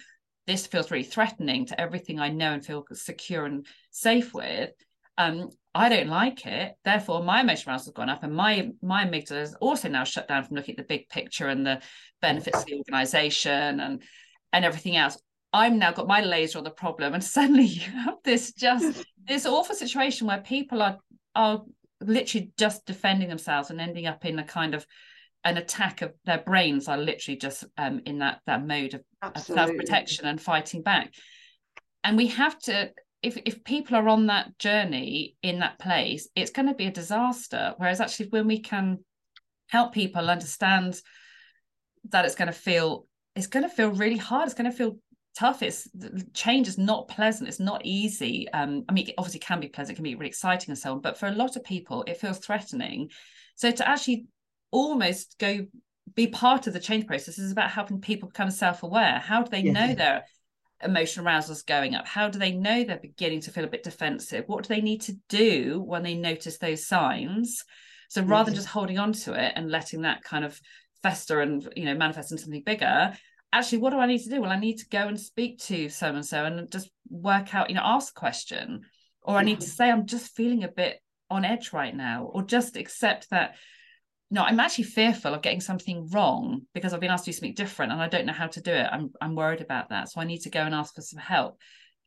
this 0.48 0.66
feels 0.66 0.90
really 0.90 1.04
threatening 1.04 1.68
to 1.68 1.80
everything 1.80 2.20
I 2.20 2.30
know 2.30 2.54
and 2.54 2.66
feel 2.66 2.84
secure 2.94 3.46
and 3.46 3.68
safe 3.92 4.34
with. 4.34 4.72
Um, 5.20 5.50
I 5.76 5.90
don't 5.90 6.08
like 6.08 6.48
it. 6.48 6.74
Therefore, 6.84 7.24
my 7.24 7.42
emotional 7.42 7.74
arousal 7.74 7.92
has 7.92 7.94
gone 7.94 8.10
up, 8.10 8.24
and 8.24 8.34
my 8.34 8.72
my 8.82 9.06
amygdala 9.06 9.44
is 9.44 9.54
also 9.62 9.88
now 9.88 10.06
shut 10.06 10.28
down 10.28 10.44
from 10.44 10.56
looking 10.56 10.74
at 10.74 10.78
the 10.78 10.96
big 10.96 11.08
picture 11.08 11.50
and 11.50 11.64
the 11.64 11.82
benefits 12.20 12.62
of 12.62 12.66
the 12.66 12.78
organization 12.78 13.80
and 13.80 14.02
and 14.54 14.66
everything 14.66 14.96
else. 14.96 15.22
I'm 15.54 15.78
now 15.78 15.92
got 15.92 16.08
my 16.08 16.22
laser 16.22 16.58
on 16.58 16.64
the 16.64 16.72
problem, 16.72 17.14
and 17.14 17.24
suddenly 17.38 17.66
you 17.66 17.92
have 17.92 18.16
this 18.24 18.54
just 18.54 19.06
this 19.28 19.46
awful 19.46 19.76
situation 19.76 20.26
where 20.26 20.42
people 20.42 20.82
are 20.82 20.98
are 21.36 21.64
literally 22.02 22.52
just 22.58 22.86
defending 22.86 23.30
themselves 23.30 23.70
and 23.70 23.82
ending 23.82 24.08
up 24.08 24.26
in 24.26 24.40
a 24.40 24.44
kind 24.44 24.76
of 24.76 24.86
an 25.44 25.58
attack 25.58 26.02
of 26.02 26.12
their 26.26 26.40
brains 26.40 26.88
are 26.88 26.98
literally 26.98 27.38
just 27.38 27.66
um, 27.78 28.02
in 28.06 28.20
that 28.20 28.40
that 28.48 28.66
mode 28.66 28.96
of, 28.96 29.04
of 29.22 29.42
self-protection 29.42 30.26
and 30.26 30.42
fighting 30.42 30.82
back. 30.82 31.14
And 32.04 32.18
we 32.18 32.28
have 32.28 32.58
to 32.64 32.92
if, 33.22 33.38
if 33.46 33.64
people 33.64 33.96
are 33.96 34.10
on 34.10 34.28
that 34.28 34.58
journey 34.60 35.36
in 35.42 35.60
that 35.60 35.80
place 35.80 36.28
it's 36.36 36.52
going 36.52 36.68
to 36.68 36.74
be 36.74 36.88
a 36.88 36.92
disaster. 36.92 37.74
Whereas 37.78 38.02
actually 38.02 38.30
when 38.30 38.48
we 38.48 38.60
can 38.60 39.00
help 39.68 39.94
people 39.94 40.30
understand 40.30 41.00
that 42.10 42.26
it's 42.26 42.36
going 42.36 42.48
to 42.48 42.54
feel 42.54 43.08
it's 43.36 43.48
going 43.48 43.64
to 43.64 43.76
feel 43.76 43.92
really 43.92 44.18
hard. 44.18 44.46
It's 44.46 44.54
going 44.54 44.72
to 44.72 44.76
feel 44.76 44.98
tough. 45.36 45.62
It's 45.62 45.88
change 46.34 46.68
is 46.68 46.78
not 46.78 47.08
pleasant. 47.08 47.50
It's 47.50 47.60
not 47.60 47.82
easy. 47.84 48.48
Um 48.50 48.84
i 48.90 48.94
mean 48.94 49.08
it 49.08 49.16
obviously 49.18 49.40
can 49.40 49.60
be 49.60 49.68
pleasant. 49.68 49.94
It 49.94 49.98
can 49.98 50.04
be 50.04 50.16
really 50.16 50.30
exciting 50.30 50.72
and 50.72 50.78
so 50.78 50.94
on. 50.94 51.02
But 51.02 51.18
for 51.18 51.28
a 51.28 51.34
lot 51.34 51.56
of 51.56 51.64
people 51.64 52.04
it 52.08 52.18
feels 52.18 52.40
threatening. 52.40 53.10
So 53.56 53.72
to 53.72 53.88
actually 53.88 54.26
almost 54.72 55.38
go 55.40 55.66
be 56.14 56.28
part 56.28 56.68
of 56.68 56.74
the 56.74 56.80
change 56.80 57.08
process 57.08 57.40
is 57.40 57.52
about 57.52 57.72
helping 57.72 58.00
people 58.00 58.30
become 58.30 58.52
self-aware. 58.52 59.20
How 59.20 59.42
do 59.42 59.50
they 59.50 59.62
yes. 59.62 59.74
know 59.74 59.96
their 59.96 60.26
emotional 60.84 61.26
arousal 61.26 61.54
is 61.54 61.64
going 61.64 61.96
up? 61.96 62.08
How 62.08 62.30
do 62.30 62.38
they 62.38 62.52
know 62.52 62.84
they're 62.84 62.98
beginning 62.98 63.42
to 63.42 63.52
feel 63.52 63.64
a 63.64 63.70
bit 63.70 63.84
defensive? 63.84 64.46
What 64.48 64.64
do 64.64 64.74
they 64.74 64.82
need 64.82 65.02
to 65.02 65.18
do 65.30 65.82
when 65.86 66.04
they 66.04 66.16
notice 66.16 66.58
those 66.58 66.86
signs? 66.86 67.64
So 68.10 68.22
rather 68.22 68.42
yes. 68.42 68.46
than 68.46 68.56
just 68.56 68.68
holding 68.68 69.00
on 69.00 69.14
to 69.14 69.34
it 69.34 69.54
and 69.56 69.72
letting 69.72 70.02
that 70.02 70.24
kind 70.24 70.46
of 70.46 70.60
fester 71.02 71.42
and 71.42 71.68
you 71.76 71.86
know 71.86 71.96
manifest 71.96 72.32
into 72.32 72.44
something 72.44 72.64
bigger 72.66 73.14
actually 73.56 73.78
what 73.80 73.92
do 73.92 74.00
i 74.00 74.06
need 74.06 74.22
to 74.22 74.30
do 74.30 74.42
well 74.42 74.52
i 74.52 74.60
need 74.60 74.78
to 74.78 74.88
go 74.90 75.08
and 75.08 75.20
speak 75.20 75.60
to 75.60 75.90
so 75.90 76.08
and 76.08 76.26
so 76.26 76.46
and 76.46 76.72
just 76.72 76.90
work 77.10 77.56
out 77.56 77.70
you 77.70 77.76
know 77.76 77.82
ask 77.84 78.16
a 78.16 78.20
question 78.20 78.82
or 79.24 79.38
i 79.38 79.44
need 79.44 79.60
to 79.60 79.70
say 79.70 79.90
i'm 79.90 80.06
just 80.06 80.36
feeling 80.36 80.64
a 80.64 80.68
bit 80.68 81.00
on 81.30 81.46
edge 81.46 81.74
right 81.74 81.96
now 81.96 82.30
or 82.34 82.44
just 82.44 82.76
accept 82.76 83.30
that 83.30 83.56
no, 84.32 84.44
I'm 84.44 84.60
actually 84.60 84.86
fearful 84.86 85.34
of 85.34 85.42
getting 85.42 85.62
something 85.62 86.10
wrong 86.10 86.64
because 86.74 86.94
I've 86.94 87.00
been 87.00 87.12
asked 87.12 87.26
to 87.26 87.32
do 87.32 87.36
something 87.36 87.54
different 87.54 87.92
and 87.92 88.02
I 88.02 88.08
don't 88.08 88.26
know 88.26 88.34
how 88.34 88.48
to 88.48 88.62
do 88.62 88.72
it. 88.72 88.88
I'm 88.92 89.12
I'm 89.22 89.36
worried 89.36 89.62
about 89.62 89.90
that. 89.90 90.10
So 90.10 90.20
I 90.20 90.26
need 90.26 90.40
to 90.40 90.50
go 90.50 90.62
and 90.62 90.74
ask 90.74 90.96
for 90.96 91.02
some 91.02 91.20
help. 91.20 91.60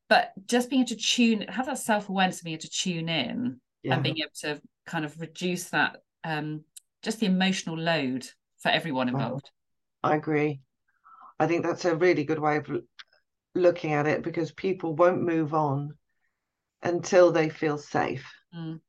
But 0.08 0.32
just 0.46 0.68
being 0.68 0.82
able 0.82 0.88
to 0.88 0.96
tune, 0.96 1.42
have 1.48 1.66
that 1.66 1.78
self-awareness 1.78 2.38
of 2.38 2.44
being 2.44 2.54
able 2.54 2.62
to 2.62 2.70
tune 2.70 3.08
in 3.08 3.60
yeah. 3.82 3.94
and 3.94 4.02
being 4.02 4.18
able 4.18 4.32
to 4.40 4.60
kind 4.86 5.04
of 5.04 5.18
reduce 5.20 5.70
that 5.70 5.96
um 6.24 6.64
just 7.02 7.20
the 7.20 7.26
emotional 7.26 7.78
load 7.78 8.26
for 8.58 8.70
everyone 8.70 9.08
involved. 9.08 9.50
I 10.02 10.16
agree. 10.16 10.60
I 11.38 11.46
think 11.46 11.64
that's 11.64 11.84
a 11.84 11.96
really 11.96 12.24
good 12.24 12.38
way 12.38 12.56
of 12.56 12.70
looking 13.54 13.92
at 13.92 14.06
it 14.06 14.22
because 14.22 14.52
people 14.52 14.94
won't 14.94 15.22
move 15.22 15.54
on 15.54 15.94
until 16.82 17.32
they 17.32 17.48
feel 17.48 17.78
safe. 17.78 18.26
Mm. 18.54 18.80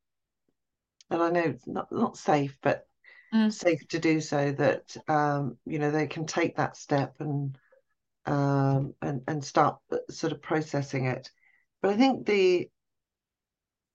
And 1.10 1.22
I 1.24 1.30
know 1.30 1.42
it's 1.42 1.68
not 1.68 1.92
not 1.92 2.18
safe, 2.18 2.58
but 2.62 2.88
mm. 3.34 3.52
safe 3.52 3.88
to 3.90 4.00
do 4.00 4.22
so 4.22 4.52
that 4.52 4.96
um, 5.08 5.58
you 5.66 5.80
know 5.80 5.92
they 5.92 6.08
can 6.08 6.26
take 6.26 6.58
that 6.58 6.78
step 6.78 7.16
and 7.20 7.58
um, 8.26 8.94
and 9.02 9.22
and 9.28 9.44
start 9.44 9.78
uh, 9.92 9.98
sort 10.10 10.34
of 10.34 10.42
processing 10.42 11.06
it. 11.06 11.30
But 11.82 11.92
I 11.92 11.98
think 11.98 12.26
the 12.26 12.70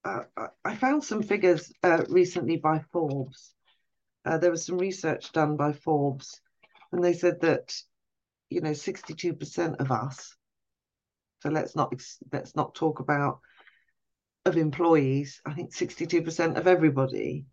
uh, 0.05 0.25
I 0.65 0.75
found 0.77 1.05
some 1.05 1.23
figures 1.23 1.73
uh, 1.83 2.05
recently 2.09 2.57
by 2.57 2.81
Forbes. 2.93 3.55
Uh, 4.25 4.39
there 4.39 4.51
was 4.51 4.67
some 4.67 4.79
research 4.79 5.33
done 5.33 5.57
by 5.57 5.73
Forbes, 5.73 6.41
and 6.93 7.03
they 7.03 7.13
said 7.13 7.41
that 7.41 7.75
you 8.51 8.61
know 8.61 8.73
62% 8.73 9.81
of 9.81 9.91
us. 9.91 10.37
So 11.41 11.51
let's 11.51 11.77
not 11.77 11.93
let's 12.33 12.57
not 12.57 12.75
talk 12.75 13.01
about 13.01 13.41
of 14.45 14.57
employees. 14.57 15.41
I 15.45 15.55
think 15.55 15.73
62% 15.73 16.57
of 16.57 16.67
everybody 16.67 17.47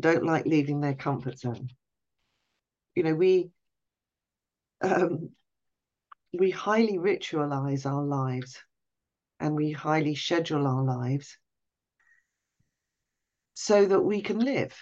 don't 0.00 0.24
like 0.24 0.46
leaving 0.46 0.80
their 0.80 0.94
comfort 0.94 1.38
zone. 1.38 1.68
You 2.94 3.02
know, 3.02 3.14
we 3.14 3.50
um, 4.82 5.30
we 6.32 6.50
highly 6.50 6.98
ritualize 6.98 7.86
our 7.86 8.02
lives 8.02 8.58
and 9.40 9.54
we 9.54 9.72
highly 9.72 10.14
schedule 10.14 10.66
our 10.66 10.82
lives 10.82 11.36
so 13.54 13.84
that 13.84 14.00
we 14.00 14.22
can 14.22 14.38
live. 14.38 14.74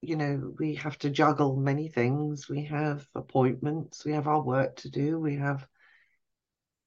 You 0.00 0.16
know, 0.16 0.54
we 0.58 0.76
have 0.76 0.96
to 0.98 1.10
juggle 1.10 1.56
many 1.56 1.88
things. 1.88 2.48
We 2.48 2.64
have 2.66 3.06
appointments, 3.14 4.04
we 4.04 4.12
have 4.12 4.28
our 4.28 4.40
work 4.40 4.76
to 4.76 4.90
do, 4.90 5.18
we 5.18 5.36
have 5.36 5.66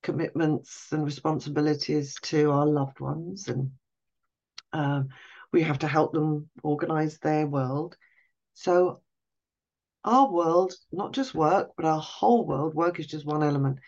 commitments 0.02 0.88
and 0.92 1.04
responsibilities 1.04 2.16
to 2.24 2.52
our 2.52 2.66
loved 2.66 3.00
ones, 3.00 3.48
and 3.48 3.72
um, 4.74 5.10
we 5.52 5.62
have 5.64 5.80
to 5.80 5.88
help 5.88 6.14
them 6.14 6.50
organize 6.64 7.20
their 7.20 7.46
world. 7.46 7.98
So 8.54 9.02
our 10.04 10.32
world, 10.32 10.74
not 10.92 11.14
just 11.14 11.36
work, 11.36 11.72
but 11.76 11.86
our 11.86 12.00
whole 12.00 12.46
world, 12.46 12.74
work 12.74 13.00
is 13.00 13.08
just 13.08 13.26
one 13.26 13.44
element, 13.44 13.80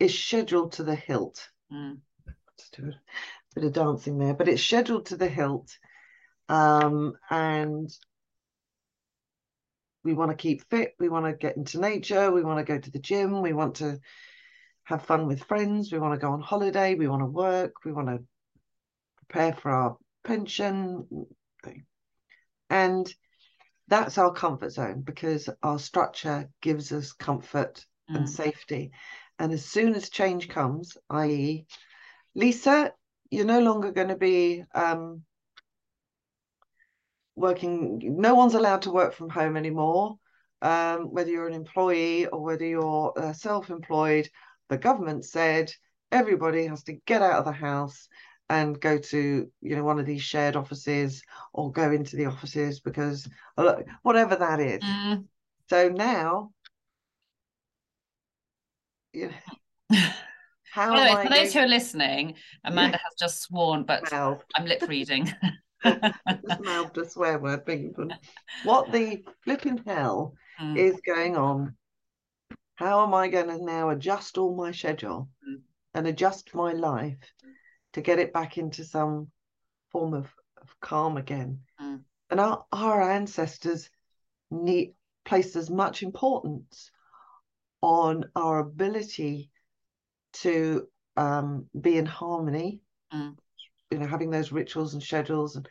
is 0.00 0.18
scheduled 0.18 0.72
to 0.72 0.82
the 0.82 0.94
hilt. 0.94 1.48
Mm. 1.72 1.98
Let's 2.26 2.70
do 2.70 2.88
a 2.88 2.94
bit 3.54 3.64
of 3.64 3.72
dancing 3.72 4.18
there, 4.18 4.34
but 4.34 4.48
it's 4.48 4.62
scheduled 4.62 5.06
to 5.06 5.16
the 5.16 5.28
hilt. 5.28 5.76
Um, 6.48 7.14
and 7.30 7.90
we 10.04 10.12
want 10.12 10.30
to 10.30 10.36
keep 10.36 10.68
fit, 10.68 10.94
we 10.98 11.08
want 11.08 11.26
to 11.26 11.32
get 11.32 11.56
into 11.56 11.80
nature, 11.80 12.30
we 12.30 12.42
want 12.42 12.58
to 12.58 12.72
go 12.72 12.78
to 12.78 12.90
the 12.90 12.98
gym, 12.98 13.40
we 13.40 13.52
want 13.52 13.76
to 13.76 13.98
have 14.84 15.02
fun 15.02 15.26
with 15.26 15.44
friends, 15.44 15.90
we 15.90 15.98
want 15.98 16.14
to 16.14 16.20
go 16.24 16.32
on 16.32 16.40
holiday, 16.40 16.94
we 16.94 17.08
want 17.08 17.22
to 17.22 17.26
work, 17.26 17.72
we 17.84 17.92
want 17.92 18.08
to 18.08 18.22
prepare 19.16 19.54
for 19.54 19.70
our 19.70 19.96
pension 20.24 21.06
and 22.70 23.12
that's 23.88 24.18
our 24.18 24.32
comfort 24.32 24.70
zone 24.70 25.02
because 25.02 25.48
our 25.62 25.78
structure 25.78 26.48
gives 26.62 26.92
us 26.92 27.12
comfort 27.12 27.84
mm. 28.10 28.16
and 28.16 28.28
safety. 28.28 28.90
And 29.38 29.52
as 29.52 29.64
soon 29.64 29.94
as 29.94 30.10
change 30.10 30.48
comes 30.48 30.96
i.e 31.10 31.66
lisa 32.34 32.92
you're 33.30 33.44
no 33.44 33.60
longer 33.60 33.90
going 33.90 34.08
to 34.08 34.16
be 34.16 34.64
um, 34.74 35.22
working, 37.36 38.00
no 38.18 38.34
one's 38.34 38.54
allowed 38.54 38.82
to 38.82 38.90
work 38.90 39.14
from 39.14 39.28
home 39.28 39.56
anymore. 39.56 40.18
Um, 40.62 41.12
whether 41.12 41.30
you're 41.30 41.48
an 41.48 41.54
employee 41.54 42.26
or 42.26 42.42
whether 42.42 42.64
you're 42.64 43.12
uh, 43.16 43.32
self-employed, 43.32 44.28
the 44.68 44.78
government 44.78 45.24
said 45.24 45.70
everybody 46.10 46.66
has 46.66 46.84
to 46.84 46.94
get 47.06 47.22
out 47.22 47.38
of 47.38 47.44
the 47.44 47.52
house 47.52 48.08
and 48.50 48.80
go 48.80 48.98
to 48.98 49.50
you 49.60 49.76
know 49.76 49.84
one 49.84 49.98
of 49.98 50.06
these 50.06 50.22
shared 50.22 50.56
offices 50.56 51.22
or 51.52 51.72
go 51.72 51.90
into 51.90 52.16
the 52.16 52.26
offices 52.26 52.80
because 52.80 53.28
whatever 54.02 54.36
that 54.36 54.60
is. 54.60 54.82
Mm. 54.82 55.24
So 55.68 55.88
now, 55.88 56.52
you 59.12 59.30
know, 59.90 59.98
how 60.72 60.94
anyway, 60.94 61.24
for 61.24 61.34
those 61.34 61.52
who 61.52 61.60
are 61.60 61.68
listening, 61.68 62.34
Amanda 62.64 62.98
has 62.98 63.14
just 63.18 63.42
sworn, 63.42 63.84
but. 63.84 64.10
I'm 64.54 64.66
lip 64.66 64.84
reading. 64.88 65.32
just 65.84 66.60
mouthed 66.60 66.98
a 66.98 67.08
swear 67.08 67.38
word, 67.38 67.64
What 68.64 68.92
the 68.92 69.24
flipping 69.42 69.82
hell 69.86 70.34
mm. 70.60 70.76
is 70.76 71.00
going 71.06 71.36
on? 71.36 71.76
How 72.76 73.04
am 73.06 73.14
I 73.14 73.28
going 73.28 73.48
to 73.48 73.64
now 73.64 73.90
adjust 73.90 74.38
all 74.38 74.56
my 74.56 74.72
schedule 74.72 75.28
mm. 75.48 75.60
and 75.94 76.06
adjust 76.06 76.54
my 76.54 76.72
life 76.72 77.18
to 77.92 78.00
get 78.00 78.18
it 78.18 78.32
back 78.32 78.58
into 78.58 78.84
some 78.84 79.28
form 79.92 80.14
of, 80.14 80.28
of 80.60 80.74
calm 80.80 81.16
again? 81.16 81.60
Mm. 81.80 82.00
And 82.30 82.40
our, 82.40 82.64
our 82.72 83.10
ancestors 83.10 83.90
need 84.50 84.94
placed 85.24 85.56
as 85.56 85.70
much 85.70 86.02
importance 86.02 86.90
on 87.80 88.24
our 88.34 88.58
ability 88.58 89.50
to 90.32 90.88
um, 91.16 91.66
be 91.78 91.96
in 91.96 92.06
harmony, 92.06 92.80
mm. 93.12 93.36
You 93.90 93.98
know, 93.98 94.06
having 94.06 94.30
those 94.30 94.52
rituals 94.52 94.94
and 94.94 95.02
schedules 95.02 95.56
and 95.56 95.68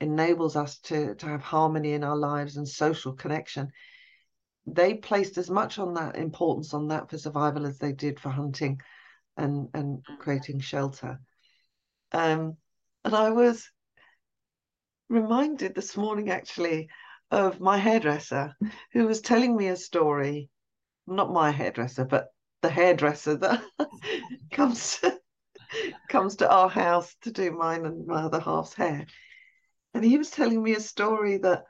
enables 0.00 0.56
us 0.56 0.78
to, 0.78 1.14
to 1.16 1.26
have 1.26 1.42
harmony 1.42 1.92
in 1.92 2.04
our 2.04 2.16
lives 2.16 2.56
and 2.56 2.68
social 2.68 3.12
connection. 3.12 3.70
They 4.66 4.94
placed 4.94 5.38
as 5.38 5.48
much 5.48 5.78
on 5.78 5.94
that 5.94 6.16
importance 6.16 6.74
on 6.74 6.88
that 6.88 7.08
for 7.08 7.18
survival 7.18 7.66
as 7.66 7.78
they 7.78 7.92
did 7.92 8.20
for 8.20 8.30
hunting 8.30 8.80
and, 9.36 9.68
and 9.74 10.04
mm. 10.04 10.18
creating 10.18 10.60
shelter. 10.60 11.20
Um, 12.12 12.56
and 13.04 13.14
I 13.14 13.30
was 13.30 13.68
reminded 15.08 15.74
this 15.74 15.96
morning 15.96 16.30
actually 16.30 16.88
of 17.30 17.60
my 17.60 17.78
hairdresser 17.78 18.54
who 18.92 19.06
was 19.06 19.20
telling 19.20 19.56
me 19.56 19.68
a 19.68 19.76
story, 19.76 20.50
not 21.06 21.32
my 21.32 21.50
hairdresser, 21.50 22.04
but 22.04 22.28
the 22.62 22.70
hairdresser 22.70 23.36
that 23.36 23.62
comes 24.52 24.98
to, 24.98 25.18
comes 26.08 26.36
to 26.36 26.50
our 26.50 26.68
house 26.68 27.14
to 27.22 27.30
do 27.30 27.50
mine 27.50 27.86
and 27.86 28.06
my 28.06 28.22
other 28.22 28.40
half's 28.40 28.74
hair. 28.74 29.06
And 29.94 30.04
he 30.04 30.18
was 30.18 30.30
telling 30.30 30.62
me 30.62 30.74
a 30.74 30.80
story 30.80 31.38
that 31.38 31.64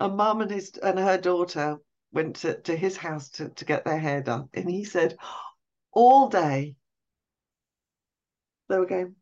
a 0.00 0.08
mum 0.08 0.40
and 0.40 0.50
his 0.50 0.72
and 0.82 0.98
her 0.98 1.18
daughter 1.18 1.78
went 2.12 2.36
to, 2.36 2.60
to 2.62 2.76
his 2.76 2.96
house 2.96 3.30
to, 3.30 3.48
to 3.50 3.64
get 3.64 3.84
their 3.84 3.98
hair 3.98 4.22
done. 4.22 4.48
And 4.52 4.68
he 4.68 4.84
said, 4.84 5.16
all 5.92 6.28
day 6.28 6.74
they 8.68 8.78
were 8.78 8.86
going, 8.86 9.14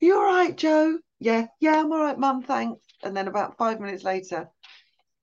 You 0.00 0.16
all 0.16 0.24
right, 0.24 0.56
Joe? 0.56 0.98
Yeah, 1.18 1.48
yeah, 1.60 1.80
I'm 1.80 1.92
all 1.92 2.00
right, 2.00 2.18
mum, 2.18 2.42
thanks. 2.42 2.80
And 3.02 3.16
then 3.16 3.28
about 3.28 3.58
five 3.58 3.80
minutes 3.80 4.04
later, 4.04 4.48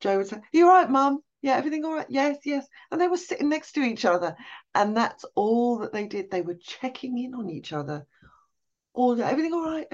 Joe 0.01 0.17
would 0.17 0.27
say, 0.27 0.37
You 0.51 0.67
all 0.67 0.73
right, 0.73 0.89
mum? 0.89 1.21
Yeah, 1.41 1.55
everything 1.55 1.85
all 1.85 1.95
right? 1.95 2.07
Yes, 2.09 2.37
yes. 2.45 2.67
And 2.91 2.99
they 2.99 3.07
were 3.07 3.17
sitting 3.17 3.49
next 3.49 3.73
to 3.73 3.81
each 3.81 4.05
other. 4.05 4.35
And 4.73 4.97
that's 4.97 5.23
all 5.35 5.79
that 5.79 5.93
they 5.93 6.07
did. 6.07 6.31
They 6.31 6.41
were 6.41 6.55
checking 6.55 7.17
in 7.17 7.35
on 7.35 7.49
each 7.49 7.73
other. 7.73 8.05
All 8.93 9.21
everything 9.21 9.53
all 9.53 9.65
right? 9.65 9.87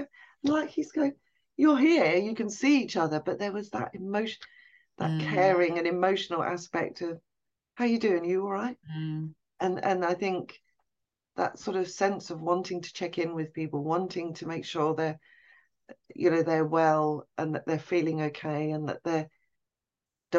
Like 0.43 0.69
he's 0.69 0.91
going, 0.91 1.13
You're 1.57 1.77
here, 1.77 2.15
you 2.15 2.35
can 2.35 2.49
see 2.49 2.81
each 2.81 2.97
other. 2.97 3.19
But 3.19 3.39
there 3.39 3.51
was 3.51 3.69
that 3.71 3.91
emotion, 3.93 4.39
that 4.97 5.11
mm. 5.11 5.21
caring 5.21 5.77
and 5.77 5.87
emotional 5.87 6.43
aspect 6.43 7.01
of 7.01 7.19
how 7.75 7.85
you 7.85 7.99
doing? 7.99 8.23
You 8.23 8.43
all 8.43 8.51
right? 8.51 8.77
Mm. 8.95 9.33
And 9.59 9.83
and 9.83 10.05
I 10.05 10.13
think 10.13 10.59
that 11.35 11.59
sort 11.59 11.77
of 11.77 11.89
sense 11.89 12.29
of 12.29 12.41
wanting 12.41 12.81
to 12.81 12.93
check 12.93 13.17
in 13.17 13.33
with 13.33 13.53
people, 13.53 13.83
wanting 13.83 14.33
to 14.35 14.47
make 14.47 14.65
sure 14.65 14.93
they're 14.93 15.19
you 16.15 16.29
know 16.29 16.43
they're 16.43 16.65
well 16.65 17.27
and 17.37 17.55
that 17.55 17.65
they're 17.65 17.79
feeling 17.79 18.21
okay 18.21 18.71
and 18.71 18.87
that 18.89 19.03
they're 19.03 19.29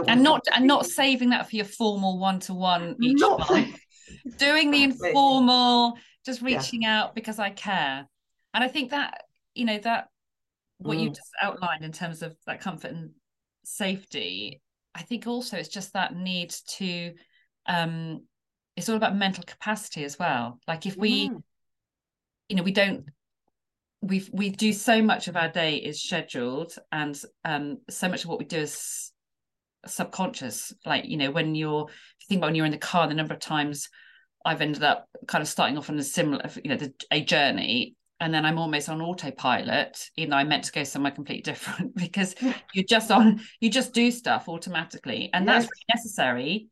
and 0.06 0.22
not 0.22 0.42
and 0.54 0.66
not 0.66 0.86
saving 0.86 1.30
that 1.30 1.48
for 1.48 1.56
your 1.56 1.64
formal 1.64 2.18
one-to-one 2.18 2.96
each 3.02 3.20
not 3.20 3.38
month 3.50 3.78
doing 4.36 4.70
the 4.70 4.82
informal 4.82 5.94
just 6.24 6.42
reaching 6.42 6.82
yeah. 6.82 7.02
out 7.02 7.14
because 7.14 7.38
i 7.38 7.50
care 7.50 8.06
and 8.52 8.64
i 8.64 8.68
think 8.68 8.90
that 8.90 9.22
you 9.54 9.64
know 9.64 9.78
that 9.78 10.08
what 10.78 10.96
mm. 10.96 11.04
you 11.04 11.08
just 11.08 11.30
outlined 11.42 11.84
in 11.84 11.92
terms 11.92 12.22
of 12.22 12.36
that 12.46 12.60
comfort 12.60 12.90
and 12.90 13.10
safety 13.64 14.60
i 14.94 15.02
think 15.02 15.26
also 15.26 15.56
it's 15.56 15.68
just 15.68 15.92
that 15.92 16.14
need 16.14 16.54
to 16.66 17.12
um 17.66 18.22
it's 18.76 18.88
all 18.88 18.96
about 18.96 19.16
mental 19.16 19.44
capacity 19.44 20.04
as 20.04 20.18
well 20.18 20.58
like 20.66 20.86
if 20.86 20.96
we 20.96 21.28
mm. 21.28 21.42
you 22.48 22.56
know 22.56 22.62
we 22.62 22.72
don't 22.72 23.04
we 24.02 24.26
we 24.32 24.50
do 24.50 24.72
so 24.72 25.00
much 25.00 25.28
of 25.28 25.36
our 25.36 25.48
day 25.48 25.76
is 25.76 26.02
scheduled 26.02 26.74
and 26.92 27.20
um 27.44 27.78
so 27.88 28.08
much 28.08 28.24
of 28.24 28.30
what 28.30 28.38
we 28.38 28.44
do 28.44 28.58
is 28.58 29.12
subconscious 29.86 30.72
like 30.84 31.04
you 31.04 31.16
know 31.16 31.30
when 31.30 31.54
you're 31.54 31.86
if 31.88 31.94
you 32.20 32.26
think 32.28 32.38
about 32.40 32.48
when 32.48 32.54
you're 32.54 32.66
in 32.66 32.72
the 32.72 32.78
car 32.78 33.06
the 33.06 33.14
number 33.14 33.34
of 33.34 33.40
times 33.40 33.88
i've 34.44 34.60
ended 34.60 34.82
up 34.82 35.08
kind 35.26 35.42
of 35.42 35.48
starting 35.48 35.78
off 35.78 35.90
on 35.90 35.98
a 35.98 36.02
similar 36.02 36.42
you 36.62 36.70
know 36.70 36.76
the, 36.76 36.92
a 37.10 37.22
journey 37.22 37.96
and 38.20 38.32
then 38.32 38.44
i'm 38.44 38.58
almost 38.58 38.88
on 38.88 39.00
autopilot 39.00 40.10
even 40.16 40.30
though 40.30 40.36
i 40.36 40.44
meant 40.44 40.64
to 40.64 40.72
go 40.72 40.84
somewhere 40.84 41.12
completely 41.12 41.42
different 41.52 41.94
because 41.94 42.34
you're 42.72 42.84
just 42.84 43.10
on 43.10 43.40
you 43.60 43.70
just 43.70 43.92
do 43.92 44.10
stuff 44.10 44.48
automatically 44.48 45.30
and 45.32 45.46
yes. 45.46 45.54
that's 45.54 45.72
really 45.72 45.94
necessary 45.94 46.68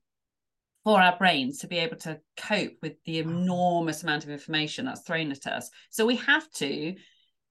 for 0.84 1.00
our 1.00 1.16
brains 1.16 1.58
to 1.58 1.68
be 1.68 1.78
able 1.78 1.96
to 1.96 2.18
cope 2.36 2.72
with 2.82 2.94
the 3.04 3.20
enormous 3.20 4.02
amount 4.02 4.24
of 4.24 4.30
information 4.30 4.84
that's 4.84 5.02
thrown 5.02 5.30
at 5.30 5.46
us 5.46 5.70
so 5.90 6.04
we 6.04 6.16
have 6.16 6.50
to 6.50 6.94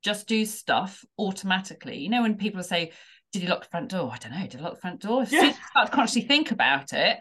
just 0.01 0.28
do 0.28 0.45
stuff 0.45 1.05
automatically. 1.18 1.97
You 1.97 2.09
know, 2.09 2.24
when 2.24 2.38
people 2.38 2.64
say, 2.64 2.91
Did 3.32 3.43
you 3.43 3.49
lock 3.49 3.63
the 3.63 3.69
front 3.69 3.89
door? 3.89 4.11
I 4.13 4.17
don't 4.17 4.32
know, 4.32 4.47
did 4.47 4.59
I 4.59 4.63
lock 4.63 4.75
the 4.75 4.82
front 4.82 5.01
door? 5.01 5.23
If 5.23 5.32
yeah. 5.32 5.45
you 5.45 5.53
start 5.69 5.88
to 5.88 5.93
consciously 5.93 6.23
think 6.23 6.51
about 6.51 6.93
it, 6.93 7.17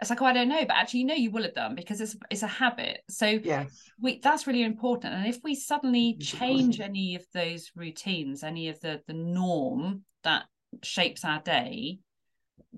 it's 0.00 0.08
like, 0.08 0.22
oh, 0.22 0.26
I 0.26 0.32
don't 0.32 0.48
know, 0.48 0.64
but 0.66 0.76
actually, 0.76 1.00
you 1.00 1.06
know, 1.06 1.14
you 1.14 1.30
will 1.30 1.42
have 1.42 1.54
done 1.54 1.74
because 1.74 2.00
it's 2.00 2.16
it's 2.30 2.42
a 2.42 2.46
habit. 2.46 3.00
So 3.10 3.26
yes, 3.26 3.70
we 4.00 4.18
that's 4.18 4.46
really 4.46 4.62
important. 4.62 5.14
And 5.14 5.26
if 5.26 5.40
we 5.44 5.54
suddenly 5.54 6.16
change 6.18 6.80
any 6.80 7.16
of 7.16 7.24
those 7.34 7.70
routines, 7.76 8.42
any 8.42 8.68
of 8.70 8.80
the 8.80 9.02
the 9.06 9.12
norm 9.12 10.04
that 10.24 10.44
shapes 10.82 11.24
our 11.24 11.40
day, 11.40 11.98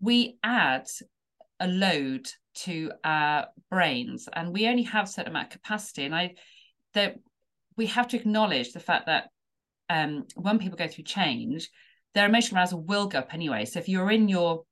we 0.01 0.39
add 0.43 0.89
a 1.61 1.68
load 1.68 2.28
to 2.55 2.91
our 3.05 3.47
brains, 3.70 4.28
and 4.33 4.53
we 4.53 4.66
only 4.66 4.83
have 4.83 5.05
a 5.05 5.09
certain 5.09 5.30
amount 5.30 5.55
of 5.55 5.62
capacity. 5.62 6.05
And 6.05 6.14
I 6.14 6.35
that 6.95 7.18
we 7.76 7.87
have 7.87 8.09
to 8.09 8.16
acknowledge 8.16 8.72
the 8.72 8.80
fact 8.80 9.07
that 9.07 9.28
um, 9.89 10.26
when 10.35 10.59
people 10.59 10.76
go 10.76 10.89
through 10.89 11.05
change, 11.05 11.70
their 12.15 12.27
emotional 12.27 12.59
arousal 12.59 12.83
will 12.83 13.07
go 13.07 13.21
up 13.21 13.35
anyway. 13.35 13.65
So 13.65 13.79
if 13.79 13.89
you're 13.89 14.11
in 14.11 14.29
your 14.29 14.65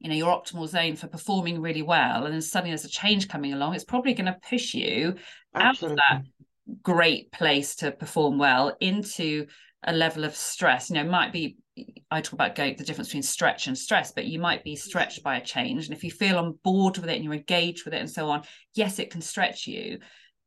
you 0.00 0.08
know 0.08 0.16
your 0.16 0.34
optimal 0.34 0.66
zone 0.66 0.96
for 0.96 1.06
performing 1.06 1.60
really 1.60 1.82
well 1.82 2.24
and 2.24 2.34
then 2.34 2.42
suddenly 2.42 2.70
there's 2.70 2.84
a 2.84 2.88
change 2.88 3.28
coming 3.28 3.52
along 3.52 3.74
it's 3.74 3.84
probably 3.84 4.14
going 4.14 4.26
to 4.26 4.36
push 4.48 4.74
you 4.74 5.14
Absolutely. 5.54 5.98
out 6.08 6.16
of 6.18 6.24
that 6.24 6.78
great 6.82 7.30
place 7.32 7.76
to 7.76 7.92
perform 7.92 8.38
well 8.38 8.76
into 8.80 9.46
a 9.84 9.92
level 9.92 10.24
of 10.24 10.34
stress 10.34 10.90
you 10.90 10.96
know 10.96 11.04
might 11.04 11.32
be 11.32 11.56
i 12.10 12.20
talk 12.20 12.32
about 12.32 12.54
the 12.54 12.84
difference 12.84 13.08
between 13.08 13.22
stretch 13.22 13.66
and 13.66 13.76
stress 13.76 14.12
but 14.12 14.26
you 14.26 14.38
might 14.38 14.64
be 14.64 14.76
stretched 14.76 15.22
by 15.22 15.36
a 15.36 15.44
change 15.44 15.86
and 15.86 15.96
if 15.96 16.04
you 16.04 16.10
feel 16.10 16.38
on 16.38 16.58
board 16.64 16.96
with 16.98 17.08
it 17.08 17.14
and 17.14 17.24
you're 17.24 17.34
engaged 17.34 17.84
with 17.84 17.94
it 17.94 18.00
and 18.00 18.10
so 18.10 18.28
on 18.28 18.42
yes 18.74 18.98
it 18.98 19.10
can 19.10 19.20
stretch 19.20 19.66
you 19.66 19.98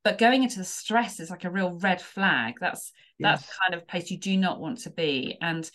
but 0.04 0.18
going 0.18 0.44
into 0.44 0.60
the 0.60 0.66
stress 0.66 1.20
is 1.20 1.30
like 1.30 1.46
a 1.46 1.50
real 1.50 1.78
red 1.80 2.02
flag 2.02 2.56
that's 2.60 2.92
yes. 3.20 3.42
that's 3.42 3.58
kind 3.58 3.74
of 3.74 3.88
place 3.88 4.12
you 4.12 4.18
do 4.18 4.38
not 4.38 4.60
want 4.60 4.80
to 4.80 4.90
be 4.90 5.38
and 5.42 5.70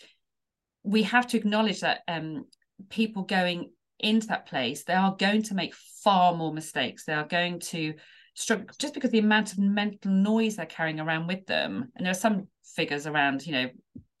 we 0.83 1.03
have 1.03 1.27
to 1.27 1.37
acknowledge 1.37 1.81
that 1.81 2.01
um, 2.07 2.45
people 2.89 3.23
going 3.23 3.71
into 3.99 4.27
that 4.27 4.47
place 4.47 4.85
they 4.85 4.93
are 4.93 5.15
going 5.17 5.43
to 5.43 5.53
make 5.53 5.75
far 6.03 6.33
more 6.33 6.53
mistakes. 6.53 7.05
They 7.05 7.13
are 7.13 7.27
going 7.27 7.59
to 7.59 7.93
struggle 8.33 8.67
just 8.77 8.93
because 8.93 9.11
the 9.11 9.19
amount 9.19 9.51
of 9.51 9.59
mental 9.59 10.11
noise 10.11 10.55
they're 10.55 10.65
carrying 10.65 10.99
around 10.99 11.27
with 11.27 11.45
them. 11.45 11.91
And 11.95 12.05
there 12.05 12.11
are 12.11 12.15
some 12.15 12.47
figures 12.75 13.07
around 13.07 13.45
you 13.45 13.51
know 13.51 13.69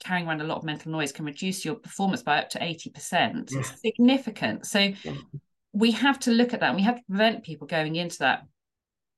carrying 0.03 0.27
around 0.27 0.41
a 0.41 0.45
lot 0.45 0.57
of 0.57 0.63
mental 0.63 0.91
noise 0.91 1.11
can 1.11 1.25
reduce 1.25 1.65
your 1.65 1.75
performance 1.75 2.23
by 2.23 2.39
up 2.39 2.49
to 2.49 2.59
80% 2.59 3.51
yeah. 3.51 3.59
it's 3.59 3.81
significant. 3.81 4.65
So 4.65 4.93
we 5.73 5.91
have 5.91 6.19
to 6.21 6.31
look 6.31 6.53
at 6.53 6.61
that. 6.61 6.69
And 6.69 6.77
we 6.77 6.83
have 6.83 6.97
to 6.97 7.03
prevent 7.09 7.43
people 7.43 7.67
going 7.67 7.95
into 7.95 8.19
that 8.19 8.43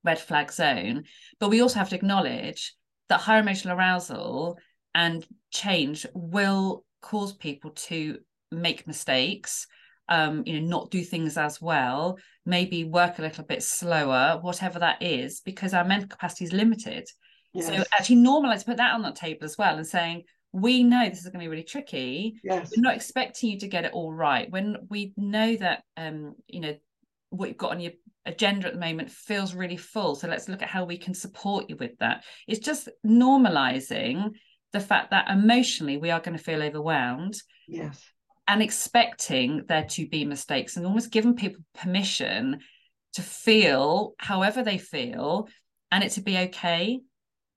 red 0.03 0.19
flag 0.19 0.51
zone. 0.51 1.03
But 1.39 1.49
we 1.49 1.61
also 1.61 1.79
have 1.79 1.89
to 1.89 1.95
acknowledge 1.95 2.75
that 3.09 3.19
higher 3.19 3.39
emotional 3.39 3.77
arousal 3.77 4.57
and 4.93 5.25
change 5.51 6.05
will 6.13 6.83
cause 7.01 7.33
people 7.33 7.71
to 7.71 8.19
make 8.51 8.87
mistakes 8.87 9.67
um, 10.09 10.43
you 10.45 10.59
know, 10.59 10.67
not 10.67 10.91
do 10.91 11.03
things 11.03 11.37
as 11.37 11.61
well, 11.61 12.19
maybe 12.45 12.83
work 12.83 13.17
a 13.17 13.21
little 13.21 13.45
bit 13.45 13.63
slower, 13.63 14.39
whatever 14.41 14.77
that 14.79 15.01
is, 15.01 15.39
because 15.39 15.73
our 15.73 15.85
mental 15.85 16.09
capacity 16.09 16.43
is 16.43 16.51
limited. 16.51 17.07
Yes. 17.53 17.67
So 17.67 17.83
actually 17.97 18.17
normalize, 18.17 18.65
put 18.65 18.75
that 18.77 18.93
on 18.93 19.03
the 19.03 19.13
table 19.13 19.45
as 19.45 19.57
well 19.57 19.77
and 19.77 19.87
saying, 19.87 20.23
we 20.53 20.83
know 20.83 21.07
this 21.07 21.19
is 21.19 21.25
going 21.25 21.39
to 21.39 21.39
be 21.39 21.47
really 21.47 21.63
tricky 21.63 22.35
yes 22.43 22.73
we're 22.75 22.81
not 22.81 22.93
expecting 22.93 23.51
you 23.51 23.59
to 23.59 23.69
get 23.69 23.85
it 23.85 23.93
all 23.93 24.11
right 24.11 24.51
when 24.51 24.75
we 24.89 25.13
know 25.15 25.55
that 25.55 25.83
um 25.95 26.35
you 26.47 26.59
know 26.59 26.75
what 27.29 27.47
you've 27.47 27.57
got 27.57 27.71
on 27.71 27.79
your 27.79 27.93
agenda 28.25 28.67
at 28.67 28.73
the 28.73 28.79
moment 28.79 29.09
feels 29.09 29.55
really 29.55 29.77
full 29.77 30.13
so 30.13 30.27
let's 30.27 30.49
look 30.49 30.61
at 30.61 30.67
how 30.67 30.83
we 30.83 30.97
can 30.97 31.13
support 31.13 31.69
you 31.69 31.77
with 31.77 31.97
that 31.99 32.25
it's 32.47 32.59
just 32.59 32.89
normalizing 33.07 34.31
the 34.72 34.80
fact 34.80 35.11
that 35.11 35.30
emotionally 35.30 35.97
we 35.97 36.11
are 36.11 36.19
going 36.19 36.38
to 36.38 36.43
feel 36.43 36.61
overwhelmed 36.61 37.36
yes. 37.67 38.03
and 38.47 38.61
expecting 38.61 39.65
there 39.67 39.86
to 39.86 40.07
be 40.07 40.26
mistakes 40.26 40.78
and 40.78 40.86
almost 40.86 41.11
giving 41.11 41.36
people 41.36 41.63
permission 41.74 42.59
to 43.13 43.22
feel 43.22 44.13
however 44.17 44.63
they 44.63 44.78
feel 44.78 45.47
and 45.91 46.03
it 46.03 46.11
to 46.11 46.22
be 46.22 46.38
okay. 46.38 47.01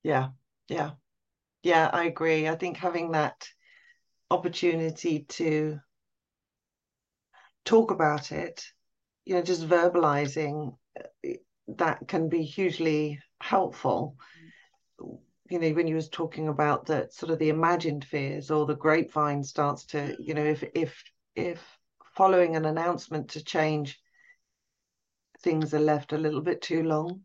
Yeah 0.03 0.29
yeah. 0.69 0.91
Yeah 1.63 1.91
i 1.93 2.05
agree. 2.05 2.49
I 2.49 2.57
think 2.57 2.77
having 2.77 3.13
that 3.13 3.49
opportunity 4.31 5.27
to 5.29 5.79
talk 7.65 7.91
about 7.91 8.33
it 8.33 8.65
you 9.25 9.35
know 9.35 9.43
just 9.43 9.67
verbalizing 9.67 10.77
uh, 10.99 11.31
that 11.69 12.07
can 12.07 12.29
be 12.29 12.43
hugely 12.43 13.19
helpful 13.41 14.17
you 15.51 15.59
know 15.59 15.71
when 15.71 15.87
you 15.87 15.95
was 15.95 16.09
talking 16.09 16.49
about 16.49 16.87
that 16.87 17.13
sort 17.13 17.31
of 17.31 17.39
the 17.39 17.51
imagined 17.51 18.05
fears 18.05 18.51
or 18.51 18.67
the 18.67 18.75
grapevine 18.75 19.43
starts 19.43 19.85
to 19.85 20.17
you 20.19 20.35
know 20.35 20.45
if 20.45 20.65
if 20.75 21.03
if 21.37 21.79
following 22.17 22.57
an 22.57 22.65
announcement 22.65 23.31
to 23.31 23.45
change 23.45 24.01
things 25.41 25.75
are 25.75 25.81
left 25.81 26.13
a 26.13 26.19
little 26.19 26.41
bit 26.41 26.63
too 26.63 26.83
long 26.83 27.21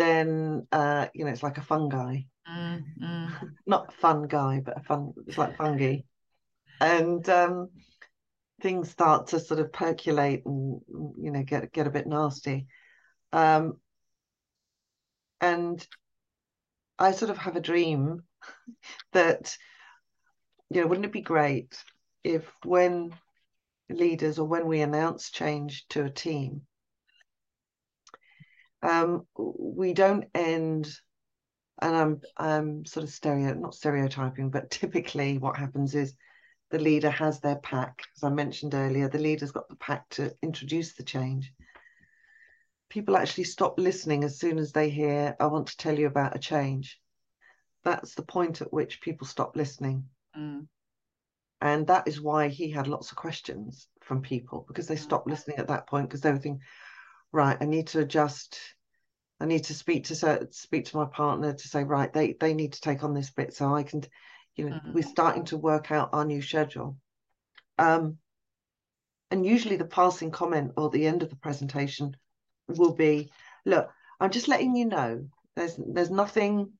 then 0.00 0.66
uh 0.72 1.06
you 1.14 1.24
know 1.24 1.30
it's 1.30 1.42
like 1.42 1.58
a 1.58 1.62
fungi. 1.62 2.20
Mm, 2.50 2.82
mm. 3.00 3.50
not 3.66 3.92
fun 3.92 4.26
guy 4.26 4.60
but 4.64 4.78
a 4.78 4.82
fun 4.82 5.12
it's 5.26 5.38
like 5.38 5.56
fungi. 5.56 5.98
And 6.80 7.28
um 7.28 7.68
things 8.62 8.90
start 8.90 9.28
to 9.28 9.40
sort 9.40 9.60
of 9.60 9.72
percolate 9.72 10.42
and 10.46 10.80
you 11.18 11.30
know 11.30 11.42
get 11.42 11.70
get 11.72 11.86
a 11.86 11.90
bit 11.90 12.06
nasty. 12.06 12.66
Um 13.32 13.74
and 15.42 15.86
I 17.00 17.12
sort 17.12 17.30
of 17.30 17.38
have 17.38 17.56
a 17.56 17.60
dream 17.60 18.22
that, 19.12 19.56
you 20.68 20.80
know, 20.80 20.86
wouldn't 20.86 21.06
it 21.06 21.12
be 21.12 21.22
great 21.22 21.82
if 22.22 22.44
when 22.64 23.14
leaders 23.88 24.38
or 24.38 24.46
when 24.46 24.66
we 24.66 24.82
announce 24.82 25.30
change 25.30 25.86
to 25.88 26.04
a 26.04 26.10
team, 26.10 26.62
um, 28.82 29.26
we 29.36 29.94
don't 29.94 30.24
end, 30.34 30.90
and 31.82 31.96
I'm 31.96 32.20
I'm 32.36 32.84
sort 32.86 33.04
of 33.04 33.10
stereo 33.10 33.54
not 33.54 33.74
stereotyping, 33.74 34.50
but 34.50 34.70
typically 34.70 35.38
what 35.38 35.56
happens 35.56 35.94
is 35.94 36.14
the 36.70 36.78
leader 36.78 37.10
has 37.10 37.40
their 37.40 37.56
pack. 37.56 38.02
As 38.16 38.24
I 38.24 38.30
mentioned 38.30 38.74
earlier, 38.74 39.08
the 39.08 39.18
leader's 39.18 39.52
got 39.52 39.68
the 39.68 39.76
pack 39.76 40.08
to 40.10 40.34
introduce 40.42 40.94
the 40.94 41.02
change 41.02 41.52
people 42.90 43.16
actually 43.16 43.44
stop 43.44 43.78
listening 43.78 44.24
as 44.24 44.38
soon 44.38 44.58
as 44.58 44.72
they 44.72 44.90
hear, 44.90 45.36
I 45.40 45.46
want 45.46 45.68
to 45.68 45.76
tell 45.76 45.98
you 45.98 46.08
about 46.08 46.36
a 46.36 46.40
change. 46.40 47.00
That's 47.84 48.14
the 48.14 48.22
point 48.22 48.60
at 48.60 48.72
which 48.72 49.00
people 49.00 49.26
stop 49.26 49.56
listening. 49.56 50.04
Mm. 50.36 50.66
And 51.62 51.86
that 51.86 52.08
is 52.08 52.20
why 52.20 52.48
he 52.48 52.70
had 52.70 52.88
lots 52.88 53.10
of 53.10 53.16
questions 53.16 53.88
from 54.02 54.22
people 54.22 54.64
because 54.66 54.88
they 54.88 54.96
stopped 54.96 55.28
mm. 55.28 55.30
listening 55.30 55.58
at 55.58 55.68
that 55.68 55.86
point 55.86 56.08
because 56.08 56.20
they 56.20 56.32
were 56.32 56.38
thinking, 56.38 56.62
right, 57.32 57.56
I 57.60 57.64
need 57.64 57.86
to 57.88 58.00
adjust. 58.00 58.58
I 59.38 59.46
need 59.46 59.64
to 59.64 59.74
speak 59.74 60.04
to 60.06 60.48
speak 60.50 60.86
to 60.86 60.96
my 60.96 61.06
partner 61.06 61.54
to 61.54 61.68
say, 61.68 61.84
right, 61.84 62.12
they 62.12 62.34
they 62.34 62.52
need 62.52 62.74
to 62.74 62.80
take 62.80 63.04
on 63.04 63.14
this 63.14 63.30
bit 63.30 63.54
so 63.54 63.74
I 63.74 63.84
can, 63.84 64.02
you 64.56 64.68
know, 64.68 64.76
mm. 64.76 64.92
we're 64.92 65.02
starting 65.02 65.44
to 65.46 65.56
work 65.56 65.90
out 65.90 66.10
our 66.12 66.24
new 66.24 66.42
schedule. 66.42 66.96
Um, 67.78 68.18
and 69.30 69.46
usually 69.46 69.76
the 69.76 69.84
passing 69.84 70.30
comment 70.30 70.72
or 70.76 70.90
the 70.90 71.06
end 71.06 71.22
of 71.22 71.30
the 71.30 71.36
presentation 71.36 72.16
will 72.78 72.94
be, 72.94 73.30
look, 73.64 73.90
I'm 74.18 74.30
just 74.30 74.48
letting 74.48 74.76
you 74.76 74.86
know 74.86 75.26
there's 75.56 75.78
there's 75.78 76.10
nothing 76.10 76.72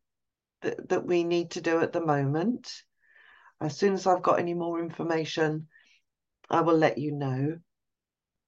that, 0.63 0.89
that 0.89 1.07
we 1.07 1.25
need 1.25 1.53
to 1.53 1.61
do 1.61 1.81
at 1.81 1.93
the 1.93 2.05
moment. 2.05 2.71
As 3.61 3.77
soon 3.77 3.95
as 3.95 4.07
I've 4.07 4.23
got 4.23 4.39
any 4.39 4.55
more 4.55 4.81
information, 4.81 5.69
I 6.49 6.63
will 6.63 6.77
let 6.77 6.99
you 6.99 7.13
know. 7.13 7.59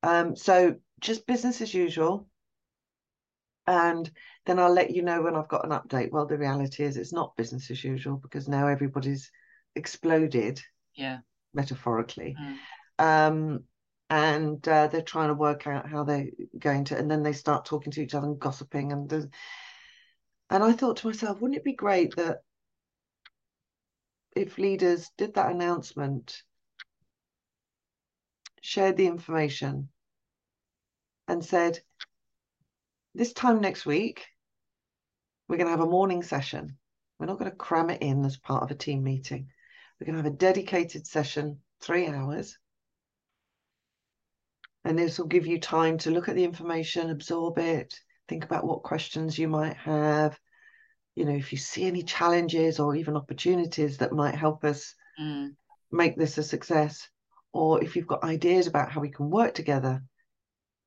Um, 0.03 0.36
so 0.36 0.76
just 1.01 1.26
business 1.26 1.61
as 1.61 1.74
usual. 1.74 2.28
And 3.66 4.11
then 4.47 4.59
I'll 4.59 4.72
let 4.72 4.90
you 4.90 5.03
know 5.03 5.22
when 5.22 5.36
I've 5.36 5.49
got 5.49 5.64
an 5.64 5.70
update. 5.70 6.11
Well, 6.11 6.26
the 6.26 6.38
reality 6.38 6.82
is 6.82 6.97
it's 6.97 7.12
not 7.12 7.36
business 7.36 7.70
as 7.70 7.84
usual 7.84 8.16
because 8.16 8.49
now 8.49 8.66
everybody's 8.66 9.30
exploded. 9.76 10.61
Yeah. 10.95 11.18
Metaphorically. 11.55 12.36
Mm. 12.40 12.57
Um, 12.99 13.64
and 14.12 14.68
uh, 14.68 14.88
they're 14.88 15.00
trying 15.00 15.28
to 15.28 15.34
work 15.34 15.66
out 15.66 15.88
how 15.88 16.04
they're 16.04 16.28
going 16.58 16.84
to 16.84 16.98
and 16.98 17.10
then 17.10 17.22
they 17.22 17.32
start 17.32 17.64
talking 17.64 17.90
to 17.90 18.02
each 18.02 18.14
other 18.14 18.26
and 18.26 18.38
gossiping 18.38 18.92
and 18.92 19.10
and 20.50 20.62
i 20.62 20.70
thought 20.70 20.98
to 20.98 21.06
myself 21.06 21.40
wouldn't 21.40 21.56
it 21.56 21.64
be 21.64 21.72
great 21.72 22.14
that 22.16 22.42
if 24.36 24.58
leaders 24.58 25.10
did 25.16 25.32
that 25.32 25.50
announcement 25.50 26.42
shared 28.60 28.98
the 28.98 29.06
information 29.06 29.88
and 31.26 31.42
said 31.42 31.80
this 33.14 33.32
time 33.32 33.62
next 33.62 33.86
week 33.86 34.26
we're 35.48 35.56
going 35.56 35.66
to 35.66 35.72
have 35.72 35.80
a 35.80 35.86
morning 35.86 36.22
session. 36.22 36.78
We're 37.18 37.26
not 37.26 37.38
going 37.38 37.50
to 37.50 37.56
cram 37.56 37.90
it 37.90 38.00
in 38.00 38.24
as 38.24 38.38
part 38.38 38.62
of 38.62 38.70
a 38.70 38.74
team 38.74 39.02
meeting. 39.02 39.48
We're 40.00 40.06
going 40.06 40.16
to 40.16 40.22
have 40.22 40.32
a 40.32 40.36
dedicated 40.36 41.06
session 41.06 41.58
three 41.80 42.08
hours 42.08 42.56
and 44.85 44.99
this 44.99 45.18
will 45.18 45.26
give 45.26 45.47
you 45.47 45.61
time 45.61 45.99
to 45.99 46.11
look 46.11 46.28
at 46.28 46.35
the 46.35 46.45
information, 46.45 47.11
absorb 47.11 47.59
it, 47.59 47.95
think 48.28 48.45
about 48.45 48.66
what 48.66 48.83
questions 48.83 49.39
you 49.39 49.49
might 49.49 49.76
have. 49.76 50.39
You 51.14 51.24
know, 51.24 51.35
if 51.35 51.53
you 51.53 51.59
see 51.59 51.85
any 51.85 52.03
challenges 52.03 52.80
or 52.80 52.97
even 52.97 53.16
opportunities 53.16 53.99
that 53.99 54.12
might 54.12 54.35
help 54.35 54.64
us 54.64 54.95
mm. 55.20 55.55
make 55.91 56.16
this 56.16 56.39
a 56.39 56.43
success, 56.43 57.09
or 57.53 57.83
if 57.83 57.95
you've 57.95 58.07
got 58.07 58.24
ideas 58.24 58.66
about 58.66 58.91
how 58.91 59.01
we 59.01 59.11
can 59.11 59.30
work 59.30 59.55
together 59.55 60.03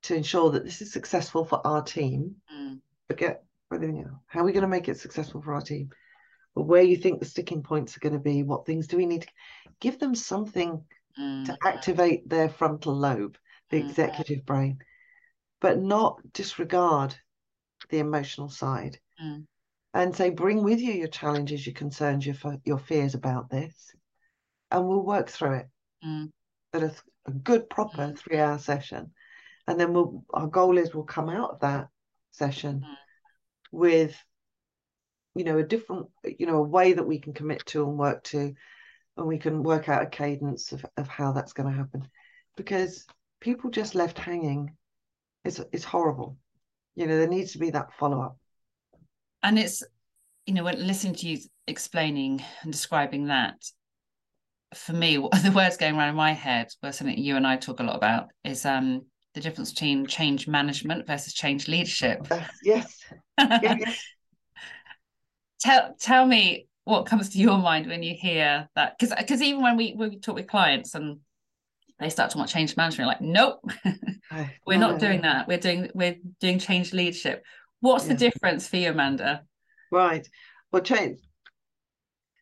to 0.03 0.15
ensure 0.15 0.51
that 0.51 0.65
this 0.65 0.81
is 0.81 0.91
successful 0.91 1.45
for 1.45 1.65
our 1.65 1.81
team, 1.81 2.35
mm. 2.53 2.79
forget 3.07 3.43
everything 3.71 3.99
else. 3.99 4.19
How 4.27 4.41
are 4.41 4.45
we 4.45 4.51
going 4.51 4.63
to 4.63 4.67
make 4.67 4.89
it 4.89 4.99
successful 4.99 5.41
for 5.41 5.53
our 5.53 5.61
team? 5.61 5.89
Or 6.55 6.63
where 6.63 6.83
you 6.83 6.97
think 6.97 7.19
the 7.19 7.25
sticking 7.25 7.63
points 7.63 7.95
are 7.95 8.01
going 8.01 8.13
to 8.13 8.19
be, 8.19 8.43
what 8.43 8.65
things 8.65 8.87
do 8.87 8.97
we 8.97 9.05
need 9.05 9.21
to 9.21 9.27
give 9.79 9.99
them 9.99 10.15
something 10.15 10.83
mm. 11.19 11.45
to 11.45 11.57
activate 11.63 12.27
their 12.27 12.49
frontal 12.49 12.95
lobe 12.95 13.37
the 13.69 13.81
mm. 13.81 13.89
executive 13.89 14.45
brain, 14.45 14.79
but 15.61 15.79
not 15.79 16.19
disregard 16.33 17.15
the 17.89 17.99
emotional 17.99 18.49
side. 18.49 18.99
Mm. 19.23 19.45
And 19.93 20.15
say, 20.15 20.29
bring 20.29 20.61
with 20.61 20.79
you 20.79 20.91
your 20.91 21.07
challenges, 21.07 21.65
your 21.65 21.73
concerns, 21.73 22.25
your 22.25 22.35
your 22.65 22.79
fears 22.79 23.15
about 23.15 23.49
this, 23.49 23.95
and 24.69 24.85
we'll 24.85 25.05
work 25.05 25.29
through 25.29 25.55
it 25.55 25.67
mm. 26.05 26.29
at 26.73 26.83
a, 26.83 26.93
a 27.25 27.31
good, 27.31 27.69
proper 27.69 28.07
mm. 28.07 28.17
three-hour 28.17 28.57
session. 28.57 29.11
And 29.67 29.79
then 29.79 29.93
we'll 29.93 30.23
our 30.33 30.47
goal 30.47 30.77
is 30.77 30.93
we'll 30.93 31.05
come 31.05 31.29
out 31.29 31.51
of 31.51 31.59
that 31.61 31.87
session 32.31 32.81
mm. 32.85 32.95
with 33.71 34.21
you 35.35 35.43
know 35.43 35.57
a 35.57 35.63
different 35.63 36.07
you 36.23 36.45
know 36.45 36.57
a 36.57 36.63
way 36.67 36.93
that 36.93 37.07
we 37.07 37.19
can 37.19 37.33
commit 37.33 37.65
to 37.67 37.87
and 37.87 37.97
work 37.97 38.23
to 38.23 38.53
and 39.17 39.27
we 39.27 39.37
can 39.37 39.63
work 39.63 39.87
out 39.87 40.03
a 40.03 40.07
cadence 40.07 40.71
of, 40.71 40.85
of 40.97 41.07
how 41.07 41.31
that's 41.31 41.53
going 41.53 41.69
to 41.69 41.77
happen 41.77 42.07
because 42.57 43.05
people 43.45 43.69
just 43.69 43.95
left 43.95 44.17
hanging 44.17 44.75
it's 45.45 45.61
it's 45.71 45.83
horrible. 45.83 46.37
You 46.95 47.05
know 47.05 47.17
there 47.17 47.27
needs 47.27 47.51
to 47.51 47.59
be 47.59 47.69
that 47.69 47.93
follow-up. 47.93 48.35
And 49.43 49.59
it's 49.59 49.83
you 50.47 50.55
know 50.55 50.63
when 50.63 50.85
listening 50.85 51.13
to 51.15 51.27
you 51.27 51.37
explaining 51.67 52.43
and 52.63 52.71
describing 52.71 53.27
that 53.27 53.55
for 54.73 54.93
me 54.93 55.17
the 55.43 55.53
words 55.55 55.77
going 55.77 55.95
around 55.95 56.09
in 56.09 56.15
my 56.15 56.33
head 56.33 56.67
were 56.81 56.91
something 56.91 57.17
you 57.17 57.35
and 57.35 57.47
i 57.47 57.55
talk 57.55 57.79
a 57.79 57.83
lot 57.83 57.95
about 57.95 58.29
is 58.43 58.65
um 58.65 59.03
the 59.33 59.41
difference 59.41 59.71
between 59.71 60.05
change 60.05 60.47
management 60.47 61.05
versus 61.05 61.33
change 61.33 61.67
leadership. 61.67 62.27
Yes. 62.63 63.03
Yes 63.61 64.03
tell 65.59 65.95
tell 65.99 66.25
me 66.25 66.67
what 66.85 67.05
comes 67.05 67.29
to 67.29 67.39
your 67.39 67.57
mind 67.57 67.87
when 67.87 68.03
you 68.03 68.13
hear 68.13 68.69
that 68.75 68.97
because 68.97 69.13
because 69.17 69.41
even 69.41 69.61
when 69.61 69.75
we 69.75 69.93
when 69.93 70.11
we 70.11 70.19
talk 70.19 70.35
with 70.35 70.47
clients 70.47 70.95
and 70.95 71.19
they 71.99 72.09
start 72.09 72.31
to 72.31 72.37
want 72.37 72.49
change 72.49 72.75
management 72.77 73.07
like 73.07 73.21
nope 73.21 73.59
we're 74.67 74.77
not 74.77 74.99
doing 74.99 75.21
that 75.21 75.47
we're 75.47 75.57
doing 75.57 75.89
we're 75.93 76.17
doing 76.39 76.59
change 76.59 76.93
leadership 76.93 77.43
what's 77.79 78.05
yeah. 78.05 78.13
the 78.13 78.19
difference 78.19 78.67
for 78.67 78.77
you 78.77 78.89
amanda 78.89 79.43
right 79.91 80.27
well 80.71 80.81
change 80.81 81.19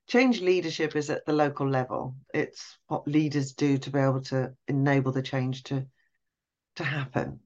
change 0.08 0.42
leadership 0.42 0.96
is 0.96 1.10
at 1.10 1.26
the 1.26 1.34
local 1.34 1.70
level 1.70 2.16
it's 2.34 2.78
what 2.88 3.08
leaders 3.08 3.54
do 3.54 3.78
to 3.78 3.90
be 3.90 4.00
able 4.00 4.22
to 4.22 4.54
enable 4.68 5.12
the 5.12 5.22
change 5.22 5.64
to 5.64 5.86
to 6.76 6.84
happen 6.84 7.40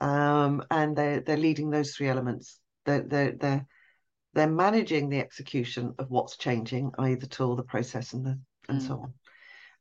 um, 0.00 0.64
and 0.70 0.96
they're 0.96 1.20
they're 1.20 1.36
leading 1.36 1.70
those 1.70 1.94
three 1.94 2.08
elements 2.08 2.58
they're 2.84 3.02
they're, 3.02 3.32
they're 3.32 3.66
they're 4.34 4.48
managing 4.48 5.08
the 5.08 5.18
execution 5.20 5.94
of 5.98 6.10
what's 6.10 6.36
changing, 6.36 6.92
i.e., 6.98 7.14
the 7.14 7.26
tool, 7.26 7.56
the 7.56 7.62
process, 7.62 8.12
and 8.14 8.24
the 8.24 8.38
and 8.68 8.80
Mm. 8.80 8.86
so 8.86 8.94
on. 8.94 9.14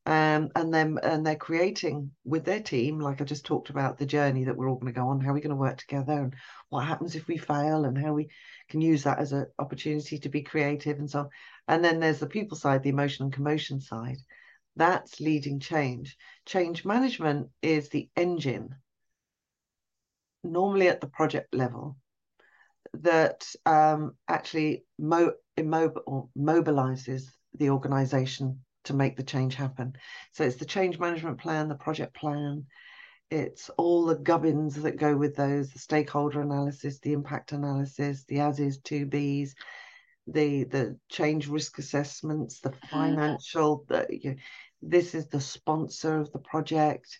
Um, 0.07 0.49
and 0.55 0.73
then 0.73 0.97
and 1.03 1.23
they're 1.25 1.35
creating 1.35 2.11
with 2.25 2.43
their 2.43 2.59
team, 2.59 2.99
like 2.99 3.21
I 3.21 3.23
just 3.23 3.45
talked 3.45 3.69
about, 3.69 3.99
the 3.99 4.05
journey 4.05 4.45
that 4.45 4.57
we're 4.57 4.67
all 4.67 4.77
going 4.77 4.91
to 4.91 4.99
go 4.99 5.09
on, 5.09 5.21
how 5.21 5.31
we're 5.31 5.39
going 5.39 5.49
to 5.49 5.55
work 5.55 5.77
together, 5.77 6.13
and 6.13 6.33
what 6.69 6.85
happens 6.85 7.15
if 7.15 7.27
we 7.27 7.37
fail, 7.37 7.85
and 7.85 7.95
how 7.95 8.13
we 8.13 8.29
can 8.67 8.81
use 8.81 9.03
that 9.03 9.19
as 9.19 9.31
an 9.31 9.45
opportunity 9.59 10.17
to 10.17 10.29
be 10.29 10.41
creative 10.41 10.97
and 10.97 11.09
so 11.09 11.19
on. 11.19 11.29
And 11.67 11.85
then 11.85 11.99
there's 11.99 12.19
the 12.19 12.25
people 12.25 12.57
side, 12.57 12.81
the 12.81 12.89
emotion 12.89 13.25
and 13.25 13.33
commotion 13.33 13.79
side. 13.79 14.17
That's 14.75 15.19
leading 15.19 15.59
change. 15.59 16.17
Change 16.45 16.83
management 16.83 17.49
is 17.61 17.89
the 17.89 18.09
engine, 18.15 18.73
normally 20.43 20.87
at 20.87 20.99
the 20.99 21.07
project 21.07 21.53
level, 21.53 21.97
that 22.95 23.47
um, 23.67 24.15
actually 24.27 24.83
mo- 24.97 25.35
immob- 25.57 26.29
mobilizes 26.35 27.29
the 27.53 27.69
organization 27.69 28.63
to 28.85 28.93
make 28.93 29.15
the 29.15 29.23
change 29.23 29.55
happen. 29.55 29.93
So 30.33 30.43
it's 30.43 30.57
the 30.57 30.65
change 30.65 30.99
management 30.99 31.39
plan, 31.39 31.67
the 31.67 31.75
project 31.75 32.15
plan, 32.15 32.65
it's 33.29 33.69
all 33.77 34.05
the 34.05 34.15
gubbins 34.15 34.75
that 34.81 34.97
go 34.97 35.15
with 35.15 35.35
those, 35.35 35.71
the 35.71 35.79
stakeholder 35.79 36.41
analysis, 36.41 36.99
the 36.99 37.13
impact 37.13 37.53
analysis, 37.53 38.25
the 38.27 38.39
as 38.39 38.59
is 38.59 38.79
to 38.79 39.05
be's, 39.05 39.55
the 40.27 40.65
the 40.65 40.97
change 41.09 41.47
risk 41.47 41.79
assessments, 41.79 42.59
the 42.59 42.73
financial, 42.89 43.85
the 43.87 44.05
you 44.09 44.31
know, 44.31 44.35
this 44.81 45.15
is 45.15 45.27
the 45.27 45.39
sponsor 45.41 46.19
of 46.19 46.31
the 46.31 46.39
project, 46.39 47.19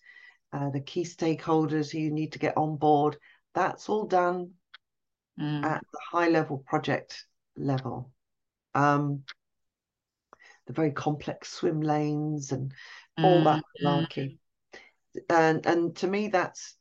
uh, 0.51 0.70
the 0.70 0.82
key 0.82 1.03
stakeholders 1.03 1.91
who 1.91 1.99
you 1.99 2.12
need 2.12 2.34
to 2.34 2.39
get 2.39 2.57
on 2.57 2.78
board. 2.78 3.18
That's 3.53 3.89
all 3.89 4.05
done 4.05 4.51
Mm. 5.39 5.64
at 5.64 5.82
the 5.91 5.99
high 6.12 6.30
level 6.30 6.57
project 6.57 7.26
level. 7.55 8.12
Um, 8.76 9.24
the 10.72 10.82
very 10.82 10.91
complex 10.91 11.51
swim 11.53 11.82
lanes 11.82 12.51
and 12.51 12.74
all 13.22 13.43
that 13.43 13.59
Mm, 13.59 13.82
mm, 13.82 14.05
malarkey. 14.11 14.39
And 15.30 15.65
and 15.65 15.95
to 15.97 16.07
me, 16.07 16.30
that's 16.30 16.76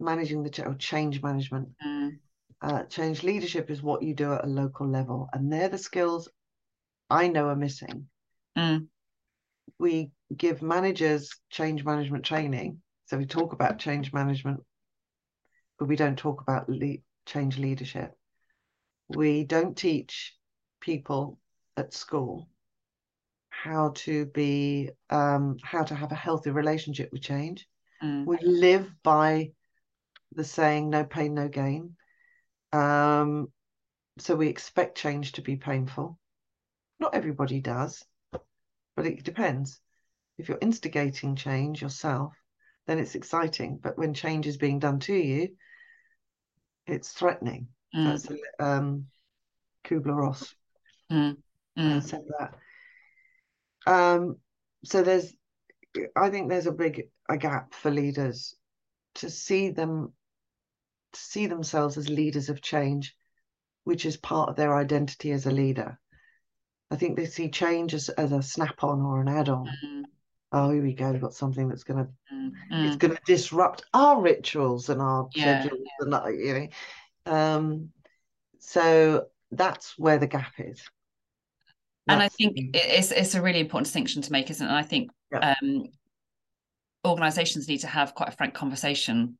managing 0.00 0.42
the 0.42 0.50
ch- 0.50 0.60
or 0.60 0.74
change 0.74 1.22
management. 1.22 1.68
mm, 1.84 2.20
Uh, 2.60 2.84
change 2.84 3.22
leadership 3.22 3.70
is 3.70 3.82
what 3.82 4.02
you 4.02 4.14
do 4.14 4.32
at 4.32 4.44
a 4.44 4.48
local 4.48 4.88
level, 4.88 5.28
and 5.32 5.52
they're 5.52 5.68
the 5.68 5.78
skills 5.78 6.28
I 7.10 7.28
know 7.28 7.48
are 7.48 7.56
missing. 7.56 8.08
mm, 8.56 8.88
We 9.78 10.12
give 10.36 10.62
managers 10.62 11.38
change 11.50 11.84
management 11.84 12.24
training, 12.24 12.82
so 13.06 13.18
we 13.18 13.26
talk 13.26 13.52
about 13.52 13.78
change 13.78 14.12
management, 14.12 14.64
but 15.78 15.88
we 15.88 15.96
don't 15.96 16.18
talk 16.18 16.40
about 16.40 16.68
le- 16.68 16.98
change 17.26 17.58
leadership. 17.58 18.16
We 19.08 19.44
don't 19.44 19.76
teach 19.76 20.38
people 20.80 21.38
at 21.76 21.92
school 21.94 22.48
how 23.62 23.92
to 23.94 24.26
be 24.26 24.90
um, 25.10 25.56
how 25.62 25.84
to 25.84 25.94
have 25.94 26.10
a 26.10 26.16
healthy 26.16 26.50
relationship 26.50 27.10
with 27.12 27.22
change. 27.22 27.68
mm, 28.02 28.26
We 28.26 28.38
live 28.42 28.90
by 29.04 29.52
the 30.32 30.42
saying 30.42 30.90
"no 30.90 31.04
pain, 31.04 31.34
no 31.34 31.48
gain." 31.48 31.94
Um, 32.72 33.52
so 34.18 34.34
we 34.34 34.48
expect 34.48 34.98
change 34.98 35.32
to 35.32 35.42
be 35.42 35.56
painful. 35.56 36.18
Not 36.98 37.14
everybody 37.14 37.60
does, 37.60 38.04
but 38.96 39.06
it 39.06 39.22
depends. 39.22 39.80
If 40.38 40.48
you're 40.48 40.58
instigating 40.60 41.36
change 41.36 41.82
yourself, 41.82 42.32
then 42.88 42.98
it's 42.98 43.14
exciting. 43.14 43.78
But 43.80 43.96
when 43.96 44.12
change 44.12 44.48
is 44.48 44.56
being 44.56 44.80
done 44.80 44.98
to 45.00 45.14
you, 45.14 45.50
it's 46.86 47.12
threatening. 47.12 47.68
mm, 47.94 48.04
That's 48.04 48.28
um, 48.58 49.06
Kubler 49.84 50.16
Ross 50.16 50.52
mm, 51.10 51.36
mm, 51.78 52.02
said 52.02 52.22
that. 52.38 52.54
Um, 53.86 54.36
so 54.84 55.02
there's, 55.02 55.34
I 56.16 56.30
think 56.30 56.48
there's 56.48 56.66
a 56.66 56.72
big 56.72 57.08
a 57.28 57.36
gap 57.36 57.74
for 57.74 57.90
leaders 57.90 58.54
to 59.16 59.30
see 59.30 59.70
them, 59.70 60.12
to 61.12 61.20
see 61.20 61.46
themselves 61.46 61.96
as 61.96 62.08
leaders 62.08 62.48
of 62.48 62.62
change, 62.62 63.16
which 63.84 64.06
is 64.06 64.16
part 64.16 64.48
of 64.48 64.56
their 64.56 64.74
identity 64.76 65.32
as 65.32 65.46
a 65.46 65.50
leader. 65.50 65.98
I 66.90 66.96
think 66.96 67.16
they 67.16 67.26
see 67.26 67.50
change 67.50 67.94
as, 67.94 68.08
as 68.10 68.32
a 68.32 68.42
snap-on 68.42 69.00
or 69.00 69.20
an 69.20 69.28
add-on. 69.28 69.66
mm, 69.66 70.04
Oh, 70.52 70.70
here 70.70 70.82
we 70.82 70.94
go. 70.94 71.10
We've 71.10 71.20
got 71.20 71.34
something 71.34 71.68
that's 71.68 71.84
going 71.84 72.04
to 72.04 72.12
mm, 72.34 72.86
it's 72.86 72.96
going 72.96 73.14
to 73.14 73.20
disrupt 73.24 73.84
our 73.94 74.20
rituals 74.20 74.88
and 74.88 75.00
our 75.00 75.28
Yeah, 75.34 75.62
schedules 75.62 75.88
and 76.00 76.38
you 76.38 76.68
know. 77.26 77.32
Um, 77.32 77.88
so 78.58 79.26
that's 79.50 79.98
where 79.98 80.18
the 80.18 80.26
gap 80.26 80.52
is. 80.58 80.82
And 82.08 82.22
I 82.22 82.28
think 82.28 82.56
it's 82.74 83.10
it's 83.12 83.34
a 83.34 83.42
really 83.42 83.60
important 83.60 83.86
distinction 83.86 84.22
to 84.22 84.32
make, 84.32 84.50
isn't 84.50 84.64
it? 84.64 84.68
And 84.68 84.78
I 84.78 84.82
think 84.82 85.10
Yeah. 85.30 85.54
um, 85.62 85.84
organizations 87.04 87.68
need 87.68 87.78
to 87.78 87.86
have 87.86 88.14
quite 88.14 88.28
a 88.28 88.36
frank 88.36 88.54
conversation 88.54 89.36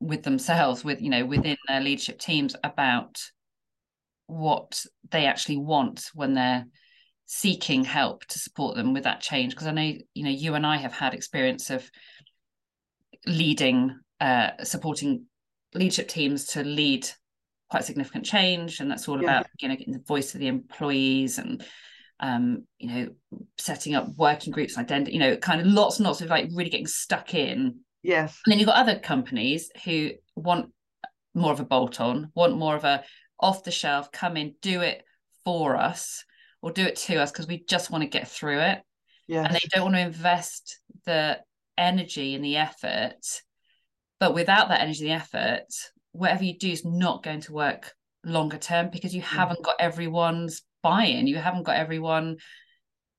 with 0.00 0.22
themselves, 0.22 0.84
with 0.84 1.00
you 1.00 1.10
know, 1.10 1.24
within 1.24 1.56
their 1.68 1.80
leadership 1.80 2.18
teams 2.18 2.56
about 2.62 3.20
what 4.26 4.84
they 5.10 5.26
actually 5.26 5.58
want 5.58 6.10
when 6.14 6.34
they're 6.34 6.64
seeking 7.26 7.84
help 7.84 8.24
to 8.26 8.38
support 8.38 8.76
them 8.76 8.92
with 8.92 9.04
that 9.04 9.20
change. 9.20 9.54
Because 9.54 9.66
I 9.66 9.72
know 9.72 9.92
you 10.14 10.24
know 10.24 10.30
you 10.30 10.54
and 10.54 10.66
I 10.66 10.76
have 10.78 10.92
had 10.92 11.14
experience 11.14 11.70
of 11.70 11.88
leading, 13.26 13.98
uh, 14.20 14.50
supporting 14.62 15.26
leadership 15.74 16.08
teams 16.08 16.46
to 16.46 16.62
lead 16.62 17.08
quite 17.74 17.84
significant 17.84 18.24
change, 18.24 18.78
and 18.78 18.88
that's 18.88 19.08
all 19.08 19.20
Yeah. 19.20 19.40
about 19.40 19.46
you 19.60 19.68
know 19.68 19.74
getting 19.74 19.94
the 19.94 19.98
voice 20.06 20.32
of 20.34 20.40
the 20.40 20.46
employees 20.46 21.38
and 21.38 21.64
um, 22.20 22.66
you 22.78 22.88
know 22.88 23.08
setting 23.58 23.96
up 23.96 24.06
working 24.16 24.52
groups, 24.52 24.78
identity, 24.78 25.12
you 25.12 25.18
know, 25.18 25.36
kind 25.36 25.60
of 25.60 25.66
lots 25.66 25.98
and 25.98 26.06
lots 26.06 26.20
of 26.20 26.30
like 26.30 26.48
really 26.54 26.70
getting 26.70 26.86
stuck 26.86 27.34
in 27.34 27.80
yes, 28.02 28.40
and 28.44 28.52
then 28.52 28.58
you've 28.60 28.68
got 28.68 28.76
other 28.76 28.98
companies 28.98 29.72
who 29.84 30.10
want 30.36 30.70
more 31.34 31.52
of 31.52 31.58
a 31.58 31.64
bolt 31.64 32.00
on, 32.00 32.30
want 32.36 32.56
more 32.56 32.76
of 32.76 32.84
a 32.84 33.02
off 33.40 33.64
the 33.64 33.72
shelf, 33.72 34.12
come 34.12 34.36
in, 34.36 34.54
do 34.62 34.80
it 34.80 35.02
for 35.44 35.76
us 35.76 36.24
or 36.62 36.70
do 36.70 36.84
it 36.84 36.94
to 36.96 37.16
us 37.16 37.32
because 37.32 37.48
we 37.48 37.64
just 37.68 37.90
want 37.90 38.02
to 38.02 38.08
get 38.08 38.28
through 38.28 38.60
it. 38.60 38.80
yes, 39.26 39.46
And 39.46 39.54
they 39.54 39.68
don't 39.70 39.82
want 39.82 39.96
to 39.96 40.00
invest 40.00 40.78
the 41.06 41.40
energy 41.76 42.36
and 42.36 42.44
the 42.44 42.56
effort. 42.56 43.42
But 44.20 44.32
without 44.32 44.68
that 44.68 44.80
energy 44.80 45.10
and 45.10 45.20
the 45.20 45.24
effort, 45.24 45.66
whatever 46.14 46.44
you 46.44 46.58
do 46.58 46.70
is 46.70 46.84
not 46.84 47.22
going 47.22 47.40
to 47.40 47.52
work 47.52 47.92
longer 48.24 48.58
term 48.58 48.90
because 48.90 49.14
you 49.14 49.20
haven't 49.20 49.62
got 49.62 49.76
everyone's 49.78 50.62
buy-in. 50.82 51.26
You 51.26 51.36
haven't 51.36 51.64
got 51.64 51.76
everyone 51.76 52.36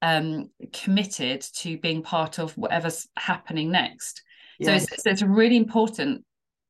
um 0.01 0.49
committed 0.73 1.41
to 1.41 1.77
being 1.77 2.03
part 2.03 2.39
of 2.39 2.51
whatever's 2.57 3.07
happening 3.17 3.71
next. 3.71 4.21
So 4.61 4.71
it's, 4.73 5.03
so 5.03 5.09
it's 5.09 5.21
a 5.21 5.27
really 5.27 5.57
important 5.57 6.23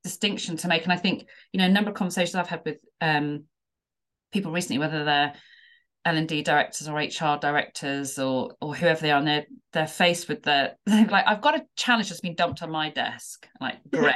distinction 0.04 0.58
to 0.58 0.68
make. 0.68 0.84
And 0.84 0.94
I 0.94 0.98
think, 0.98 1.28
you 1.52 1.58
know, 1.58 1.66
a 1.66 1.70
number 1.70 1.90
of 1.90 1.96
conversations 1.96 2.36
I've 2.36 2.48
had 2.48 2.62
with 2.66 2.78
um, 3.02 3.46
people 4.32 4.52
recently, 4.52 4.80
whether 4.80 5.04
they're 5.04 5.34
L&D 6.06 6.44
directors 6.44 6.88
or 6.88 6.98
HR 6.98 7.40
directors 7.40 8.20
or 8.20 8.54
or 8.62 8.76
whoever 8.76 9.02
they 9.02 9.12
are, 9.12 9.18
and 9.18 9.28
they're, 9.28 9.46
they're 9.74 9.88
faced 9.88 10.30
with 10.30 10.44
the, 10.44 10.76
they're 10.86 11.08
like, 11.08 11.26
I've 11.28 11.42
got 11.42 11.58
a 11.58 11.66
challenge 11.76 12.10
that's 12.10 12.22
been 12.22 12.36
dumped 12.36 12.62
on 12.62 12.72
my 12.72 12.90
desk. 12.92 13.48
Like, 13.60 13.78
great. 13.92 14.16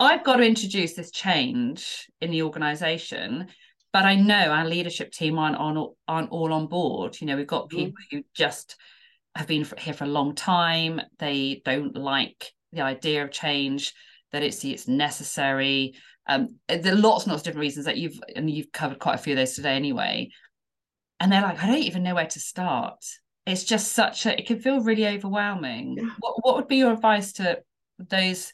I've 0.00 0.24
got 0.24 0.36
to 0.36 0.46
introduce 0.46 0.94
this 0.94 1.10
change 1.10 2.08
in 2.22 2.30
the 2.30 2.42
organization, 2.42 3.48
but 3.92 4.04
I 4.04 4.14
know 4.14 4.50
our 4.50 4.64
leadership 4.66 5.12
team 5.12 5.38
aren't 5.38 5.56
on 5.56 5.94
aren't 6.08 6.30
all 6.30 6.52
on 6.52 6.66
board. 6.66 7.20
You 7.20 7.26
know, 7.26 7.36
we've 7.36 7.46
got 7.46 7.68
Mhm. 7.68 7.76
people 7.76 8.02
who 8.10 8.24
just 8.34 8.76
have 9.36 9.46
been 9.46 9.66
here 9.78 9.94
for 9.94 10.04
a 10.04 10.08
long 10.08 10.34
time. 10.34 11.00
They 11.18 11.60
don't 11.64 11.94
like 11.94 12.52
the 12.72 12.80
idea 12.80 13.24
of 13.24 13.30
change. 13.30 13.92
That 14.32 14.42
it's 14.42 14.64
it's 14.64 14.88
necessary. 14.88 15.94
Um, 16.26 16.60
there 16.68 16.92
are 16.94 16.96
lots 16.96 17.24
and 17.24 17.32
lots 17.32 17.42
of 17.42 17.44
different 17.44 17.62
reasons 17.62 17.86
that 17.86 17.98
you've 17.98 18.18
and 18.36 18.48
you've 18.48 18.72
covered 18.72 19.00
quite 19.00 19.16
a 19.16 19.18
few 19.18 19.34
of 19.34 19.38
those 19.38 19.54
today 19.54 19.74
anyway. 19.76 20.30
And 21.18 21.30
they're 21.30 21.42
like, 21.42 21.62
I 21.62 21.66
don't 21.66 21.78
even 21.82 22.04
know 22.04 22.14
where 22.14 22.26
to 22.26 22.40
start. 22.40 23.04
It's 23.44 23.64
just 23.64 23.92
such 23.92 24.24
a. 24.26 24.38
It 24.38 24.46
can 24.46 24.60
feel 24.60 24.80
really 24.80 25.06
overwhelming. 25.06 25.96
Yeah. 25.98 26.10
What 26.20 26.44
What 26.44 26.56
would 26.56 26.68
be 26.68 26.76
your 26.76 26.92
advice 26.92 27.32
to 27.34 27.60
those 27.98 28.52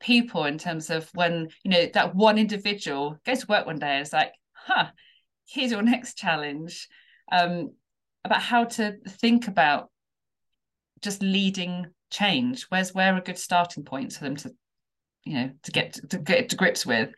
people 0.00 0.44
in 0.44 0.58
terms 0.58 0.90
of 0.90 1.08
when 1.14 1.48
you 1.64 1.70
know 1.70 1.86
that 1.94 2.14
one 2.14 2.38
individual 2.38 3.18
goes 3.24 3.40
to 3.40 3.46
work 3.46 3.66
one 3.66 3.78
day 3.78 3.98
it's 3.98 4.12
like, 4.12 4.32
huh, 4.52 4.86
here's 5.46 5.70
your 5.70 5.82
next 5.82 6.16
challenge. 6.16 6.88
Um, 7.32 7.72
about 8.24 8.42
how 8.42 8.64
to 8.64 8.96
think 9.08 9.46
about 9.48 9.90
just 11.00 11.22
leading 11.22 11.86
change. 12.10 12.64
Where's 12.68 12.94
where 12.94 13.14
are 13.14 13.20
good 13.20 13.38
starting 13.38 13.84
points 13.84 14.16
for 14.16 14.24
them 14.24 14.36
to 14.36 14.52
you 15.24 15.34
know 15.34 15.50
to 15.62 15.70
get 15.72 15.98
to 16.10 16.18
get 16.18 16.50
to 16.50 16.56
grips 16.56 16.84
with? 16.84 17.10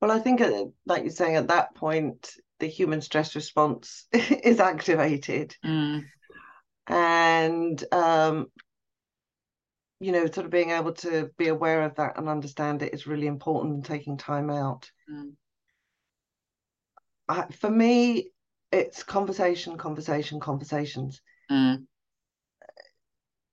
Well, 0.00 0.10
I 0.10 0.18
think, 0.18 0.40
uh, 0.40 0.64
like 0.86 1.02
you're 1.02 1.12
saying, 1.12 1.36
at 1.36 1.48
that 1.48 1.74
point, 1.74 2.32
the 2.58 2.66
human 2.66 3.02
stress 3.02 3.34
response 3.34 4.06
is 4.12 4.60
activated, 4.60 5.54
Mm, 5.64 6.04
and 6.86 7.84
um, 7.92 8.46
you 10.00 10.12
know, 10.12 10.24
sort 10.26 10.46
of 10.46 10.50
being 10.50 10.70
able 10.70 10.92
to 10.94 11.30
be 11.36 11.48
aware 11.48 11.82
of 11.82 11.94
that 11.96 12.18
and 12.18 12.28
understand 12.28 12.82
it 12.82 12.94
is 12.94 13.06
really 13.06 13.26
important 13.26 13.74
and 13.74 13.84
taking 13.84 14.16
time 14.16 14.50
out. 14.50 14.90
Mm. 15.10 15.32
I, 17.28 17.44
for 17.52 17.70
me, 17.70 18.32
it's 18.72 19.02
conversation, 19.02 19.76
conversation, 19.76 20.40
conversations. 20.40 21.20
Mm. 21.50 21.84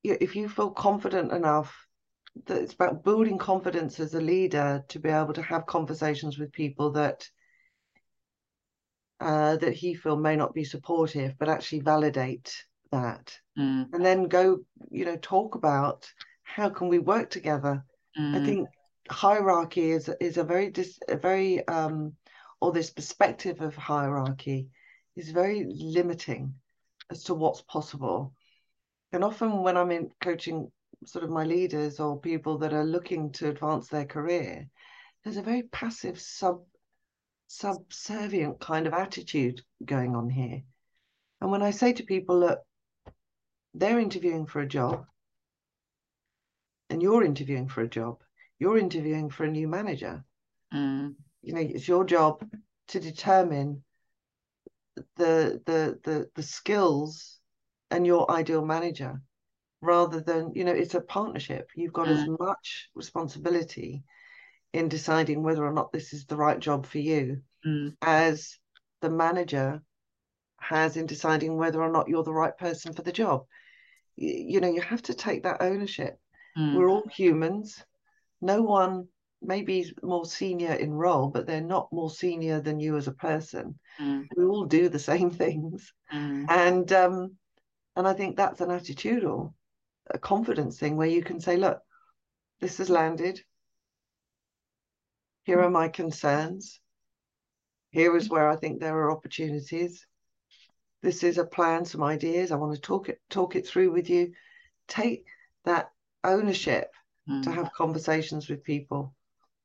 If 0.03 0.37
you 0.37 0.47
feel 0.47 0.71
confident 0.71 1.33
enough 1.33 1.85
that 2.45 2.61
it's 2.61 2.73
about 2.73 3.03
building 3.03 3.37
confidence 3.37 3.99
as 3.99 4.13
a 4.13 4.21
leader 4.21 4.85
to 4.87 4.99
be 4.99 5.09
able 5.09 5.33
to 5.33 5.41
have 5.41 5.65
conversations 5.65 6.37
with 6.37 6.51
people 6.51 6.91
that 6.91 7.27
uh, 9.19 9.57
that 9.57 9.73
he 9.73 9.95
feel 9.95 10.15
may 10.15 10.35
not 10.35 10.53
be 10.53 10.63
supportive, 10.63 11.33
but 11.39 11.49
actually 11.49 11.79
validate 11.79 12.63
that, 12.91 13.37
Mm. 13.57 13.91
and 13.91 14.05
then 14.05 14.27
go, 14.27 14.59
you 14.91 15.05
know, 15.05 15.17
talk 15.17 15.55
about 15.55 16.07
how 16.47 16.69
can 16.69 16.87
we 16.87 16.99
work 16.99 17.29
together. 17.29 17.83
I 18.33 18.39
Mm. 18.39 18.45
think 18.45 18.69
hierarchy 19.09 19.91
is 19.91 20.09
is 20.19 20.37
a 20.37 20.43
very 20.43 20.69
dis, 20.71 20.99
a 21.07 21.17
very 21.17 21.67
um, 21.67 22.13
or 22.61 22.71
this 22.71 22.89
perspective 22.89 23.61
of 23.61 23.75
hierarchy 23.75 24.69
is 25.15 25.29
very 25.29 25.65
limiting 25.65 26.55
as 27.11 27.23
to 27.25 27.33
what's 27.33 27.61
possible. 27.61 28.33
And 29.11 29.23
often 29.23 29.61
when 29.61 29.77
I'm 29.77 29.91
in 29.91 30.09
coaching 30.21 30.71
sort 31.05 31.23
of 31.25 31.29
my 31.31 31.43
leaders 31.43 31.99
or 31.99 32.19
people 32.19 32.57
that 32.59 32.73
are 32.73 32.83
looking 32.83 33.31
to 33.33 33.49
advance 33.49 33.87
their 33.87 34.05
career, 34.05 34.67
there's 35.23 35.37
a 35.37 35.43
very 35.43 35.63
passive 35.63 36.19
sub 36.19 36.63
subservient 37.47 38.59
kind 38.59 38.87
of 38.87 38.93
attitude 38.93 39.61
going 39.85 40.15
on 40.15 40.29
here. 40.29 40.63
And 41.41 41.51
when 41.51 41.61
I 41.61 41.71
say 41.71 41.93
to 41.93 42.03
people 42.03 42.39
that 42.41 42.59
they're 43.73 43.99
interviewing 43.99 44.47
for 44.47 44.61
a 44.61 44.67
job 44.67 45.05
and 46.97 47.03
you're 47.03 47.23
interviewing 47.23 47.67
for 47.67 47.81
a 47.81 47.87
job, 47.87 48.23
you're 48.57 48.79
interviewing 48.79 49.29
for 49.29 49.43
a 49.43 49.51
new 49.51 49.67
manager. 49.67 50.23
Mm. 50.73 51.13
You 51.43 51.53
know, 51.53 51.61
it's 51.61 51.87
your 51.87 52.05
job 52.05 52.43
to 52.87 52.99
determine 52.99 53.83
the 55.15 55.61
the 55.67 55.99
the 56.03 56.27
the 56.33 56.41
skills 56.41 57.37
and 57.91 58.07
your 58.07 58.31
ideal 58.31 58.65
manager 58.65 59.21
rather 59.79 60.19
than 60.21 60.53
you 60.55 60.63
know 60.63 60.71
it's 60.71 60.95
a 60.95 61.01
partnership 61.01 61.69
you've 61.75 61.93
got 61.93 62.09
as 62.09 62.25
much 62.39 62.89
responsibility 62.95 64.01
in 64.73 64.89
deciding 64.89 65.43
whether 65.43 65.63
or 65.63 65.71
not 65.71 65.91
this 65.91 66.13
is 66.13 66.25
the 66.25 66.35
right 66.35 66.57
job 66.59 66.87
for 66.87 66.97
you 66.97 67.43
Mm. 67.63 67.95
as 68.01 68.57
the 69.01 69.09
manager 69.11 69.83
has 70.59 70.97
in 70.97 71.05
deciding 71.05 71.57
whether 71.57 71.79
or 71.79 71.91
not 71.91 72.07
you're 72.07 72.23
the 72.23 72.33
right 72.33 72.57
person 72.57 72.91
for 72.91 73.03
the 73.03 73.11
job 73.11 73.45
you, 74.15 74.33
you 74.53 74.59
know 74.59 74.73
you 74.73 74.81
have 74.81 75.03
to 75.03 75.13
take 75.13 75.43
that 75.43 75.61
ownership 75.61 76.17
Mm. 76.57 76.75
we're 76.75 76.89
all 76.89 77.07
humans. 77.11 77.83
No 78.41 78.61
one 78.61 79.07
may 79.41 79.61
be 79.61 79.93
more 80.01 80.25
senior 80.25 80.73
in 80.73 80.91
role 80.93 81.29
but 81.29 81.45
they're 81.45 81.61
not 81.61 81.91
more 81.93 82.09
senior 82.09 82.59
than 82.59 82.79
you 82.79 82.97
as 82.97 83.07
a 83.07 83.13
person. 83.13 83.77
Mm. 83.99 84.27
we 84.35 84.45
all 84.45 84.65
do 84.65 84.89
the 84.89 84.99
same 84.99 85.29
things. 85.43 85.93
Mm. 86.13 86.45
and 86.49 86.91
um 86.91 87.37
and 87.95 88.07
i 88.07 88.13
think 88.13 88.35
that's 88.35 88.61
an 88.61 88.69
attitudinal 88.69 89.53
a 90.09 90.17
confidence 90.17 90.79
thing 90.79 90.95
where 90.95 91.07
you 91.07 91.21
can 91.21 91.39
say 91.39 91.57
look 91.57 91.79
this 92.59 92.77
has 92.79 92.89
landed. 92.89 93.39
Here 95.43 95.61
are 95.61 95.69
my 95.69 95.89
concerns. 95.89 96.79
Here 97.91 98.15
is 98.17 98.29
where 98.29 98.49
i 98.49 98.55
think 98.55 98.79
there 98.79 98.97
are 98.97 99.11
opportunities. 99.11 100.05
This 101.03 101.23
is 101.23 101.37
a 101.37 101.45
plan 101.45 101.85
some 101.85 102.03
ideas. 102.03 102.51
I 102.51 102.55
want 102.55 102.73
to 102.73 102.81
talk 102.81 103.09
it 103.09 103.21
talk 103.29 103.55
it 103.55 103.67
through 103.67 103.91
with 103.91 104.09
you. 104.09 104.33
Take 104.87 105.25
that 105.65 105.91
ownership 106.27 106.91
to 107.43 107.49
Mm. 107.49 107.55
have 107.55 107.73
conversations 107.73 108.49
with 108.49 108.63
people 108.63 109.13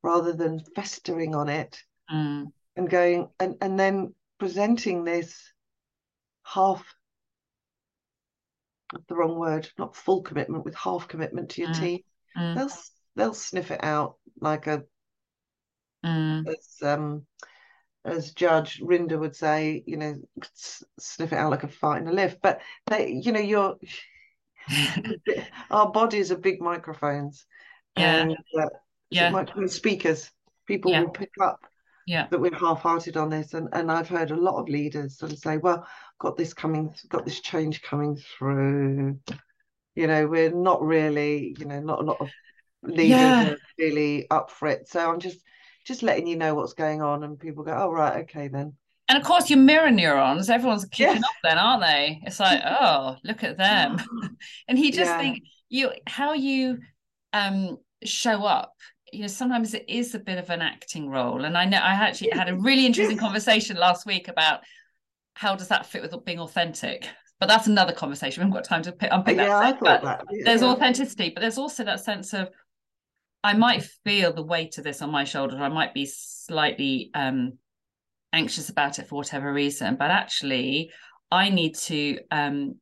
rather 0.03 0.33
than 0.33 0.61
festering 0.75 1.35
on 1.35 1.49
it 1.49 1.83
Mm. 2.11 2.53
and 2.77 2.91
going 2.91 3.29
and, 3.39 3.57
and 3.61 3.79
then 3.79 4.15
presenting 4.39 5.05
this 5.05 5.53
half 6.45 6.85
the 9.09 9.15
wrong 9.15 9.39
word 9.39 9.71
not 9.79 9.97
full 9.97 10.23
commitment 10.23 10.65
with 10.65 10.75
half 10.75 11.09
commitment 11.09 11.51
to 11.51 11.63
your 11.63 11.71
Mm. 11.71 11.79
team 11.81 12.01
Mm. 12.37 12.55
they'll 12.55 12.71
they'll 13.17 13.35
sniff 13.35 13.71
it 13.71 13.83
out 13.85 14.17
like 14.41 14.67
a 14.67 14.85
Mm. 16.05 16.47
as 16.47 16.83
um 16.83 17.27
as 18.05 18.33
Judge 18.33 18.81
Rinder 18.81 19.19
would 19.19 19.37
say, 19.37 19.85
you 19.87 19.97
know, 19.97 20.17
sniff 20.99 21.33
it 21.33 21.39
out 21.39 21.53
like 21.53 21.63
a 21.63 21.69
fart 21.69 22.03
in 22.03 22.09
a 22.09 22.13
lift. 22.13 22.43
But 22.43 22.61
they, 22.87 23.13
you 23.13 23.31
know, 23.31 23.39
you're 23.41 23.77
our 25.71 25.91
bodies 25.91 26.31
are 26.33 26.39
big 26.39 26.61
microphones, 26.61 27.47
Yeah. 27.97 28.23
and 28.25 28.37
uh, 28.59 28.67
Yeah. 29.11 29.31
microphone 29.31 29.69
speakers. 29.69 30.31
People 30.67 30.93
Yeah. 30.93 31.03
will 31.03 31.11
pick 31.11 31.33
up 31.41 31.61
Yeah. 32.07 32.29
that 32.31 32.41
we're 32.41 32.55
half-hearted 32.55 33.17
on 33.17 33.31
this, 33.31 33.55
and 33.55 33.69
and 33.73 33.91
I've 33.91 34.09
heard 34.09 34.31
a 34.31 34.37
lot 34.37 34.61
of 34.61 34.69
leaders 34.69 35.19
sort 35.19 35.33
of 35.33 35.39
say, 35.39 35.59
"Well, 35.59 35.87
got 36.19 36.37
this 36.37 36.55
coming, 36.55 36.95
got 37.09 37.25
this 37.25 37.41
change 37.41 37.83
coming 37.83 38.17
through." 38.17 39.19
You 39.95 40.07
know, 40.07 40.27
we're 40.27 40.53
not 40.53 40.83
really, 40.83 41.55
you 41.59 41.67
know, 41.67 41.81
not 41.81 42.01
a 42.01 42.03
lot 42.05 42.19
of 42.21 42.31
leaders 42.83 43.19
Yeah. 43.19 43.51
are 43.51 43.57
really 43.79 44.31
up 44.31 44.51
for 44.51 44.69
it. 44.69 44.89
So 44.89 45.11
I'm 45.11 45.21
just 45.21 45.39
just 45.85 46.03
letting 46.03 46.27
you 46.29 46.37
know 46.37 46.55
what's 46.55 46.75
going 46.75 47.03
on, 47.03 47.25
and 47.25 47.39
people 47.39 47.65
go, 47.65 47.73
"Oh, 47.77 47.91
right, 47.91 48.23
okay 48.23 48.49
then." 48.49 48.77
And 49.09 49.19
of 49.19 49.25
course, 49.25 49.51
your 49.51 49.59
mirror 49.59 49.91
neurons, 49.91 50.49
everyone's 50.49 50.85
kicking 50.87 51.17
Yes. 51.17 51.25
off 51.25 51.37
then, 51.43 51.59
aren't 51.59 51.83
they? 51.83 52.21
It's 52.25 52.41
like, 52.41 52.61
oh, 52.65 53.17
look 53.25 53.45
at 53.45 53.59
them. 53.59 53.99
And 54.69 54.79
he 54.79 54.91
just 54.91 55.11
Yeah. 55.11 55.19
think 55.19 55.43
you 55.69 55.91
how 56.07 56.33
you 56.35 56.79
um 57.33 57.79
show 58.05 58.45
up. 58.45 58.73
You 59.13 59.23
know, 59.23 59.27
sometimes 59.27 59.75
it 59.75 59.85
is 59.89 60.15
a 60.15 60.19
bit 60.19 60.39
of 60.39 60.51
an 60.51 60.63
acting 60.63 61.09
role. 61.09 61.45
And 61.45 61.57
I 61.59 61.65
know 61.65 61.79
I 61.79 61.93
actually 61.93 62.31
had 62.31 62.49
a 62.49 62.57
really 62.57 62.87
interesting 62.87 63.19
conversation 63.19 63.77
last 63.77 64.07
week 64.07 64.29
about 64.29 64.61
how 65.35 65.55
does 65.55 65.69
that 65.69 65.87
fit 65.87 66.03
with 66.03 66.25
being 66.25 66.41
authentic. 66.41 67.07
But 67.39 67.49
that's 67.49 67.67
another 67.67 67.93
conversation. 67.93 68.41
We 68.41 68.45
haven't 68.45 68.55
got 68.63 68.65
time 68.69 68.83
to 68.83 68.93
pick, 68.93 69.11
unpick 69.13 69.37
that. 69.37 69.49
yeah, 69.49 69.59
I 69.59 69.73
thought 69.73 70.03
that. 70.03 70.25
Yeah, 70.31 70.45
there's 70.45 70.63
authenticity, 70.63 71.31
but 71.31 71.41
there's 71.41 71.59
also 71.59 71.85
that 71.85 72.01
sense 72.01 72.33
of 72.35 72.49
I 73.45 73.55
might 73.55 73.83
feel 74.05 74.33
the 74.33 74.45
weight 74.45 74.79
of 74.79 74.85
this 74.85 75.03
on 75.03 75.11
my 75.11 75.25
shoulders. 75.25 75.61
I 75.61 75.69
might 75.69 75.93
be 75.95 76.07
slightly 76.07 77.11
um, 77.15 77.59
anxious 78.33 78.69
about 78.69 78.99
it 78.99 79.09
for 79.09 79.17
whatever 79.17 79.53
reason, 79.53 79.97
but 79.97 80.11
actually, 80.11 80.91
I 81.31 81.49
need 81.49 81.75
to 81.77 82.19
um, 82.31 82.77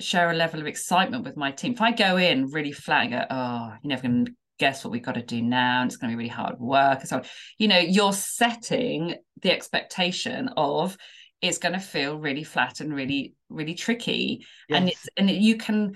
share 0.00 0.30
a 0.30 0.34
level 0.34 0.60
of 0.60 0.66
excitement 0.66 1.24
with 1.24 1.36
my 1.36 1.50
team. 1.50 1.72
If 1.72 1.80
I 1.80 1.92
go 1.92 2.16
in 2.16 2.46
really 2.46 2.72
flat 2.72 3.02
and 3.02 3.12
go, 3.12 3.24
"Oh, 3.30 3.72
you're 3.82 3.90
never 3.90 4.02
going 4.02 4.26
to 4.26 4.32
guess 4.58 4.84
what 4.84 4.90
we've 4.90 5.02
got 5.02 5.14
to 5.14 5.22
do 5.22 5.42
now," 5.42 5.82
and 5.82 5.90
it's 5.90 5.96
going 5.96 6.10
to 6.10 6.16
be 6.16 6.24
really 6.24 6.28
hard 6.28 6.58
work, 6.58 7.00
and 7.00 7.08
so 7.08 7.16
on, 7.18 7.24
you 7.58 7.68
know, 7.68 7.78
you're 7.78 8.12
setting 8.12 9.14
the 9.42 9.52
expectation 9.52 10.50
of 10.56 10.96
it's 11.40 11.58
going 11.58 11.74
to 11.74 11.80
feel 11.80 12.18
really 12.18 12.44
flat 12.44 12.80
and 12.80 12.94
really, 12.94 13.34
really 13.48 13.74
tricky, 13.74 14.46
and 14.70 14.88
it's 14.88 15.08
and 15.16 15.30
you 15.30 15.56
can 15.56 15.92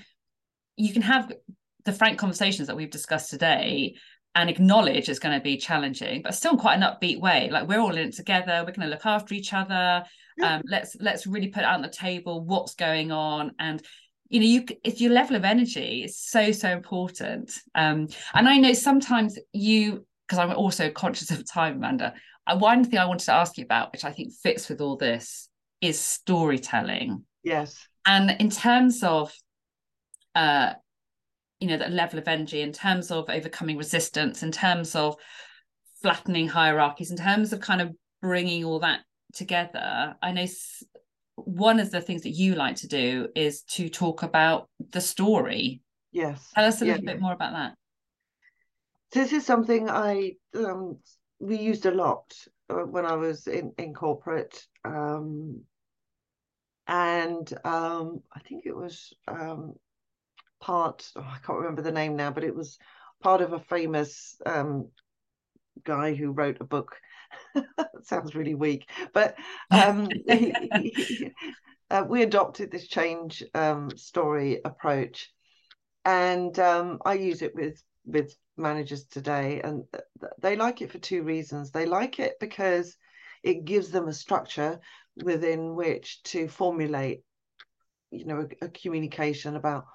you 0.77 0.93
can 0.93 1.03
have 1.03 1.33
the 1.85 1.93
frank 1.93 2.19
conversations 2.19 2.69
that 2.69 2.77
we've 2.77 2.91
discussed 2.91 3.31
today 3.31 3.95
and 4.35 4.49
acknowledge 4.49 5.09
it's 5.09 5.19
going 5.19 5.37
to 5.37 5.43
be 5.43 5.57
challenging 5.57 6.23
but 6.23 6.35
still 6.35 6.53
in 6.53 6.59
quite 6.59 6.75
an 6.75 6.83
upbeat 6.83 7.21
way. 7.21 7.49
Like 7.51 7.69
we're 7.69 7.81
all 7.81 7.97
in 7.97 8.09
it 8.09 8.15
together 8.15 8.63
we're 8.67 8.73
going 8.73 8.89
to 8.89 8.95
look 8.95 9.07
after 9.07 9.35
each 9.35 9.53
other. 9.53 10.05
Um 10.43 10.63
let's 10.67 10.97
let's 11.01 11.27
really 11.27 11.49
put 11.49 11.65
out 11.65 11.75
on 11.75 11.83
the 11.83 11.89
table 11.89 12.45
what's 12.45 12.75
going 12.75 13.11
on. 13.11 13.53
And 13.59 13.83
you 14.29 14.41
know 14.41 14.47
you 14.47 14.65
it's 14.85 15.01
your 15.01 15.13
level 15.13 15.37
of 15.37 15.45
energy 15.45 16.05
is 16.05 16.19
so 16.19 16.53
so 16.53 16.69
important 16.69 17.59
um 17.75 18.09
and 18.35 18.49
i 18.49 18.59
know 18.59 18.73
sometimes 18.73 19.39
you 19.53 20.07
because 20.27 20.39
i'm 20.39 20.55
also 20.55 20.91
conscious 20.91 21.31
of 21.31 21.51
time 21.51 21.77
amanda 21.77 22.15
uh, 22.47 22.57
one 22.57 22.85
thing 22.85 22.99
i 22.99 23.07
wanted 23.07 23.25
to 23.25 23.33
ask 23.33 23.57
you 23.57 23.65
about 23.65 23.91
which 23.93 24.05
i 24.05 24.13
think 24.13 24.33
fits 24.33 24.69
with 24.69 24.81
all 24.81 24.97
this 24.97 25.49
is 25.81 25.99
storytelling. 25.99 27.25
Yes. 27.43 27.87
and 28.05 28.37
in 28.41 28.51
terms 28.51 29.03
of 29.03 29.33
uh 30.35 30.75
you 31.61 31.69
know 31.69 31.77
that 31.77 31.93
level 31.93 32.19
of 32.19 32.29
energy 32.29 32.61
in 32.61 32.73
terms 32.73 33.11
of 33.11 33.29
overcoming 33.29 33.77
resistance 33.77 34.43
in 34.43 34.53
terms 34.53 34.95
of 34.95 35.17
flattening 36.03 36.49
hierarchies 36.49 37.11
in 37.11 37.17
terms 37.17 37.53
of 37.53 37.61
kind 37.61 37.81
of 37.81 37.95
bringing 38.23 38.65
all 38.65 38.79
that 38.79 39.01
together 39.33 40.15
i 40.23 40.33
know 40.33 40.47
one 41.37 41.79
of 41.79 41.91
the 41.91 42.01
things 42.01 42.23
that 42.23 42.31
you 42.31 42.55
like 42.55 42.77
to 42.77 42.89
do 42.89 43.29
is 43.35 43.63
to 43.63 43.89
talk 43.89 44.23
about 44.23 44.69
the 44.91 45.01
story 45.01 45.81
Yes. 46.13 46.51
tell 46.55 46.65
us 46.65 46.81
a 46.81 46.85
Yeah. 46.85 46.93
little 46.93 47.07
bit 47.07 47.21
more 47.21 47.33
about 47.33 47.53
that 47.53 47.75
This 49.13 49.33
is 49.33 49.47
something 49.47 49.89
I 49.89 50.37
um, 50.55 50.99
we 51.39 51.57
used 51.57 51.87
a 51.87 51.91
lot 51.91 52.35
uh, 52.69 52.85
when 52.85 53.07
I 53.07 53.15
was 53.15 53.47
in 53.47 53.73
in 53.79 53.95
corporate, 53.95 54.67
um, 54.85 55.63
and 56.87 57.53
um, 57.65 58.23
I 58.35 58.41
think 58.41 58.67
it 58.67 58.77
was 58.77 59.15
um, 59.27 59.75
part. 60.61 61.11
Oh, 61.17 61.21
I 61.23 61.39
can't 61.45 61.59
remember 61.59 61.83
the 61.83 61.93
name 61.93 62.17
now, 62.17 62.31
but 62.31 62.45
it 62.45 62.55
was 62.55 62.79
part 63.23 63.41
of 63.41 63.53
a 63.53 63.61
famous 63.61 64.37
um, 64.47 64.89
guy 65.85 66.15
who 66.15 66.33
wrote 66.33 66.59
a 66.61 66.65
book. 66.65 66.97
Sounds 68.03 68.35
really 68.35 68.55
weak, 68.55 68.89
but 69.13 69.37
um, 69.71 70.21
he- 70.29 70.57
he- 70.63 71.33
uh, 71.91 72.05
we 72.09 72.23
adopted 72.23 72.71
this 72.71 72.87
change 72.89 73.43
um, 73.55 73.97
story 73.97 74.61
approach. 74.65 75.31
and 76.05 76.59
um, 76.59 76.99
I 77.05 77.15
use 77.15 77.43
it 77.43 77.55
with 77.55 77.83
with 78.07 78.35
managers 78.57 79.05
today, 79.07 79.61
and 79.63 79.85
they 80.41 80.57
like 80.57 80.83
it 80.83 80.91
for 80.93 80.99
two 80.99 81.23
reasons. 81.23 81.71
They 81.71 81.87
like 81.87 82.21
it 82.21 82.35
because 82.41 82.97
it 83.43 83.65
gives 83.65 83.91
them 83.91 84.09
a 84.09 84.13
structure 84.13 84.81
within 85.17 85.75
which 85.77 86.23
to 86.25 86.49
formulate, 86.49 87.23
you 88.11 88.25
know, 88.25 88.47
a, 88.63 88.67
a 88.67 88.69
communication 88.69 89.57
about, 89.57 89.87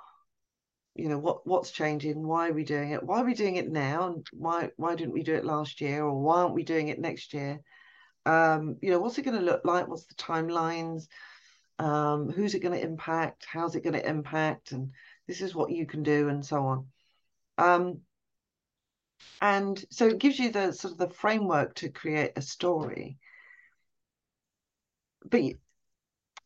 you 0.96 1.10
know, 1.10 1.18
what 1.18 1.46
what's 1.48 1.72
changing, 1.72 2.26
why 2.26 2.50
are 2.50 2.54
we 2.54 2.64
doing 2.64 2.92
it, 2.92 3.04
why 3.04 3.22
are 3.22 3.26
we 3.26 3.34
doing 3.34 3.56
it 3.56 3.72
now, 3.72 4.08
and 4.08 4.28
why 4.32 4.70
why 4.78 4.96
didn't 4.96 5.14
we 5.14 5.24
do 5.24 5.36
it 5.36 5.46
last 5.46 5.82
year, 5.82 6.04
or 6.04 6.22
why 6.22 6.42
aren't 6.42 6.56
we 6.56 6.64
doing 6.64 6.90
it 6.90 7.00
next 7.00 7.34
year? 7.34 7.60
Um, 8.26 8.78
you 8.82 8.92
know, 8.92 9.00
what's 9.00 9.18
it 9.18 9.24
going 9.24 9.38
to 9.38 9.44
look 9.46 9.66
like? 9.66 9.88
What's 9.88 10.06
the 10.06 10.16
timelines? 10.16 11.08
Um, 11.80 12.30
who's 12.30 12.54
it 12.54 12.62
going 12.62 12.80
to 12.80 12.86
impact? 12.86 13.46
How's 13.46 13.76
it 13.76 13.84
going 13.84 13.96
to 13.96 14.08
impact? 14.08 14.72
And 14.72 14.92
this 15.28 15.42
is 15.42 15.56
what 15.56 15.72
you 15.72 15.86
can 15.86 16.04
do, 16.04 16.30
and 16.30 16.46
so 16.46 16.66
on. 16.66 16.88
Um, 17.58 18.02
and 19.42 19.84
so 19.90 20.08
it 20.08 20.20
gives 20.20 20.40
you 20.40 20.52
the 20.52 20.72
sort 20.72 20.94
of 20.94 20.98
the 20.98 21.10
framework 21.10 21.76
to 21.76 21.90
create 21.90 22.32
a 22.36 22.42
story 22.42 23.18
but 25.30 25.42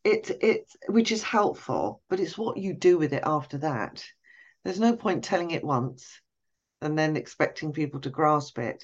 it's 0.04 0.32
it's 0.42 0.76
which 0.88 1.12
is 1.12 1.24
helpful 1.24 2.02
but 2.10 2.20
it's 2.20 2.38
what 2.38 2.58
you 2.58 2.74
do 2.74 2.98
with 2.98 3.14
it 3.14 3.24
after 3.26 3.58
that 3.60 4.04
there's 4.68 4.80
no 4.80 4.96
point 4.96 5.24
telling 5.24 5.52
it 5.52 5.64
once 5.64 6.20
and 6.82 6.98
then 6.98 7.16
expecting 7.16 7.72
people 7.72 8.00
to 8.02 8.10
grasp 8.10 8.60
it 8.60 8.84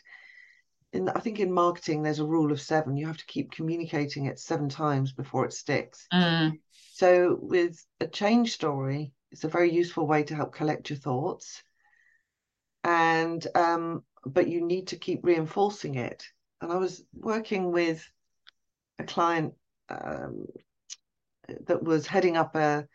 in 0.94 1.10
i 1.10 1.20
think 1.20 1.40
in 1.40 1.52
marketing 1.52 2.02
there's 2.02 2.20
a 2.20 2.26
rule 2.26 2.52
of 2.52 2.62
seven 2.62 2.96
you 2.96 3.06
have 3.06 3.18
to 3.18 3.26
keep 3.26 3.52
communicating 3.52 4.26
it 4.26 4.40
seven 4.40 4.70
times 4.70 5.12
before 5.12 5.46
it 5.46 5.54
sticks 5.54 6.08
mm. 6.14 6.52
so 6.94 7.38
with 7.42 7.86
a 8.00 8.08
change 8.08 8.54
story 8.54 9.12
it's 9.32 9.44
a 9.44 9.50
very 9.50 9.72
useful 9.72 10.08
way 10.08 10.24
to 10.24 10.36
help 10.36 10.54
collect 10.54 10.90
your 10.90 11.00
thoughts 11.00 11.64
and 12.84 13.46
um, 13.56 14.04
but 14.26 14.48
you 14.48 14.66
need 14.66 14.88
to 14.88 14.98
keep 14.98 15.22
reinforcing 15.24 15.96
it. 15.96 16.26
And 16.62 16.72
I 16.72 16.78
was 16.78 17.04
working 17.14 17.72
with 17.72 18.06
a 19.00 19.04
client 19.04 19.54
um, 19.90 20.46
that 21.68 21.84
was 21.84 22.08
heading 22.08 22.38
up 22.38 22.56
a, 22.56 22.88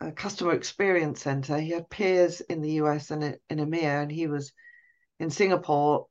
a, 0.00 0.12
customer 0.12 0.52
experience 0.52 1.22
center. 1.22 1.58
He 1.58 1.70
had 1.70 1.90
peers 1.90 2.40
in 2.40 2.60
the 2.60 2.72
US 2.82 3.10
and 3.10 3.22
in 3.24 3.58
EMEA, 3.58 4.02
and 4.02 4.10
he 4.10 4.26
was 4.26 4.52
in 5.18 5.30
Singapore 5.30 6.06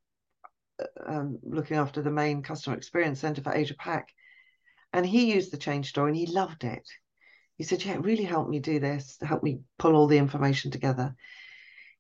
um, 1.06 1.40
looking 1.44 1.78
after 1.78 2.02
the 2.02 2.12
main 2.12 2.44
customer 2.44 2.76
experience 2.76 3.20
center 3.20 3.42
for 3.42 3.54
Asia 3.54 3.76
Pac. 3.76 4.10
And 4.94 5.06
he 5.06 5.34
used 5.34 5.52
the 5.52 5.58
change 5.58 5.90
story 5.90 6.12
and 6.12 6.18
he 6.18 6.28
loved 6.28 6.64
it. 6.64 6.88
He 7.58 7.64
said, 7.64 7.84
Yeah, 7.84 7.94
it 7.94 8.04
really 8.04 8.24
helped 8.24 8.50
me 8.50 8.60
do 8.60 8.80
this, 8.80 9.18
helped 9.22 9.44
me 9.44 9.60
pull 9.78 9.96
all 9.96 10.08
the 10.08 10.18
information 10.18 10.72
together 10.72 11.16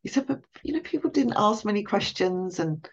he 0.07 0.09
said, 0.09 0.27
but 0.27 0.41
you 0.63 0.73
know, 0.73 0.79
people 0.79 1.09
didn't 1.09 1.33
ask 1.35 1.65
many 1.65 1.83
questions, 1.83 2.59
and 2.59 2.87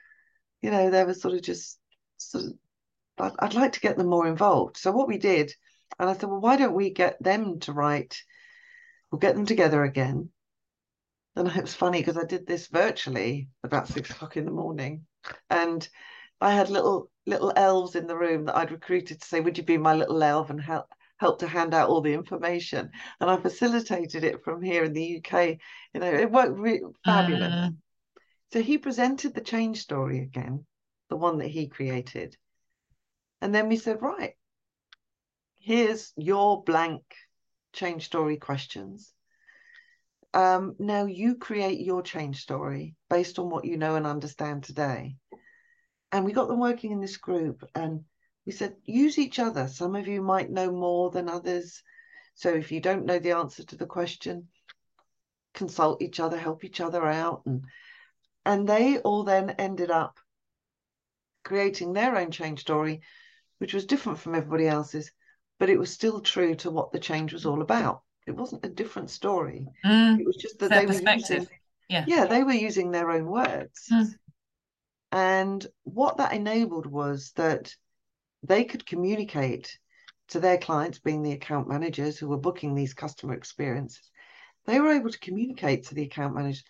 you 0.63 0.71
know, 0.73 0.91
they 0.91 1.05
were 1.05 1.15
sort 1.15 1.35
of 1.35 1.43
just 1.43 1.79
sort 2.17 2.45
of. 2.45 2.53
I'd, 3.19 3.33
I'd 3.39 3.55
like 3.55 3.73
to 3.75 3.81
get 3.81 3.97
them 3.97 4.09
more 4.09 4.27
involved. 4.27 4.77
So 4.77 4.91
what 4.91 5.07
we 5.07 5.19
did, 5.19 5.53
and 5.99 6.11
I 6.11 6.15
said, 6.15 6.29
well, 6.29 6.41
why 6.41 6.57
don't 6.57 6.75
we 6.75 6.91
get 6.91 7.23
them 7.23 7.61
to 7.61 7.73
write? 7.73 8.21
We'll 9.15 9.21
get 9.21 9.37
them 9.37 9.47
together 9.47 9.85
again. 9.85 10.31
And 11.37 11.47
it 11.47 11.63
was 11.63 11.73
funny 11.73 12.01
because 12.01 12.17
I 12.17 12.25
did 12.25 12.49
this 12.49 12.67
virtually 12.67 13.49
about 13.63 13.87
six 13.87 14.11
o'clock 14.11 14.37
in 14.37 14.45
the 14.45 14.51
morning, 14.51 15.07
and 15.49 15.89
I 16.41 16.51
had 16.51 16.69
little 16.69 17.13
little 17.25 17.53
elves 17.55 17.95
in 17.95 18.09
the 18.09 18.17
room 18.17 18.47
that 18.47 18.57
I'd 18.57 18.73
recruited 18.73 19.21
to 19.21 19.27
say, 19.29 19.39
"Would 19.39 19.57
you 19.57 19.63
be 19.63 19.77
my 19.79 19.95
little 19.95 20.21
elf 20.21 20.51
and 20.51 20.61
help 20.61 20.87
helped 21.19 21.39
to 21.43 21.47
hand 21.47 21.75
out 21.75 21.91
all 21.91 22.01
the 22.01 22.13
information. 22.13 22.91
And 23.21 23.31
I 23.31 23.37
facilitated 23.37 24.25
it 24.25 24.43
from 24.43 24.61
here 24.61 24.83
in 24.83 24.93
the 24.93 25.19
UK. 25.19 25.61
You 25.95 26.01
know, 26.01 26.13
it 26.13 26.33
worked 26.33 26.59
really 26.59 26.83
fabulous. 27.05 27.53
Uh... 27.53 27.71
So 28.53 28.63
he 28.63 28.79
presented 28.79 29.33
the 29.33 29.43
change 29.43 29.81
story 29.81 30.23
again, 30.23 30.67
the 31.09 31.17
one 31.17 31.39
that 31.39 31.47
he 31.47 31.69
created. 31.69 32.37
And 33.41 33.55
then 33.55 33.69
we 33.69 33.77
said, 33.77 34.03
right, 34.03 34.35
here's 35.61 36.13
your 36.17 36.65
blank 36.65 37.05
change 37.75 38.07
story 38.07 38.39
questions. 38.39 39.13
Um, 40.33 40.75
now 40.79 41.05
you 41.05 41.37
create 41.37 41.81
your 41.81 42.03
change 42.03 42.41
story 42.41 42.97
based 43.11 43.39
on 43.39 43.51
what 43.51 43.65
you 43.65 43.77
know 43.77 43.97
and 43.97 44.07
understand 44.07 44.65
today. 44.65 45.17
And 46.11 46.25
we 46.25 46.33
got 46.33 46.49
them 46.49 46.61
working 46.61 46.93
in 46.93 47.01
this 47.01 47.17
group, 47.17 47.69
and 47.75 48.05
we 48.47 48.53
said 48.53 48.77
use 48.85 49.19
each 49.19 49.39
other. 49.39 49.69
Some 49.69 49.95
of 49.95 50.09
you 50.09 50.23
might 50.23 50.51
know 50.51 50.73
more 50.73 51.11
than 51.11 51.29
others. 51.29 51.83
So 52.35 52.51
if 52.51 52.73
you 52.73 52.81
don't 52.81 53.05
know 53.05 53.19
the 53.19 53.33
answer 53.33 53.65
to 53.65 53.77
the 53.77 53.87
question, 53.87 54.49
consult 55.55 56.03
each 56.03 56.21
other, 56.21 56.37
help 56.37 56.65
each 56.65 56.81
other 56.81 57.07
out. 57.07 57.43
And, 57.47 57.65
and 58.45 58.69
they 58.69 58.99
all 58.99 59.23
then 59.23 59.51
ended 59.51 59.91
up 59.91 60.19
creating 61.45 61.93
their 61.93 62.17
own 62.17 62.31
change 62.31 62.61
story, 62.61 63.03
which 63.59 63.75
was 63.75 63.87
different 63.87 64.19
from 64.19 64.35
everybody 64.35 64.67
else's, 64.67 65.13
but 65.59 65.71
it 65.71 65.79
was 65.79 65.91
still 65.91 66.21
true 66.21 66.55
to 66.57 66.71
what 66.71 66.93
the 66.93 66.99
change 66.99 67.33
was 67.33 67.47
all 67.47 67.63
about. 67.63 68.03
It 68.27 68.37
wasn't 68.37 68.65
a 68.65 68.71
different 68.71 69.11
story. 69.11 69.69
Mm, 69.85 70.21
it 70.21 70.27
was 70.27 70.37
just 70.37 70.59
that 70.59 70.71
they 70.71 70.87
were 70.87 71.13
using, 71.13 71.47
yeah. 71.89 72.05
yeah, 72.07 72.25
they 72.25 72.43
were 72.43 72.53
using 72.53 72.91
their 72.91 73.11
own 73.11 73.27
words. 73.27 73.89
Mm. 73.93 74.15
And 75.13 75.67
what 75.85 76.17
that 76.17 76.33
enabled 76.33 76.87
was 76.87 77.33
that 77.37 77.75
they 78.43 78.65
could 78.65 78.87
communicate 78.87 79.79
to 80.29 80.41
their 80.41 80.59
clients, 80.59 80.99
being 80.99 81.23
the 81.23 81.33
account 81.33 81.69
managers 81.69 82.19
who 82.19 82.29
were 82.29 82.39
booking 82.39 82.75
these 82.75 82.95
customer 82.95 83.35
experiences, 83.35 84.11
they 84.67 84.81
were 84.81 84.93
able 84.93 85.11
to 85.11 85.19
communicate 85.19 85.85
to 85.87 85.95
the 85.95 86.05
account 86.05 86.35
managers 86.35 86.65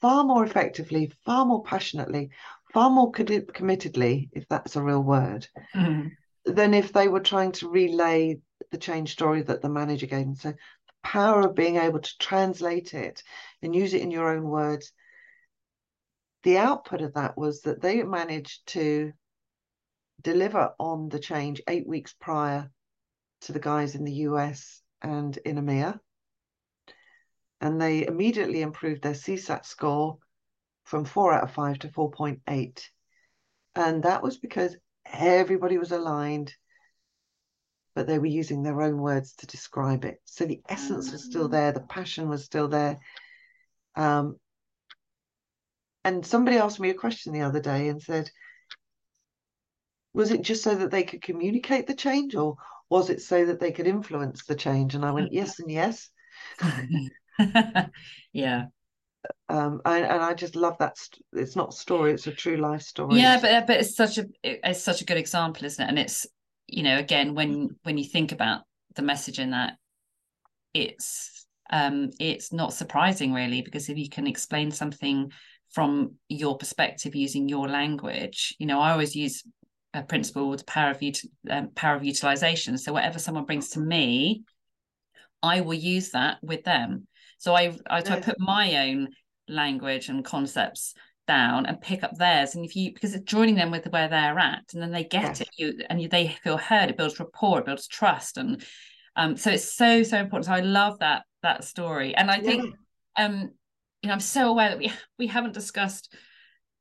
far 0.00 0.24
more 0.24 0.44
effectively, 0.44 1.12
far 1.24 1.44
more 1.44 1.62
passionately, 1.62 2.30
far 2.72 2.90
more 2.90 3.10
committedly, 3.10 4.28
if 4.32 4.46
that's 4.48 4.76
a 4.76 4.82
real 4.82 5.02
word, 5.02 5.46
mm-hmm. 5.74 6.08
Than 6.44 6.74
if 6.74 6.92
they 6.92 7.08
were 7.08 7.20
trying 7.20 7.52
to 7.52 7.68
relay 7.68 8.40
the 8.70 8.78
change 8.78 9.12
story 9.12 9.42
that 9.42 9.62
the 9.62 9.68
manager 9.68 10.06
gave 10.06 10.24
them. 10.26 10.34
So 10.34 10.50
the 10.50 10.56
power 11.02 11.42
of 11.42 11.54
being 11.54 11.76
able 11.76 12.00
to 12.00 12.18
translate 12.18 12.94
it 12.94 13.22
and 13.62 13.74
use 13.74 13.94
it 13.94 14.02
in 14.02 14.10
your 14.10 14.34
own 14.34 14.44
words. 14.44 14.92
The 16.42 16.58
output 16.58 17.02
of 17.02 17.14
that 17.14 17.36
was 17.36 17.62
that 17.62 17.82
they 17.82 18.02
managed 18.02 18.66
to 18.68 19.12
deliver 20.22 20.72
on 20.78 21.08
the 21.08 21.18
change 21.18 21.62
eight 21.68 21.86
weeks 21.86 22.14
prior 22.18 22.70
to 23.42 23.52
the 23.52 23.60
guys 23.60 23.94
in 23.94 24.04
the 24.04 24.12
US 24.12 24.82
and 25.02 25.36
in 25.38 25.56
EMEA. 25.56 25.98
And 27.60 27.80
they 27.80 28.06
immediately 28.06 28.62
improved 28.62 29.02
their 29.02 29.12
CSAT 29.12 29.66
score 29.66 30.18
from 30.84 31.04
four 31.04 31.32
out 31.32 31.44
of 31.44 31.52
five 31.52 31.78
to 31.80 31.88
4.8. 31.88 32.82
And 33.74 34.02
that 34.02 34.22
was 34.22 34.38
because 34.38 34.76
everybody 35.12 35.78
was 35.78 35.92
aligned, 35.92 36.54
but 37.94 38.06
they 38.06 38.18
were 38.18 38.26
using 38.26 38.62
their 38.62 38.80
own 38.80 38.98
words 38.98 39.34
to 39.36 39.46
describe 39.46 40.04
it. 40.04 40.20
So 40.24 40.44
the 40.44 40.60
essence 40.68 41.12
was 41.12 41.24
still 41.24 41.48
there, 41.48 41.72
the 41.72 41.80
passion 41.80 42.28
was 42.28 42.44
still 42.44 42.68
there. 42.68 42.98
Um, 43.96 44.36
and 46.04 46.24
somebody 46.24 46.56
asked 46.56 46.80
me 46.80 46.90
a 46.90 46.94
question 46.94 47.32
the 47.32 47.42
other 47.42 47.60
day 47.60 47.88
and 47.88 48.00
said, 48.00 48.30
was 50.12 50.30
it 50.30 50.42
just 50.42 50.62
so 50.62 50.74
that 50.74 50.90
they 50.90 51.02
could 51.02 51.22
communicate 51.22 51.86
the 51.86 51.94
change 51.94 52.34
or 52.34 52.56
was 52.88 53.10
it 53.10 53.22
so 53.22 53.46
that 53.46 53.60
they 53.60 53.72
could 53.72 53.86
influence 53.86 54.44
the 54.44 54.54
change 54.54 54.94
and 54.94 55.04
i 55.04 55.10
went 55.10 55.32
yes 55.32 55.58
and 55.58 55.70
yes 55.70 56.10
yeah 58.32 58.66
um 59.48 59.80
and, 59.84 60.04
and 60.04 60.22
i 60.22 60.32
just 60.32 60.56
love 60.56 60.76
that 60.78 60.96
st- 60.96 61.24
it's 61.32 61.56
not 61.56 61.74
story 61.74 62.12
it's 62.12 62.26
a 62.26 62.32
true 62.32 62.56
life 62.56 62.82
story. 62.82 63.20
Yeah 63.20 63.40
but 63.40 63.66
but 63.66 63.80
it's 63.80 63.94
such 63.94 64.18
a 64.18 64.26
it's 64.42 64.82
such 64.82 65.02
a 65.02 65.04
good 65.04 65.16
example 65.16 65.64
isn't 65.66 65.84
it? 65.84 65.88
And 65.88 65.98
it's 65.98 66.26
you 66.66 66.82
know 66.82 66.98
again 66.98 67.34
when 67.34 67.76
when 67.82 67.98
you 67.98 68.04
think 68.04 68.32
about 68.32 68.62
the 68.94 69.02
message 69.02 69.38
in 69.38 69.50
that 69.50 69.74
it's 70.74 71.46
um 71.70 72.10
it's 72.18 72.52
not 72.52 72.72
surprising 72.72 73.32
really 73.32 73.62
because 73.62 73.88
if 73.88 73.98
you 73.98 74.08
can 74.08 74.26
explain 74.26 74.70
something 74.70 75.30
from 75.70 76.14
your 76.28 76.56
perspective 76.56 77.14
using 77.14 77.48
your 77.48 77.68
language 77.68 78.56
you 78.58 78.66
know 78.66 78.80
i 78.80 78.90
always 78.92 79.14
use 79.14 79.44
a 79.94 80.02
principle 80.02 80.56
the 80.56 80.64
power 80.64 80.90
of 80.90 81.02
um, 81.50 81.68
power 81.74 81.96
of 81.96 82.04
utilization. 82.04 82.78
So 82.78 82.92
whatever 82.92 83.18
someone 83.18 83.44
brings 83.44 83.70
to 83.70 83.80
me 83.80 84.44
i 85.42 85.60
will 85.60 85.74
use 85.74 86.10
that 86.10 86.38
with 86.42 86.64
them 86.64 87.08
so 87.40 87.54
i 87.54 87.76
i, 87.88 87.98
I 87.98 88.20
put 88.20 88.38
my 88.38 88.88
own 88.88 89.08
language 89.48 90.08
and 90.08 90.24
concepts 90.24 90.94
down 91.30 91.66
and 91.66 91.80
pick 91.80 92.02
up 92.02 92.16
theirs. 92.16 92.56
And 92.56 92.64
if 92.64 92.74
you 92.74 92.92
because 92.92 93.14
it's 93.14 93.24
joining 93.24 93.54
them 93.54 93.70
with 93.70 93.86
where 93.86 94.08
they're 94.08 94.38
at 94.38 94.64
and 94.72 94.82
then 94.82 94.90
they 94.90 95.04
get 95.04 95.22
yes. 95.22 95.40
it 95.42 95.48
you 95.56 95.78
and 95.88 96.02
you, 96.02 96.08
they 96.08 96.36
feel 96.42 96.56
heard 96.56 96.90
it 96.90 96.96
builds 96.96 97.20
rapport 97.20 97.60
it 97.60 97.66
builds 97.66 97.86
trust. 97.86 98.36
And 98.36 98.64
um 99.14 99.36
so 99.36 99.50
it's 99.50 99.72
so 99.72 100.02
so 100.02 100.18
important. 100.18 100.46
So 100.46 100.52
i 100.52 100.60
love 100.60 100.98
that 100.98 101.22
that 101.42 101.62
story. 101.62 102.16
And 102.16 102.30
i 102.30 102.36
yeah. 102.36 102.42
think 102.42 102.74
um 103.16 103.50
you 104.02 104.08
know 104.08 104.14
i'm 104.14 104.20
so 104.20 104.48
aware 104.48 104.70
that 104.70 104.78
we 104.78 104.92
we 105.18 105.26
haven't 105.26 105.54
discussed 105.54 106.14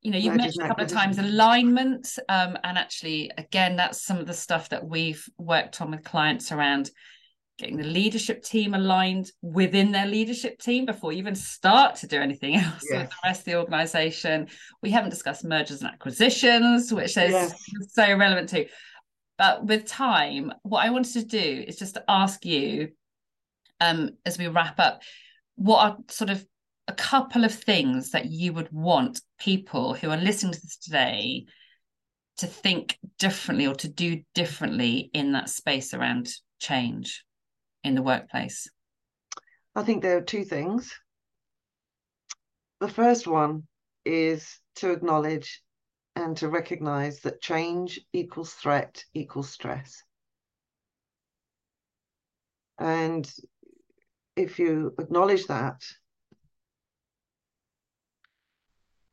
you 0.01 0.12
know 0.12 0.18
you've 0.18 0.36
mentioned 0.36 0.66
a 0.66 0.68
couple 0.70 0.86
of 0.86 0.89
times 0.89 1.18
alignment 1.18 2.18
um, 2.30 2.57
and 2.64 2.78
actually 2.78 3.30
again 3.38 3.76
that's 3.76 4.01
some 4.01 4.18
of 4.18 4.26
the 4.26 4.34
stuff 4.34 4.70
that 4.70 4.88
we've 4.88 5.28
worked 5.38 5.82
on 5.82 5.91
with 5.91 6.03
clients 6.03 6.53
around 6.53 6.89
getting 7.60 7.78
the 7.78 7.84
leadership 7.84 8.41
team 8.41 8.74
aligned 8.74 9.32
within 9.41 9.91
their 9.91 10.05
leadership 10.05 10.60
team 10.60 10.86
before 10.86 11.12
you 11.12 11.20
even 11.20 11.36
start 11.36 11.95
to 11.95 12.07
do 12.07 12.20
anything 12.20 12.55
else 12.55 12.84
yes. 12.89 13.01
with 13.01 13.10
the 13.10 13.16
rest 13.26 13.41
of 13.41 13.45
the 13.45 13.55
organization. 13.55 14.47
We 14.82 14.91
haven't 14.91 15.10
discussed 15.10 15.43
mergers 15.43 15.82
and 15.82 15.91
acquisitions, 15.91 16.91
which 16.93 17.18
is 17.18 17.32
yes. 17.32 17.64
so 17.91 18.16
relevant 18.16 18.49
too. 18.49 18.66
But 19.38 19.66
with 19.66 19.86
time, 19.86 20.51
what 20.64 20.86
I 20.86 20.89
wanted 20.89 21.14
to 21.14 21.26
do 21.26 21.64
is 21.68 21.78
just 21.78 21.95
to 21.95 22.03
ask 22.07 22.45
you, 22.45 22.89
um, 23.80 24.12
as 24.26 24.38
we 24.38 24.47
wrap 24.47 24.80
up, 24.80 25.01
what 25.55 25.80
are 25.80 25.97
sort 26.10 26.30
of 26.30 26.45
a 26.88 26.93
couple 26.93 27.43
of 27.43 27.53
things 27.53 28.12
that 28.12 28.26
you 28.26 28.53
would 28.53 28.72
want 28.72 29.22
people 29.38 29.93
who 29.93 30.10
are 30.10 30.18
listening 30.18 30.53
to 30.53 30.62
this 30.62 30.78
today 30.78 31.45
to 32.38 32.47
think 32.47 32.97
differently 33.18 33.68
or 33.68 33.76
to 33.76 33.89
do 33.89 34.22
differently 34.34 35.10
in 35.14 35.34
that 35.34 35.49
space 35.49 35.93
around 35.93 36.30
change? 36.60 37.24
In 37.84 37.96
the 37.96 38.02
workplace? 38.02 38.70
I 39.76 39.84
think 39.84 40.02
there 40.02 40.18
are 40.18 40.22
two 40.22 40.44
things. 40.44 40.94
The 42.80 42.90
first 42.90 43.28
one 43.28 43.64
is 44.06 44.60
to 44.76 44.92
acknowledge 44.92 45.62
and 46.16 46.36
to 46.38 46.50
recognize 46.50 47.20
that 47.22 47.42
change 47.42 48.00
equals 48.14 48.54
threat 48.54 49.04
equals 49.14 49.50
stress. 49.50 50.04
And 52.78 53.30
if 54.36 54.60
you 54.60 54.96
acknowledge 55.00 55.48
that, 55.48 55.82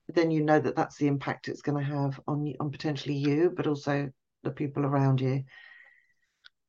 then 0.08 0.30
you 0.30 0.42
know 0.42 0.60
that 0.60 0.76
that's 0.76 0.96
the 0.96 1.08
impact 1.08 1.48
it's 1.48 1.62
going 1.62 1.78
to 1.78 1.92
have 1.92 2.20
on 2.28 2.54
on 2.60 2.70
potentially 2.70 3.16
you, 3.16 3.52
but 3.54 3.66
also 3.66 4.08
the 4.44 4.50
people 4.50 4.86
around 4.86 5.20
you. 5.20 5.42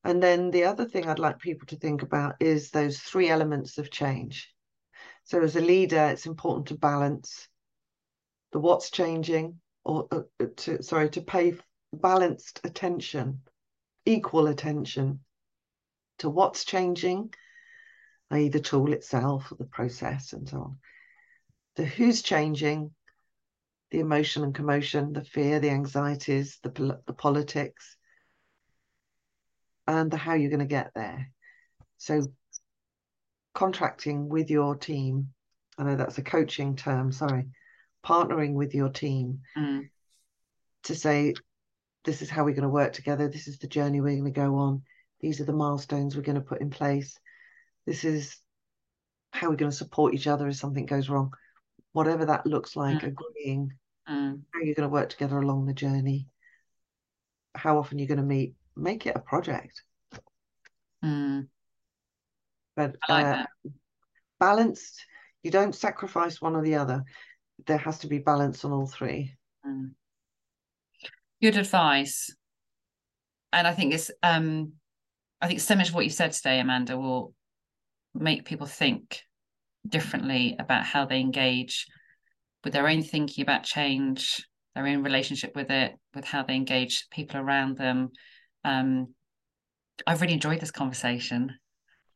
And 0.08 0.24
then 0.24 0.51
the 0.51 0.64
other 0.64 0.86
thing 0.86 1.05
I'd 1.05 1.20
like 1.20 1.38
people 1.38 1.68
to 1.68 1.76
think 1.76 2.01
about 2.01 2.38
is 2.39 2.70
those 2.70 2.97
three 2.97 3.28
elements 3.28 3.78
of 3.78 3.91
change. 3.91 4.49
So 5.26 5.41
as 5.41 5.58
a 5.58 5.62
leader, 5.62 6.01
it's 6.05 6.26
important 6.26 6.70
to 6.70 6.78
balance 6.78 7.49
the 8.53 8.60
what's 8.60 8.89
changing 8.89 9.60
or 9.84 10.08
uh, 10.10 10.22
uh 10.41 10.45
to 10.55 10.82
sorry 10.82 11.10
to 11.10 11.22
pay 11.22 11.58
balanced 11.91 12.62
attention, 12.64 13.41
equal 14.05 14.47
attention 14.47 15.20
to 16.20 16.30
what's 16.30 16.64
changing, 16.64 17.34
i.e. 18.32 18.47
the 18.47 18.62
tool 18.62 18.93
itself, 18.93 19.51
or 19.51 19.55
the 19.58 19.66
process 19.66 20.32
and 20.32 20.47
so 20.47 20.58
on. 20.58 20.78
The 21.76 21.84
who's 21.84 22.22
changing, 22.22 22.91
the 23.91 23.99
emotion 23.99 24.45
and 24.45 24.55
commotion, 24.55 25.12
the 25.12 25.26
fear, 25.26 25.60
the 25.60 25.72
anxieties, 25.72 26.60
the, 26.64 27.01
the 27.05 27.14
politics, 27.14 27.97
and 29.88 30.11
the 30.11 30.17
how 30.17 30.33
you're 30.33 30.49
going 30.49 30.59
to 30.59 30.65
get 30.65 30.91
there. 30.93 31.31
So 31.97 32.21
contracting 33.53 34.29
with 34.29 34.49
your 34.49 34.75
team, 34.75 35.29
I 35.77 35.83
know 35.83 35.95
that's 35.95 36.17
a 36.17 36.23
coaching 36.23 36.75
term, 36.75 37.11
sorry, 37.11 37.47
partnering 38.05 38.53
with 38.53 38.73
your 38.73 38.89
team 38.89 39.39
mm. 39.57 39.89
to 40.83 40.95
say, 40.95 41.33
this 42.03 42.21
is 42.21 42.29
how 42.29 42.43
we're 42.43 42.51
going 42.51 42.63
to 42.63 42.69
work 42.69 42.93
together. 42.93 43.27
This 43.27 43.47
is 43.47 43.57
the 43.59 43.67
journey 43.67 43.99
we're 43.99 44.15
going 44.15 44.25
to 44.25 44.31
go 44.31 44.55
on. 44.55 44.83
These 45.19 45.41
are 45.41 45.45
the 45.45 45.53
milestones 45.53 46.15
we're 46.15 46.21
going 46.21 46.35
to 46.35 46.41
put 46.41 46.61
in 46.61 46.69
place. 46.69 47.19
This 47.85 48.03
is 48.03 48.38
how 49.31 49.49
we're 49.49 49.55
going 49.55 49.71
to 49.71 49.77
support 49.77 50.13
each 50.13 50.27
other 50.27 50.47
if 50.47 50.55
something 50.55 50.85
goes 50.85 51.09
wrong. 51.09 51.33
Whatever 51.93 52.25
that 52.25 52.45
looks 52.45 52.75
like, 52.75 52.99
mm. 52.99 53.07
agreeing 53.07 53.71
mm. 54.09 54.41
how 54.53 54.61
you're 54.61 54.75
going 54.75 54.88
to 54.88 54.93
work 54.93 55.09
together 55.09 55.39
along 55.39 55.65
the 55.65 55.73
journey, 55.73 56.27
how 57.55 57.77
often 57.77 57.97
you're 57.97 58.07
going 58.07 58.17
to 58.19 58.23
meet, 58.23 58.53
make 58.78 59.05
it 59.05 59.15
a 59.15 59.19
project. 59.19 59.82
Mm. 61.03 61.47
But 62.75 62.95
like 63.09 63.25
uh, 63.25 63.45
balanced, 64.39 65.05
you 65.43 65.51
don't 65.51 65.75
sacrifice 65.75 66.41
one 66.41 66.55
or 66.55 66.63
the 66.63 66.75
other. 66.75 67.03
There 67.65 67.78
has 67.78 67.99
to 67.99 68.07
be 68.07 68.19
balance 68.19 68.63
on 68.65 68.71
all 68.71 68.88
three. 68.88 69.34
Mm. 69.65 69.91
Good 71.41 71.57
advice. 71.57 72.34
And 73.53 73.67
I 73.67 73.73
think 73.73 73.93
it's 73.93 74.11
um 74.23 74.73
I 75.41 75.47
think 75.47 75.59
so 75.59 75.75
much 75.75 75.89
of 75.89 75.95
what 75.95 76.05
you 76.05 76.09
said 76.09 76.32
today, 76.32 76.59
Amanda, 76.59 76.97
will 76.97 77.34
make 78.13 78.45
people 78.45 78.67
think 78.67 79.21
differently 79.88 80.55
about 80.59 80.84
how 80.84 81.05
they 81.05 81.19
engage 81.19 81.86
with 82.63 82.73
their 82.73 82.88
own 82.88 83.03
thinking 83.03 83.43
about 83.43 83.63
change, 83.63 84.45
their 84.75 84.88
own 84.88 85.03
relationship 85.03 85.55
with 85.55 85.69
it, 85.69 85.93
with 86.15 86.25
how 86.25 86.43
they 86.43 86.55
engage 86.55 87.07
people 87.11 87.38
around 87.38 87.78
them. 87.78 88.09
Um, 88.64 89.14
I've 90.05 90.22
really 90.22 90.34
enjoyed 90.34 90.60
this 90.60 90.72
conversation. 90.72 91.55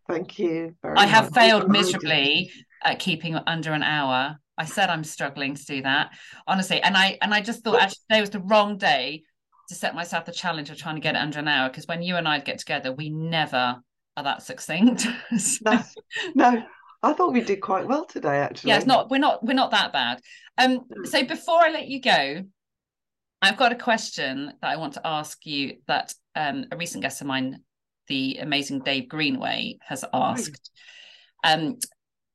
Thank 0.10 0.40
you. 0.40 0.76
I 0.84 1.06
have 1.06 1.34
failed 1.34 1.70
miserably 1.70 2.52
at 2.84 3.00
keeping 3.00 3.36
under 3.48 3.74
an 3.74 3.84
hour. 3.84 4.38
I 4.58 4.66
said 4.66 4.90
I'm 4.90 5.04
struggling 5.04 5.56
to 5.56 5.66
do 5.66 5.82
that, 5.84 6.12
honestly. 6.48 6.82
And 6.82 6.98
I 6.98 7.18
and 7.22 7.34
I 7.34 7.42
just 7.42 7.64
thought 7.64 7.82
actually 7.82 8.02
today 8.10 8.22
was 8.22 8.30
the 8.30 8.40
wrong 8.40 8.78
day 8.78 9.24
to 9.70 9.76
set 9.76 9.96
myself 9.96 10.26
the 10.26 10.32
challenge 10.32 10.70
of 10.70 10.78
trying 10.78 10.96
to 10.96 11.02
get 11.02 11.16
it 11.16 11.20
under 11.20 11.40
an 11.40 11.48
hour 11.48 11.70
because 11.70 11.88
when 11.88 12.04
you 12.04 12.18
and 12.18 12.28
I 12.28 12.40
get 12.40 12.60
together, 12.60 12.92
we 12.92 13.10
never 13.10 13.82
are 14.18 14.24
that 14.24 14.44
succinct. 14.44 15.08
no, 15.66 15.84
no, 16.36 16.64
I 17.04 17.14
thought 17.14 17.34
we 17.34 17.42
did 17.42 17.62
quite 17.62 17.88
well 17.88 18.06
today, 18.06 18.38
actually. 18.40 18.70
Yeah, 18.70 18.78
it's 18.78 18.86
not. 18.86 19.10
We're 19.10 19.20
not. 19.20 19.44
We're 19.44 19.54
not 19.54 19.72
that 19.72 19.94
bad. 19.94 20.22
Um. 20.58 20.82
So 21.06 21.24
before 21.26 21.60
I 21.60 21.70
let 21.70 21.88
you 21.88 22.02
go, 22.02 22.44
I've 23.42 23.58
got 23.58 23.72
a 23.72 23.76
question 23.76 24.54
that 24.62 24.70
I 24.70 24.76
want 24.76 24.94
to 24.94 25.08
ask 25.08 25.46
you 25.46 25.78
that 25.88 26.14
um, 26.36 26.66
a 26.72 26.78
recent 26.78 27.04
guest 27.04 27.22
of 27.22 27.28
mine 27.28 27.62
the 28.08 28.38
amazing 28.40 28.80
Dave 28.80 29.08
Greenway 29.08 29.78
has 29.82 30.04
asked. 30.14 30.72
Um, 31.44 31.78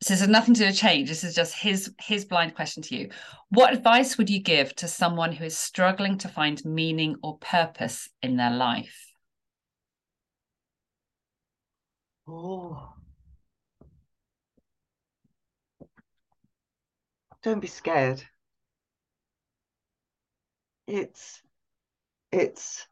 so 0.02 0.12
this 0.12 0.20
has 0.20 0.28
nothing 0.28 0.54
to 0.54 0.60
do 0.60 0.66
with 0.66 0.76
change. 0.76 1.08
This 1.08 1.24
is 1.24 1.34
just 1.34 1.54
his 1.54 1.92
his 2.00 2.24
blind 2.24 2.54
question 2.54 2.82
to 2.84 2.96
you. 2.96 3.10
What 3.50 3.72
advice 3.72 4.18
would 4.18 4.28
you 4.28 4.40
give 4.40 4.74
to 4.76 4.88
someone 4.88 5.32
who 5.32 5.44
is 5.44 5.56
struggling 5.56 6.18
to 6.18 6.28
find 6.28 6.64
meaning 6.64 7.16
or 7.22 7.38
purpose 7.38 8.08
in 8.22 8.36
their 8.36 8.50
life? 8.50 9.12
Oh. 12.28 12.92
Don't 17.42 17.60
be 17.60 17.68
scared. 17.68 18.22
It's 20.86 21.42
it's 22.32 22.86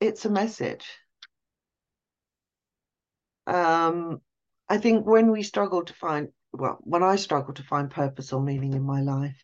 it's 0.00 0.24
a 0.24 0.30
message. 0.30 0.86
Um, 3.46 4.20
I 4.68 4.78
think 4.78 5.06
when 5.06 5.30
we 5.30 5.42
struggle 5.42 5.84
to 5.84 5.94
find, 5.94 6.28
well, 6.52 6.78
when 6.82 7.02
I 7.02 7.16
struggle 7.16 7.54
to 7.54 7.62
find 7.62 7.90
purpose 7.90 8.32
or 8.32 8.42
meaning 8.42 8.74
in 8.74 8.82
my 8.82 9.00
life, 9.00 9.42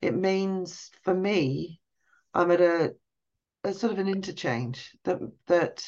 it 0.00 0.14
means 0.14 0.90
for 1.04 1.14
me, 1.14 1.80
I'm 2.34 2.50
at 2.50 2.60
a, 2.60 2.94
a 3.62 3.72
sort 3.72 3.92
of 3.92 3.98
an 4.00 4.08
interchange 4.08 4.90
that 5.04 5.18
that 5.46 5.84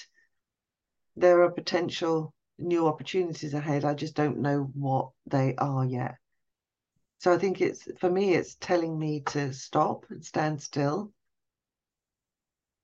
there 1.16 1.43
are 1.43 1.51
potential 1.51 2.32
new 2.59 2.86
opportunities 2.86 3.55
ahead. 3.55 3.85
I 3.85 3.94
just 3.94 4.15
don't 4.15 4.39
know 4.39 4.70
what 4.74 5.11
they 5.27 5.55
are 5.56 5.85
yet. 5.85 6.16
So 7.19 7.32
I 7.32 7.39
think 7.39 7.61
it's 7.61 7.89
for 7.98 8.11
me, 8.11 8.35
it's 8.35 8.56
telling 8.56 8.98
me 8.98 9.20
to 9.28 9.52
stop 9.52 10.05
and 10.11 10.24
stand 10.24 10.62
still. 10.62 11.12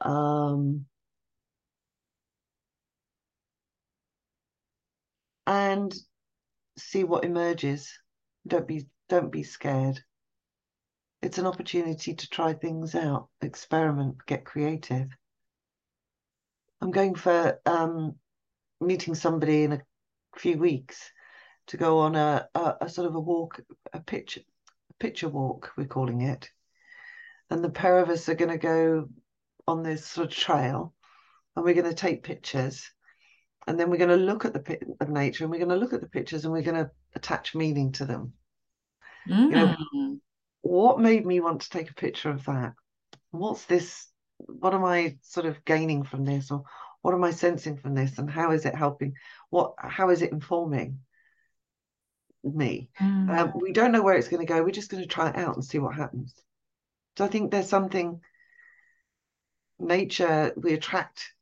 Um, 0.00 0.86
and 5.46 5.92
see 6.78 7.04
what 7.04 7.24
emerges. 7.24 7.92
Don't 8.46 8.66
be 8.66 8.86
don't 9.08 9.32
be 9.32 9.42
scared. 9.42 10.00
It's 11.22 11.38
an 11.38 11.46
opportunity 11.46 12.14
to 12.14 12.30
try 12.30 12.54
things 12.54 12.94
out, 12.94 13.28
experiment, 13.42 14.16
get 14.26 14.44
creative. 14.44 15.08
I'm 16.80 16.92
going 16.92 17.14
for 17.14 17.60
um, 17.66 18.14
meeting 18.80 19.14
somebody 19.14 19.64
in 19.64 19.72
a 19.72 19.82
few 20.36 20.56
weeks 20.56 21.10
to 21.66 21.76
go 21.76 21.98
on 21.98 22.16
a, 22.16 22.48
a, 22.54 22.74
a 22.82 22.88
sort 22.88 23.06
of 23.06 23.14
a 23.14 23.20
walk, 23.20 23.60
a 23.92 24.00
picture, 24.00 24.40
a 24.90 24.94
picture 24.94 25.28
walk, 25.28 25.72
we're 25.76 25.86
calling 25.86 26.22
it. 26.22 26.48
And 27.50 27.62
the 27.62 27.70
pair 27.70 27.98
of 27.98 28.08
us 28.08 28.28
are 28.28 28.34
going 28.34 28.50
to 28.50 28.58
go 28.58 29.08
on 29.70 29.82
this 29.82 30.04
sort 30.04 30.26
of 30.28 30.36
trail 30.36 30.92
and 31.56 31.64
we're 31.64 31.74
going 31.74 31.86
to 31.86 31.94
take 31.94 32.22
pictures 32.22 32.90
and 33.66 33.78
then 33.78 33.90
we're 33.90 33.96
going 33.96 34.10
to 34.10 34.16
look 34.16 34.44
at 34.44 34.52
the 34.52 34.60
picture 34.60 34.86
of 35.00 35.08
nature 35.08 35.44
and 35.44 35.50
we're 35.50 35.58
going 35.58 35.70
to 35.70 35.76
look 35.76 35.92
at 35.92 36.00
the 36.00 36.08
pictures 36.08 36.44
and 36.44 36.52
we're 36.52 36.62
going 36.62 36.76
to 36.76 36.90
attach 37.14 37.54
meaning 37.54 37.92
to 37.92 38.04
them 38.04 38.32
mm. 39.28 39.38
you 39.38 39.50
know 39.50 39.76
mm. 39.94 40.18
what 40.62 41.00
made 41.00 41.24
me 41.24 41.40
want 41.40 41.62
to 41.62 41.70
take 41.70 41.90
a 41.90 41.94
picture 41.94 42.30
of 42.30 42.44
that 42.44 42.72
what's 43.30 43.64
this 43.66 44.06
what 44.38 44.74
am 44.74 44.84
i 44.84 45.16
sort 45.22 45.46
of 45.46 45.64
gaining 45.64 46.02
from 46.02 46.24
this 46.24 46.50
or 46.50 46.64
what 47.02 47.14
am 47.14 47.24
i 47.24 47.30
sensing 47.30 47.76
from 47.76 47.94
this 47.94 48.18
and 48.18 48.30
how 48.30 48.50
is 48.50 48.64
it 48.64 48.74
helping 48.74 49.14
what 49.50 49.74
how 49.78 50.10
is 50.10 50.22
it 50.22 50.32
informing 50.32 50.98
me 52.42 52.88
mm. 53.00 53.38
um, 53.38 53.52
we 53.54 53.72
don't 53.72 53.92
know 53.92 54.02
where 54.02 54.16
it's 54.16 54.28
going 54.28 54.44
to 54.44 54.52
go 54.52 54.62
we're 54.62 54.70
just 54.70 54.90
going 54.90 55.02
to 55.02 55.08
try 55.08 55.28
it 55.28 55.36
out 55.36 55.54
and 55.54 55.64
see 55.64 55.78
what 55.78 55.94
happens 55.94 56.34
so 57.16 57.24
i 57.24 57.28
think 57.28 57.50
there's 57.50 57.68
something 57.68 58.20
nature 59.80 60.52
we 60.56 60.74
attract 60.74 61.32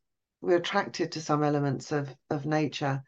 we're 0.40 0.56
attracted 0.56 1.12
to 1.12 1.20
some 1.20 1.43
elements 1.43 1.93
of 1.93 2.09
of 2.31 2.47
nature. 2.47 3.02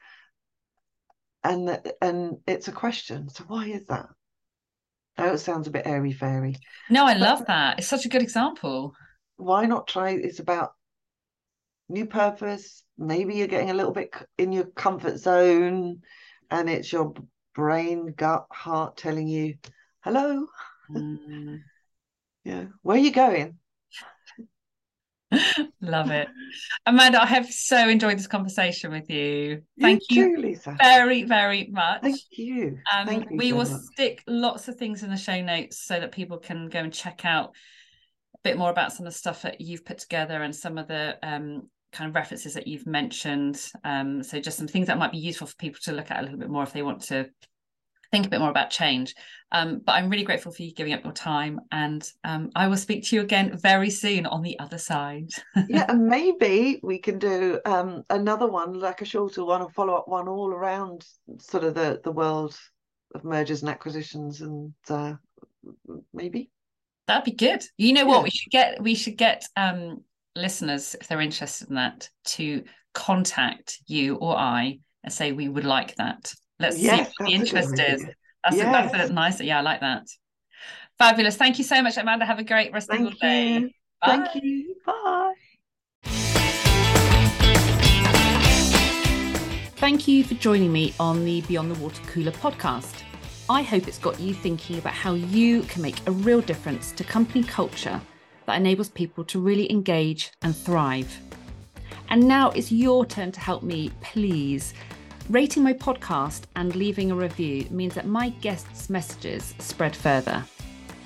And 1.42 1.80
and 2.02 2.38
it's 2.46 2.68
a 2.68 2.72
question 2.72 3.28
so 3.28 3.44
why 3.44 3.66
is 3.66 3.86
that? 3.86 4.06
I 5.16 5.26
know 5.26 5.32
it 5.34 5.38
sounds 5.38 5.66
a 5.66 5.70
bit 5.70 5.86
airy 5.86 6.12
fairy. 6.12 6.56
No 6.88 7.06
i 7.06 7.14
love 7.14 7.46
that. 7.46 7.78
It's 7.78 7.88
such 7.88 8.04
a 8.04 8.10
good 8.10 8.22
example. 8.22 8.94
Why 9.36 9.66
not 9.66 9.88
try 9.88 10.10
it's 10.10 10.40
about 10.40 10.72
new 11.88 12.06
purpose. 12.06 12.82
Maybe 12.98 13.34
you're 13.34 13.46
getting 13.46 13.70
a 13.70 13.74
little 13.74 13.92
bit 13.92 14.14
in 14.38 14.52
your 14.52 14.64
comfort 14.64 15.18
zone 15.18 16.02
and 16.50 16.70
it's 16.70 16.92
your 16.92 17.14
brain 17.54 18.14
gut 18.16 18.46
heart 18.50 18.96
telling 18.96 19.28
you 19.28 19.54
hello. 20.00 20.46
Mm. 20.90 21.60
yeah. 22.44 22.64
Where 22.82 22.96
are 22.96 23.00
you 23.00 23.12
going 23.12 23.58
Love 25.80 26.10
it. 26.10 26.28
Amanda, 26.86 27.22
I 27.22 27.26
have 27.26 27.46
so 27.50 27.88
enjoyed 27.88 28.18
this 28.18 28.26
conversation 28.26 28.90
with 28.90 29.08
you. 29.10 29.62
Thank 29.80 30.02
you, 30.10 30.22
you 30.22 30.36
too, 30.36 30.42
Lisa. 30.42 30.76
very, 30.78 31.24
very 31.24 31.68
much. 31.70 32.02
Thank 32.02 32.20
you. 32.32 32.78
Um, 32.92 33.06
Thank 33.06 33.30
you 33.30 33.36
we 33.36 33.50
so 33.50 33.56
will 33.56 33.70
much. 33.70 33.80
stick 33.92 34.22
lots 34.26 34.68
of 34.68 34.76
things 34.76 35.02
in 35.02 35.10
the 35.10 35.16
show 35.16 35.40
notes 35.40 35.78
so 35.84 36.00
that 36.00 36.12
people 36.12 36.38
can 36.38 36.68
go 36.68 36.80
and 36.80 36.92
check 36.92 37.24
out 37.24 37.50
a 38.34 38.38
bit 38.42 38.58
more 38.58 38.70
about 38.70 38.92
some 38.92 39.06
of 39.06 39.12
the 39.12 39.18
stuff 39.18 39.42
that 39.42 39.60
you've 39.60 39.84
put 39.84 39.98
together 39.98 40.42
and 40.42 40.54
some 40.54 40.78
of 40.78 40.88
the 40.88 41.16
um, 41.22 41.68
kind 41.92 42.08
of 42.08 42.14
references 42.14 42.54
that 42.54 42.66
you've 42.66 42.86
mentioned. 42.86 43.60
Um, 43.84 44.22
so 44.22 44.40
just 44.40 44.58
some 44.58 44.68
things 44.68 44.88
that 44.88 44.98
might 44.98 45.12
be 45.12 45.18
useful 45.18 45.46
for 45.46 45.56
people 45.56 45.80
to 45.84 45.92
look 45.92 46.10
at 46.10 46.20
a 46.20 46.22
little 46.22 46.38
bit 46.38 46.50
more 46.50 46.62
if 46.62 46.72
they 46.72 46.82
want 46.82 47.02
to 47.04 47.28
think 48.10 48.26
a 48.26 48.28
bit 48.28 48.40
more 48.40 48.50
about 48.50 48.70
change. 48.70 49.14
Um, 49.52 49.80
but 49.84 49.92
I'm 49.92 50.08
really 50.08 50.24
grateful 50.24 50.52
for 50.52 50.62
you 50.62 50.72
giving 50.72 50.92
up 50.92 51.02
your 51.02 51.12
time, 51.12 51.60
and 51.72 52.08
um, 52.22 52.50
I 52.54 52.68
will 52.68 52.76
speak 52.76 53.04
to 53.04 53.16
you 53.16 53.22
again 53.22 53.56
very 53.56 53.90
soon 53.90 54.26
on 54.26 54.42
the 54.42 54.58
other 54.60 54.78
side. 54.78 55.30
yeah, 55.68 55.86
and 55.88 56.06
maybe 56.06 56.78
we 56.82 56.98
can 56.98 57.18
do 57.18 57.58
um, 57.64 58.04
another 58.10 58.46
one, 58.46 58.78
like 58.78 59.02
a 59.02 59.04
shorter 59.04 59.44
one, 59.44 59.62
a 59.62 59.68
follow 59.68 59.94
up 59.94 60.06
one, 60.06 60.28
all 60.28 60.50
around 60.50 61.04
sort 61.38 61.64
of 61.64 61.74
the 61.74 62.00
the 62.04 62.12
world 62.12 62.56
of 63.14 63.24
mergers 63.24 63.62
and 63.62 63.70
acquisitions, 63.70 64.40
and 64.40 64.72
uh, 64.88 65.14
maybe 66.12 66.50
that'd 67.08 67.24
be 67.24 67.32
good. 67.32 67.64
You 67.76 67.92
know 67.92 68.06
what? 68.06 68.18
Yeah. 68.18 68.22
We 68.22 68.30
should 68.30 68.52
get 68.52 68.82
we 68.82 68.94
should 68.94 69.16
get 69.16 69.44
um, 69.56 70.04
listeners 70.36 70.94
if 71.00 71.08
they're 71.08 71.20
interested 71.20 71.68
in 71.68 71.74
that 71.74 72.08
to 72.24 72.62
contact 72.94 73.78
you 73.86 74.16
or 74.16 74.36
I 74.36 74.78
and 75.02 75.12
say 75.12 75.32
we 75.32 75.48
would 75.48 75.64
like 75.64 75.96
that. 75.96 76.32
Let's 76.60 76.78
yes, 76.78 77.08
see 77.08 77.14
what 77.18 77.26
the 77.26 77.34
interest 77.34 77.80
is. 77.80 78.04
That's, 78.44 78.56
yes. 78.56 78.90
a, 78.92 78.96
that's 78.96 79.10
a 79.10 79.12
nice, 79.14 79.40
yeah, 79.40 79.58
I 79.58 79.62
like 79.62 79.80
that. 79.80 80.06
Fabulous. 80.98 81.36
Thank 81.36 81.56
you 81.56 81.64
so 81.64 81.80
much, 81.80 81.96
Amanda. 81.96 82.26
Have 82.26 82.38
a 82.38 82.44
great 82.44 82.70
rest 82.70 82.90
Thank 82.90 83.06
of 83.06 83.14
the 83.14 83.18
day. 83.18 83.74
Bye. 84.02 84.06
Thank 84.06 84.44
you. 84.44 84.76
Bye. 84.84 85.34
Thank 89.76 90.06
you 90.06 90.22
for 90.22 90.34
joining 90.34 90.70
me 90.70 90.92
on 91.00 91.24
the 91.24 91.40
Beyond 91.42 91.74
the 91.74 91.80
Water 91.80 92.02
Cooler 92.08 92.32
podcast. 92.32 93.04
I 93.48 93.62
hope 93.62 93.88
it's 93.88 93.98
got 93.98 94.20
you 94.20 94.34
thinking 94.34 94.76
about 94.76 94.92
how 94.92 95.14
you 95.14 95.62
can 95.62 95.80
make 95.80 96.06
a 96.06 96.12
real 96.12 96.42
difference 96.42 96.92
to 96.92 97.04
company 97.04 97.42
culture 97.42 97.98
that 98.44 98.56
enables 98.56 98.90
people 98.90 99.24
to 99.24 99.40
really 99.40 99.70
engage 99.72 100.30
and 100.42 100.54
thrive. 100.54 101.18
And 102.10 102.28
now 102.28 102.50
it's 102.50 102.70
your 102.70 103.06
turn 103.06 103.32
to 103.32 103.40
help 103.40 103.62
me, 103.62 103.90
please 104.02 104.74
Rating 105.30 105.62
my 105.62 105.72
podcast 105.72 106.42
and 106.56 106.74
leaving 106.74 107.12
a 107.12 107.14
review 107.14 107.64
means 107.70 107.94
that 107.94 108.04
my 108.04 108.30
guests' 108.40 108.90
messages 108.90 109.54
spread 109.60 109.94
further. 109.94 110.44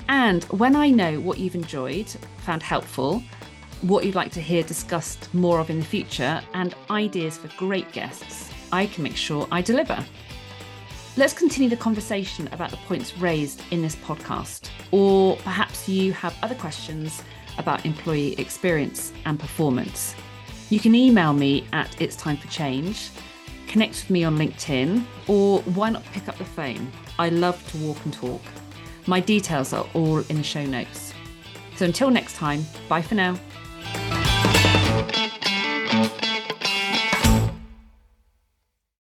And 0.09 0.45
when 0.45 0.75
I 0.75 0.89
know 0.89 1.21
what 1.21 1.37
you've 1.37 1.55
enjoyed, 1.55 2.09
found 2.39 2.63
helpful, 2.63 3.23
what 3.83 4.07
you'd 4.07 4.15
like 4.15 4.33
to 4.33 4.41
hear 4.41 4.63
discussed 4.63 5.29
more 5.35 5.61
of 5.61 5.69
in 5.69 5.79
the 5.79 5.85
future, 5.85 6.41
and 6.55 6.75
ideas 6.89 7.37
for 7.37 7.49
great 7.59 7.93
guests, 7.93 8.51
I 8.73 8.87
can 8.87 9.03
make 9.05 9.19
sure 9.19 9.47
I 9.53 9.61
deliver. 9.61 10.03
Let's 11.19 11.35
continue 11.35 11.69
the 11.69 11.77
conversation 11.77 12.49
about 12.51 12.71
the 12.71 12.79
points 12.79 13.19
raised 13.19 13.61
in 13.73 13.83
this 13.83 13.97
podcast, 13.97 14.71
or 14.91 15.37
perhaps 15.37 15.87
you 15.87 16.15
have 16.15 16.35
other 16.43 16.55
questions 16.55 17.23
about 17.59 17.85
employee 17.85 18.41
experience 18.41 19.13
and 19.27 19.39
performance. 19.39 20.15
You 20.71 20.81
can 20.81 20.95
email 20.95 21.35
me 21.35 21.67
at 21.75 22.01
it's 22.01 22.17
time 22.17 22.39
for 22.39 22.49
change 22.49 23.11
connect 23.75 23.95
with 23.95 24.11
me 24.11 24.23
on 24.23 24.39
LinkedIn, 24.39 25.05
or 25.27 25.59
why 25.75 25.91
not 25.91 26.05
pick 26.13 26.29
up 26.29 26.39
the 26.39 26.45
phone? 26.45 26.93
I 27.19 27.29
love 27.29 27.61
to 27.73 27.79
walk 27.79 27.97
and 28.05 28.15
talk. 28.15 28.41
My 29.09 29.19
details 29.19 29.73
are 29.73 29.85
all 29.95 30.19
in 30.19 30.37
the 30.37 30.45
show 30.45 30.65
notes. 30.65 31.13
So 31.75 31.85
until 31.85 32.09
next 32.09 32.37
time, 32.37 32.65
bye 32.89 33.03
for 33.03 33.17
now. 33.17 33.37